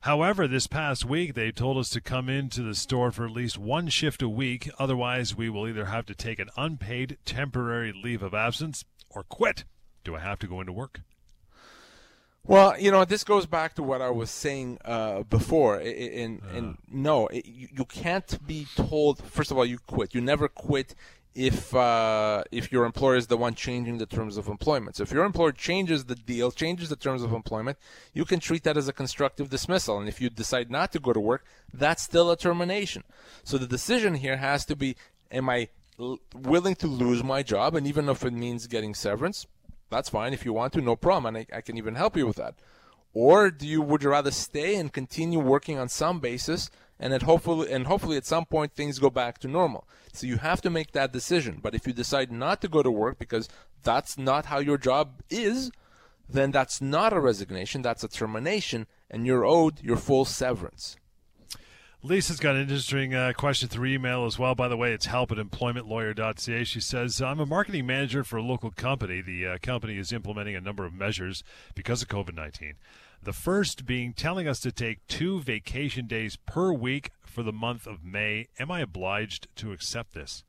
However, 0.04 0.48
this 0.48 0.66
past 0.66 1.04
week 1.04 1.34
they 1.34 1.52
told 1.52 1.76
us 1.76 1.90
to 1.90 2.00
come 2.00 2.30
into 2.30 2.62
the 2.62 2.74
store 2.74 3.12
for 3.12 3.26
at 3.26 3.32
least 3.32 3.58
one 3.58 3.88
shift 3.88 4.22
a 4.22 4.28
week. 4.30 4.70
Otherwise, 4.78 5.36
we 5.36 5.50
will 5.50 5.68
either 5.68 5.86
have 5.86 6.06
to 6.06 6.14
take 6.14 6.38
an 6.38 6.48
unpaid 6.56 7.18
temporary 7.26 7.92
leave 7.92 8.22
of 8.22 8.32
absence 8.32 8.84
or 9.10 9.24
quit. 9.24 9.64
Do 10.02 10.16
I 10.16 10.20
have 10.20 10.38
to 10.38 10.46
go 10.46 10.60
into 10.60 10.72
work? 10.72 11.02
Well, 12.42 12.80
you 12.80 12.90
know, 12.90 13.04
this 13.04 13.24
goes 13.24 13.44
back 13.44 13.74
to 13.74 13.82
what 13.82 14.00
I 14.00 14.08
was 14.08 14.30
saying 14.30 14.78
uh, 14.86 15.24
before. 15.24 15.76
And, 15.76 16.40
and 16.54 16.78
no, 16.90 17.26
it, 17.26 17.44
you, 17.44 17.68
you 17.70 17.84
can't 17.84 18.46
be 18.46 18.66
told. 18.74 19.22
First 19.22 19.50
of 19.50 19.58
all, 19.58 19.66
you 19.66 19.78
quit. 19.86 20.14
You 20.14 20.22
never 20.22 20.48
quit 20.48 20.94
if 21.34 21.74
uh, 21.74 22.42
if 22.50 22.72
your 22.72 22.84
employer 22.84 23.16
is 23.16 23.28
the 23.28 23.36
one 23.36 23.54
changing 23.54 23.98
the 23.98 24.06
terms 24.06 24.36
of 24.36 24.48
employment. 24.48 24.96
So 24.96 25.02
if 25.02 25.12
your 25.12 25.24
employer 25.24 25.52
changes 25.52 26.04
the 26.04 26.16
deal, 26.16 26.50
changes 26.50 26.88
the 26.88 26.96
terms 26.96 27.22
of 27.22 27.32
employment, 27.32 27.78
you 28.12 28.24
can 28.24 28.40
treat 28.40 28.64
that 28.64 28.76
as 28.76 28.88
a 28.88 28.92
constructive 28.92 29.48
dismissal. 29.48 29.98
And 29.98 30.08
if 30.08 30.20
you 30.20 30.28
decide 30.28 30.70
not 30.70 30.92
to 30.92 30.98
go 30.98 31.12
to 31.12 31.20
work, 31.20 31.44
that's 31.72 32.02
still 32.02 32.30
a 32.30 32.36
termination. 32.36 33.04
So 33.44 33.58
the 33.58 33.66
decision 33.66 34.14
here 34.14 34.38
has 34.38 34.64
to 34.66 34.76
be: 34.76 34.96
Am 35.30 35.48
I 35.48 35.68
l- 35.98 36.18
willing 36.34 36.74
to 36.76 36.88
lose 36.88 37.22
my 37.22 37.42
job? 37.42 37.76
And 37.76 37.86
even 37.86 38.08
if 38.08 38.24
it 38.24 38.32
means 38.32 38.66
getting 38.66 38.94
severance, 38.94 39.46
that's 39.88 40.08
fine. 40.08 40.32
If 40.32 40.44
you 40.44 40.52
want 40.52 40.72
to, 40.72 40.80
no 40.80 40.96
problem, 40.96 41.34
and 41.34 41.46
I, 41.52 41.58
I 41.58 41.60
can 41.60 41.78
even 41.78 41.94
help 41.94 42.16
you 42.16 42.26
with 42.26 42.36
that. 42.36 42.56
Or 43.12 43.50
do 43.50 43.66
you 43.66 43.82
would 43.82 44.02
you 44.02 44.10
rather 44.10 44.30
stay 44.30 44.76
and 44.76 44.92
continue 44.92 45.38
working 45.38 45.78
on 45.78 45.88
some 45.88 46.18
basis, 46.20 46.70
and 47.00 47.12
at 47.12 47.22
hopefully 47.22 47.72
and 47.72 47.86
hopefully 47.86 48.16
at 48.16 48.26
some 48.26 48.44
point 48.44 48.74
things 48.74 49.00
go 49.00 49.10
back 49.10 49.38
to 49.38 49.48
normal? 49.48 49.88
So 50.12 50.26
you 50.26 50.36
have 50.36 50.60
to 50.62 50.70
make 50.70 50.92
that 50.92 51.12
decision. 51.12 51.58
But 51.60 51.74
if 51.74 51.86
you 51.86 51.92
decide 51.92 52.30
not 52.30 52.60
to 52.60 52.68
go 52.68 52.82
to 52.82 52.90
work 52.90 53.18
because 53.18 53.48
that's 53.82 54.16
not 54.16 54.46
how 54.46 54.58
your 54.58 54.78
job 54.78 55.22
is, 55.30 55.72
then 56.28 56.50
that's 56.50 56.80
not 56.80 57.12
a 57.12 57.20
resignation. 57.20 57.82
That's 57.82 58.04
a 58.04 58.08
termination, 58.08 58.86
and 59.10 59.26
you're 59.26 59.44
owed 59.44 59.82
your 59.82 59.96
full 59.96 60.24
severance. 60.24 60.96
Lisa's 62.02 62.40
got 62.40 62.54
an 62.54 62.62
interesting 62.62 63.14
uh, 63.14 63.34
question 63.36 63.68
through 63.68 63.88
email 63.88 64.24
as 64.24 64.38
well. 64.38 64.54
By 64.54 64.68
the 64.68 64.76
way, 64.76 64.94
it's 64.94 65.04
help 65.04 65.30
at 65.32 65.36
employmentlawyer.ca. 65.36 66.64
She 66.64 66.80
says, 66.80 67.20
I'm 67.20 67.40
a 67.40 67.46
marketing 67.46 67.84
manager 67.84 68.24
for 68.24 68.38
a 68.38 68.42
local 68.42 68.70
company. 68.70 69.20
The 69.20 69.46
uh, 69.46 69.58
company 69.60 69.98
is 69.98 70.10
implementing 70.10 70.56
a 70.56 70.62
number 70.62 70.86
of 70.86 70.94
measures 70.94 71.44
because 71.74 72.00
of 72.00 72.08
COVID 72.08 72.34
19. 72.34 72.74
The 73.22 73.32
first 73.32 73.84
being 73.84 74.12
telling 74.14 74.48
us 74.48 74.60
to 74.60 74.72
take 74.72 75.06
two 75.06 75.40
vacation 75.40 76.06
days 76.06 76.36
per 76.36 76.72
week 76.72 77.10
for 77.24 77.42
the 77.42 77.52
month 77.52 77.86
of 77.86 78.02
May. 78.04 78.48
Am 78.58 78.70
I 78.70 78.80
obliged 78.80 79.48
to 79.56 79.72
accept 79.72 80.14
this? 80.14 80.42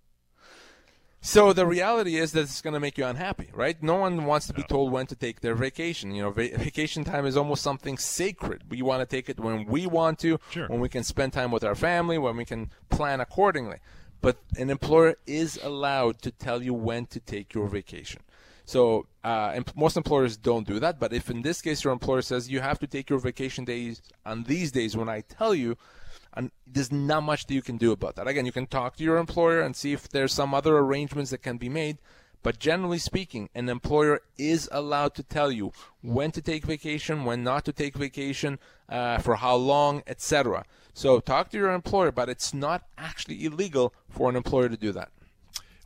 So 1.23 1.53
the 1.53 1.67
reality 1.67 2.15
is 2.15 2.31
that 2.31 2.41
it's 2.41 2.61
going 2.61 2.73
to 2.73 2.79
make 2.79 2.97
you 2.97 3.05
unhappy, 3.05 3.51
right? 3.53 3.81
No 3.83 3.95
one 3.95 4.25
wants 4.25 4.47
to 4.47 4.53
be 4.53 4.63
told 4.63 4.91
when 4.91 5.05
to 5.07 5.15
take 5.15 5.41
their 5.41 5.53
vacation. 5.53 6.15
You 6.15 6.23
know, 6.23 6.31
va- 6.31 6.57
vacation 6.57 7.03
time 7.03 7.27
is 7.27 7.37
almost 7.37 7.61
something 7.61 7.97
sacred. 7.99 8.63
We 8.71 8.81
want 8.81 9.01
to 9.01 9.05
take 9.05 9.29
it 9.29 9.39
when 9.39 9.65
we 9.65 9.85
want 9.85 10.17
to, 10.19 10.39
Sure. 10.49 10.67
when 10.67 10.79
we 10.79 10.89
can 10.89 11.03
spend 11.03 11.33
time 11.33 11.51
with 11.51 11.63
our 11.63 11.75
family, 11.75 12.17
when 12.17 12.37
we 12.37 12.45
can 12.45 12.71
plan 12.89 13.19
accordingly. 13.21 13.77
But 14.21 14.37
an 14.57 14.71
employer 14.71 15.15
is 15.27 15.59
allowed 15.61 16.23
to 16.23 16.31
tell 16.31 16.63
you 16.63 16.73
when 16.73 17.05
to 17.07 17.19
take 17.19 17.53
your 17.53 17.67
vacation. 17.67 18.21
So 18.71 19.05
uh, 19.25 19.59
most 19.75 19.97
employers 19.97 20.37
don't 20.37 20.65
do 20.65 20.79
that. 20.79 20.97
But 20.97 21.11
if 21.11 21.29
in 21.29 21.41
this 21.41 21.61
case 21.61 21.83
your 21.83 21.91
employer 21.91 22.21
says 22.21 22.49
you 22.49 22.61
have 22.61 22.79
to 22.79 22.87
take 22.87 23.09
your 23.09 23.19
vacation 23.19 23.65
days 23.65 24.01
on 24.25 24.43
these 24.43 24.71
days 24.71 24.95
when 24.95 25.09
I 25.09 25.21
tell 25.21 25.53
you, 25.53 25.77
and 26.33 26.51
there's 26.65 26.89
not 26.89 27.23
much 27.23 27.47
that 27.47 27.53
you 27.53 27.61
can 27.61 27.75
do 27.75 27.91
about 27.91 28.15
that. 28.15 28.29
Again, 28.29 28.45
you 28.45 28.53
can 28.53 28.67
talk 28.67 28.95
to 28.95 29.03
your 29.03 29.17
employer 29.17 29.59
and 29.59 29.75
see 29.75 29.91
if 29.91 30.07
there's 30.07 30.31
some 30.31 30.53
other 30.53 30.77
arrangements 30.77 31.31
that 31.31 31.41
can 31.43 31.57
be 31.57 31.67
made. 31.67 31.97
But 32.43 32.59
generally 32.59 32.97
speaking, 32.97 33.49
an 33.53 33.67
employer 33.67 34.21
is 34.37 34.69
allowed 34.71 35.15
to 35.15 35.23
tell 35.23 35.51
you 35.51 35.73
when 36.01 36.31
to 36.31 36.41
take 36.41 36.63
vacation, 36.63 37.25
when 37.25 37.43
not 37.43 37.65
to 37.65 37.73
take 37.73 37.97
vacation, 37.97 38.57
uh, 38.87 39.17
for 39.17 39.35
how 39.35 39.55
long, 39.57 40.01
etc. 40.07 40.63
So 40.93 41.19
talk 41.19 41.49
to 41.49 41.57
your 41.57 41.73
employer, 41.73 42.13
but 42.13 42.29
it's 42.29 42.53
not 42.53 42.83
actually 42.97 43.43
illegal 43.43 43.93
for 44.09 44.29
an 44.29 44.37
employer 44.37 44.69
to 44.69 44.77
do 44.77 44.93
that. 44.93 45.11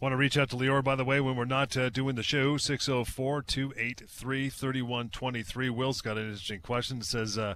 Want 0.01 0.11
to 0.11 0.17
reach 0.17 0.37
out 0.37 0.49
to 0.49 0.57
Lior, 0.57 0.83
by 0.83 0.95
the 0.95 1.05
way, 1.05 1.21
when 1.21 1.37
we're 1.37 1.45
not 1.45 1.77
uh, 1.77 1.89
doing 1.89 2.15
the 2.15 2.23
show, 2.23 2.57
604 2.57 3.41
283 3.43 4.49
3123. 4.49 5.69
Will's 5.69 6.01
got 6.01 6.17
an 6.17 6.25
interesting 6.25 6.59
question. 6.59 6.97
It 6.97 7.05
says, 7.05 7.37
uh, 7.37 7.55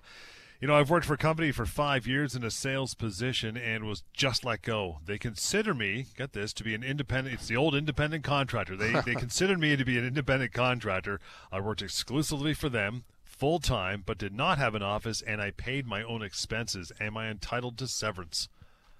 You 0.62 0.70
know, 0.70 0.76
I've 0.76 0.90
worked 0.90 1.06
for 1.06 1.16
a 1.16 1.18
company 1.18 1.52
for 1.52 1.66
five 1.66 2.08
years 2.08 2.36
in 2.36 2.46
a 2.46 2.50
sales 2.50 2.94
position 2.94 3.58
and 3.58 3.84
was 3.84 4.04
just 4.14 4.46
let 4.46 4.62
go. 4.62 5.00
They 5.06 5.18
consider 5.18 5.74
me, 5.74 6.06
get 6.18 6.32
this, 6.32 6.54
to 6.54 6.64
be 6.64 6.74
an 6.74 6.82
independent, 6.82 7.36
it's 7.36 7.48
the 7.48 7.58
old 7.58 7.76
independent 7.76 8.24
contractor. 8.24 8.78
They, 8.78 8.94
they 9.02 9.16
considered 9.20 9.60
me 9.60 9.76
to 9.76 9.84
be 9.84 9.98
an 9.98 10.08
independent 10.08 10.54
contractor. 10.54 11.20
I 11.52 11.60
worked 11.60 11.82
exclusively 11.82 12.54
for 12.54 12.70
them. 12.70 13.04
Full 13.26 13.60
time, 13.60 14.02
but 14.06 14.18
did 14.18 14.34
not 14.34 14.58
have 14.58 14.76
an 14.76 14.84
office, 14.84 15.22
and 15.22 15.42
I 15.42 15.52
paid 15.52 15.86
my 15.86 16.04
own 16.04 16.22
expenses. 16.22 16.94
Am 17.02 17.18
I 17.18 17.30
entitled 17.30 17.78
to 17.80 17.88
severance? 17.88 18.48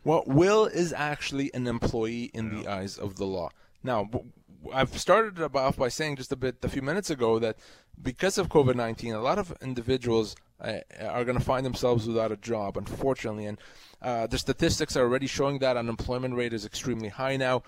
Well, 0.04 0.24
Will 0.26 0.66
is 0.66 0.94
actually 0.94 1.54
an 1.54 1.68
employee 1.68 2.32
in 2.34 2.54
the 2.54 2.68
eyes 2.68 2.98
of 2.98 3.18
the 3.18 3.26
law. 3.26 3.50
Now, 3.84 4.10
I've 4.74 4.98
started 4.98 5.40
off 5.56 5.78
by 5.78 5.90
saying 5.90 6.18
just 6.18 6.32
a 6.32 6.36
bit 6.36 6.58
a 6.64 6.70
few 6.70 6.82
minutes 6.82 7.10
ago 7.10 7.40
that 7.40 7.58
because 8.02 8.38
of 8.38 8.50
COVID 8.50 8.76
19, 8.76 9.14
a 9.14 9.22
lot 9.22 9.40
of 9.40 9.56
individuals 9.62 10.36
uh, 10.62 10.80
are 11.02 11.26
going 11.26 11.38
to 11.38 11.44
find 11.44 11.66
themselves 11.66 12.08
without 12.08 12.32
a 12.32 12.38
job, 12.38 12.78
unfortunately. 12.78 13.46
And 13.46 13.58
uh, 14.02 14.28
the 14.28 14.38
statistics 14.38 14.96
are 14.96 15.04
already 15.04 15.28
showing 15.28 15.60
that 15.60 15.78
unemployment 15.78 16.36
rate 16.36 16.54
is 16.54 16.66
extremely 16.66 17.10
high 17.10 17.38
now. 17.38 17.64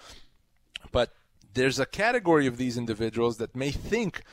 But 0.91 1.13
there's 1.53 1.79
a 1.79 1.85
category 1.85 2.47
of 2.47 2.57
these 2.57 2.77
individuals 2.77 3.37
that 3.37 3.55
may 3.55 3.71
think 3.71 4.23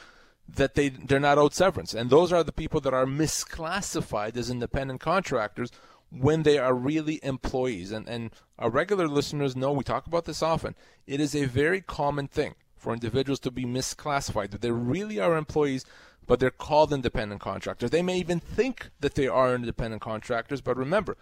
that 0.48 0.74
they 0.74 0.88
they're 0.88 1.20
not 1.20 1.38
owed 1.38 1.52
severance, 1.52 1.94
and 1.94 2.08
those 2.08 2.32
are 2.32 2.42
the 2.42 2.52
people 2.52 2.80
that 2.80 2.94
are 2.94 3.04
misclassified 3.04 4.36
as 4.36 4.48
independent 4.48 5.00
contractors 5.00 5.70
when 6.10 6.42
they 6.42 6.58
are 6.58 6.74
really 6.74 7.20
employees. 7.22 7.92
And 7.92 8.08
and 8.08 8.30
our 8.58 8.70
regular 8.70 9.08
listeners 9.08 9.56
know 9.56 9.72
we 9.72 9.84
talk 9.84 10.06
about 10.06 10.24
this 10.24 10.42
often. 10.42 10.74
It 11.06 11.20
is 11.20 11.34
a 11.34 11.44
very 11.46 11.80
common 11.80 12.28
thing 12.28 12.54
for 12.76 12.92
individuals 12.92 13.40
to 13.40 13.50
be 13.50 13.64
misclassified 13.64 14.50
that 14.50 14.60
they 14.60 14.70
really 14.70 15.18
are 15.20 15.36
employees. 15.36 15.84
But 16.26 16.40
they're 16.40 16.50
called 16.50 16.92
independent 16.92 17.40
contractors. 17.40 17.90
They 17.90 18.02
may 18.02 18.18
even 18.18 18.38
think 18.38 18.90
that 19.00 19.14
they 19.14 19.26
are 19.26 19.54
independent 19.54 20.02
contractors, 20.02 20.60
but 20.60 20.76
remember, 20.76 21.16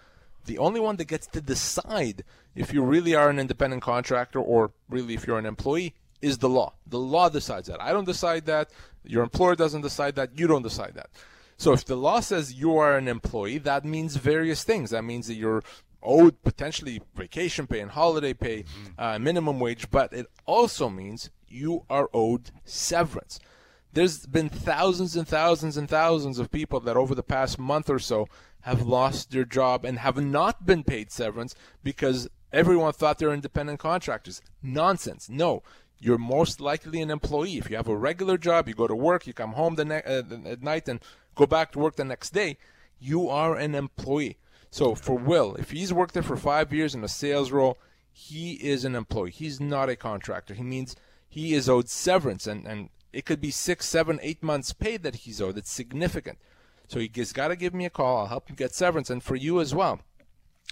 The 0.46 0.58
only 0.58 0.80
one 0.80 0.96
that 0.96 1.06
gets 1.06 1.26
to 1.28 1.40
decide 1.40 2.24
if 2.54 2.72
you 2.72 2.82
really 2.82 3.14
are 3.14 3.28
an 3.28 3.38
independent 3.38 3.82
contractor 3.82 4.40
or 4.40 4.72
really 4.88 5.14
if 5.14 5.26
you're 5.26 5.38
an 5.38 5.46
employee 5.46 5.94
is 6.22 6.38
the 6.38 6.48
law. 6.48 6.72
The 6.86 6.98
law 6.98 7.28
decides 7.28 7.68
that. 7.68 7.82
I 7.82 7.92
don't 7.92 8.04
decide 8.04 8.46
that. 8.46 8.70
Your 9.04 9.22
employer 9.22 9.54
doesn't 9.54 9.82
decide 9.82 10.14
that. 10.16 10.38
You 10.38 10.46
don't 10.46 10.62
decide 10.62 10.94
that. 10.94 11.10
So 11.56 11.72
if 11.72 11.84
the 11.84 11.96
law 11.96 12.20
says 12.20 12.54
you 12.54 12.76
are 12.76 12.96
an 12.96 13.08
employee, 13.08 13.58
that 13.58 13.84
means 13.84 14.16
various 14.16 14.62
things. 14.62 14.90
That 14.90 15.04
means 15.04 15.26
that 15.28 15.34
you're 15.34 15.62
owed 16.02 16.42
potentially 16.42 17.02
vacation 17.14 17.66
pay 17.66 17.80
and 17.80 17.90
holiday 17.90 18.34
pay, 18.34 18.62
mm-hmm. 18.62 19.00
uh, 19.00 19.18
minimum 19.18 19.58
wage, 19.58 19.90
but 19.90 20.12
it 20.12 20.26
also 20.46 20.88
means 20.88 21.30
you 21.48 21.84
are 21.90 22.08
owed 22.12 22.50
severance. 22.64 23.40
There's 23.92 24.26
been 24.26 24.50
thousands 24.50 25.16
and 25.16 25.26
thousands 25.26 25.76
and 25.76 25.88
thousands 25.88 26.38
of 26.38 26.50
people 26.50 26.80
that 26.80 26.96
over 26.96 27.14
the 27.14 27.22
past 27.22 27.58
month 27.58 27.88
or 27.88 27.98
so 27.98 28.28
have 28.62 28.82
lost 28.82 29.30
their 29.30 29.44
job 29.44 29.84
and 29.84 29.98
have 30.00 30.22
not 30.22 30.66
been 30.66 30.84
paid 30.84 31.10
severance 31.10 31.54
because 31.82 32.28
everyone 32.52 32.92
thought 32.92 33.18
they're 33.18 33.32
independent 33.32 33.78
contractors. 33.78 34.42
Nonsense. 34.62 35.30
No, 35.30 35.62
you're 35.98 36.18
most 36.18 36.60
likely 36.60 37.00
an 37.00 37.10
employee. 37.10 37.56
If 37.56 37.70
you 37.70 37.76
have 37.76 37.88
a 37.88 37.96
regular 37.96 38.36
job, 38.36 38.68
you 38.68 38.74
go 38.74 38.86
to 38.86 38.94
work, 38.94 39.26
you 39.26 39.32
come 39.32 39.52
home 39.52 39.76
the 39.76 39.84
ne- 39.84 40.02
uh, 40.02 40.22
at 40.44 40.62
night 40.62 40.88
and 40.88 41.00
go 41.36 41.46
back 41.46 41.70
to 41.72 41.78
work 41.78 41.94
the 41.94 42.04
next 42.04 42.30
day, 42.30 42.58
you 42.98 43.28
are 43.28 43.56
an 43.56 43.74
employee. 43.74 44.38
So 44.70 44.94
for 44.94 45.16
Will, 45.16 45.54
if 45.54 45.70
he's 45.70 45.92
worked 45.92 46.14
there 46.14 46.22
for 46.22 46.36
five 46.36 46.72
years 46.72 46.94
in 46.94 47.04
a 47.04 47.08
sales 47.08 47.52
role, 47.52 47.78
he 48.12 48.54
is 48.54 48.84
an 48.84 48.96
employee. 48.96 49.30
He's 49.30 49.60
not 49.60 49.88
a 49.88 49.96
contractor. 49.96 50.54
He 50.54 50.62
means 50.62 50.96
he 51.28 51.54
is 51.54 51.68
owed 51.68 51.88
severance, 51.88 52.46
and, 52.46 52.66
and 52.66 52.88
it 53.12 53.24
could 53.24 53.40
be 53.40 53.50
six, 53.50 53.86
seven, 53.86 54.18
eight 54.22 54.42
months 54.42 54.72
paid 54.72 55.02
that 55.02 55.16
he's 55.16 55.40
owed. 55.40 55.58
It's 55.58 55.70
significant. 55.70 56.38
So 56.88 56.98
he's 56.98 57.32
got 57.32 57.48
to 57.48 57.56
give 57.56 57.74
me 57.74 57.84
a 57.84 57.90
call. 57.90 58.18
I'll 58.18 58.26
help 58.26 58.48
him 58.48 58.56
get 58.56 58.74
severance. 58.74 59.10
And 59.10 59.22
for 59.22 59.36
you 59.36 59.60
as 59.60 59.74
well, 59.74 60.00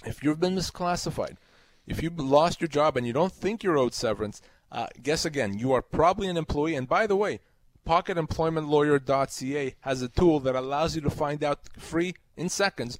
if 0.05 0.23
you've 0.23 0.39
been 0.39 0.55
misclassified, 0.55 1.37
if 1.85 2.01
you 2.01 2.09
lost 2.09 2.61
your 2.61 2.67
job 2.67 2.97
and 2.97 3.05
you 3.05 3.13
don't 3.13 3.33
think 3.33 3.63
you're 3.63 3.77
owed 3.77 3.93
severance, 3.93 4.41
uh, 4.71 4.87
guess 5.01 5.25
again, 5.25 5.57
you 5.57 5.71
are 5.73 5.81
probably 5.81 6.27
an 6.27 6.37
employee. 6.37 6.75
And 6.75 6.87
by 6.87 7.05
the 7.05 7.15
way, 7.15 7.39
pocketemploymentlawyer.ca 7.85 9.75
has 9.81 10.01
a 10.01 10.09
tool 10.09 10.39
that 10.41 10.55
allows 10.55 10.95
you 10.95 11.01
to 11.01 11.09
find 11.09 11.43
out 11.43 11.59
free 11.77 12.15
in 12.35 12.49
seconds 12.49 12.99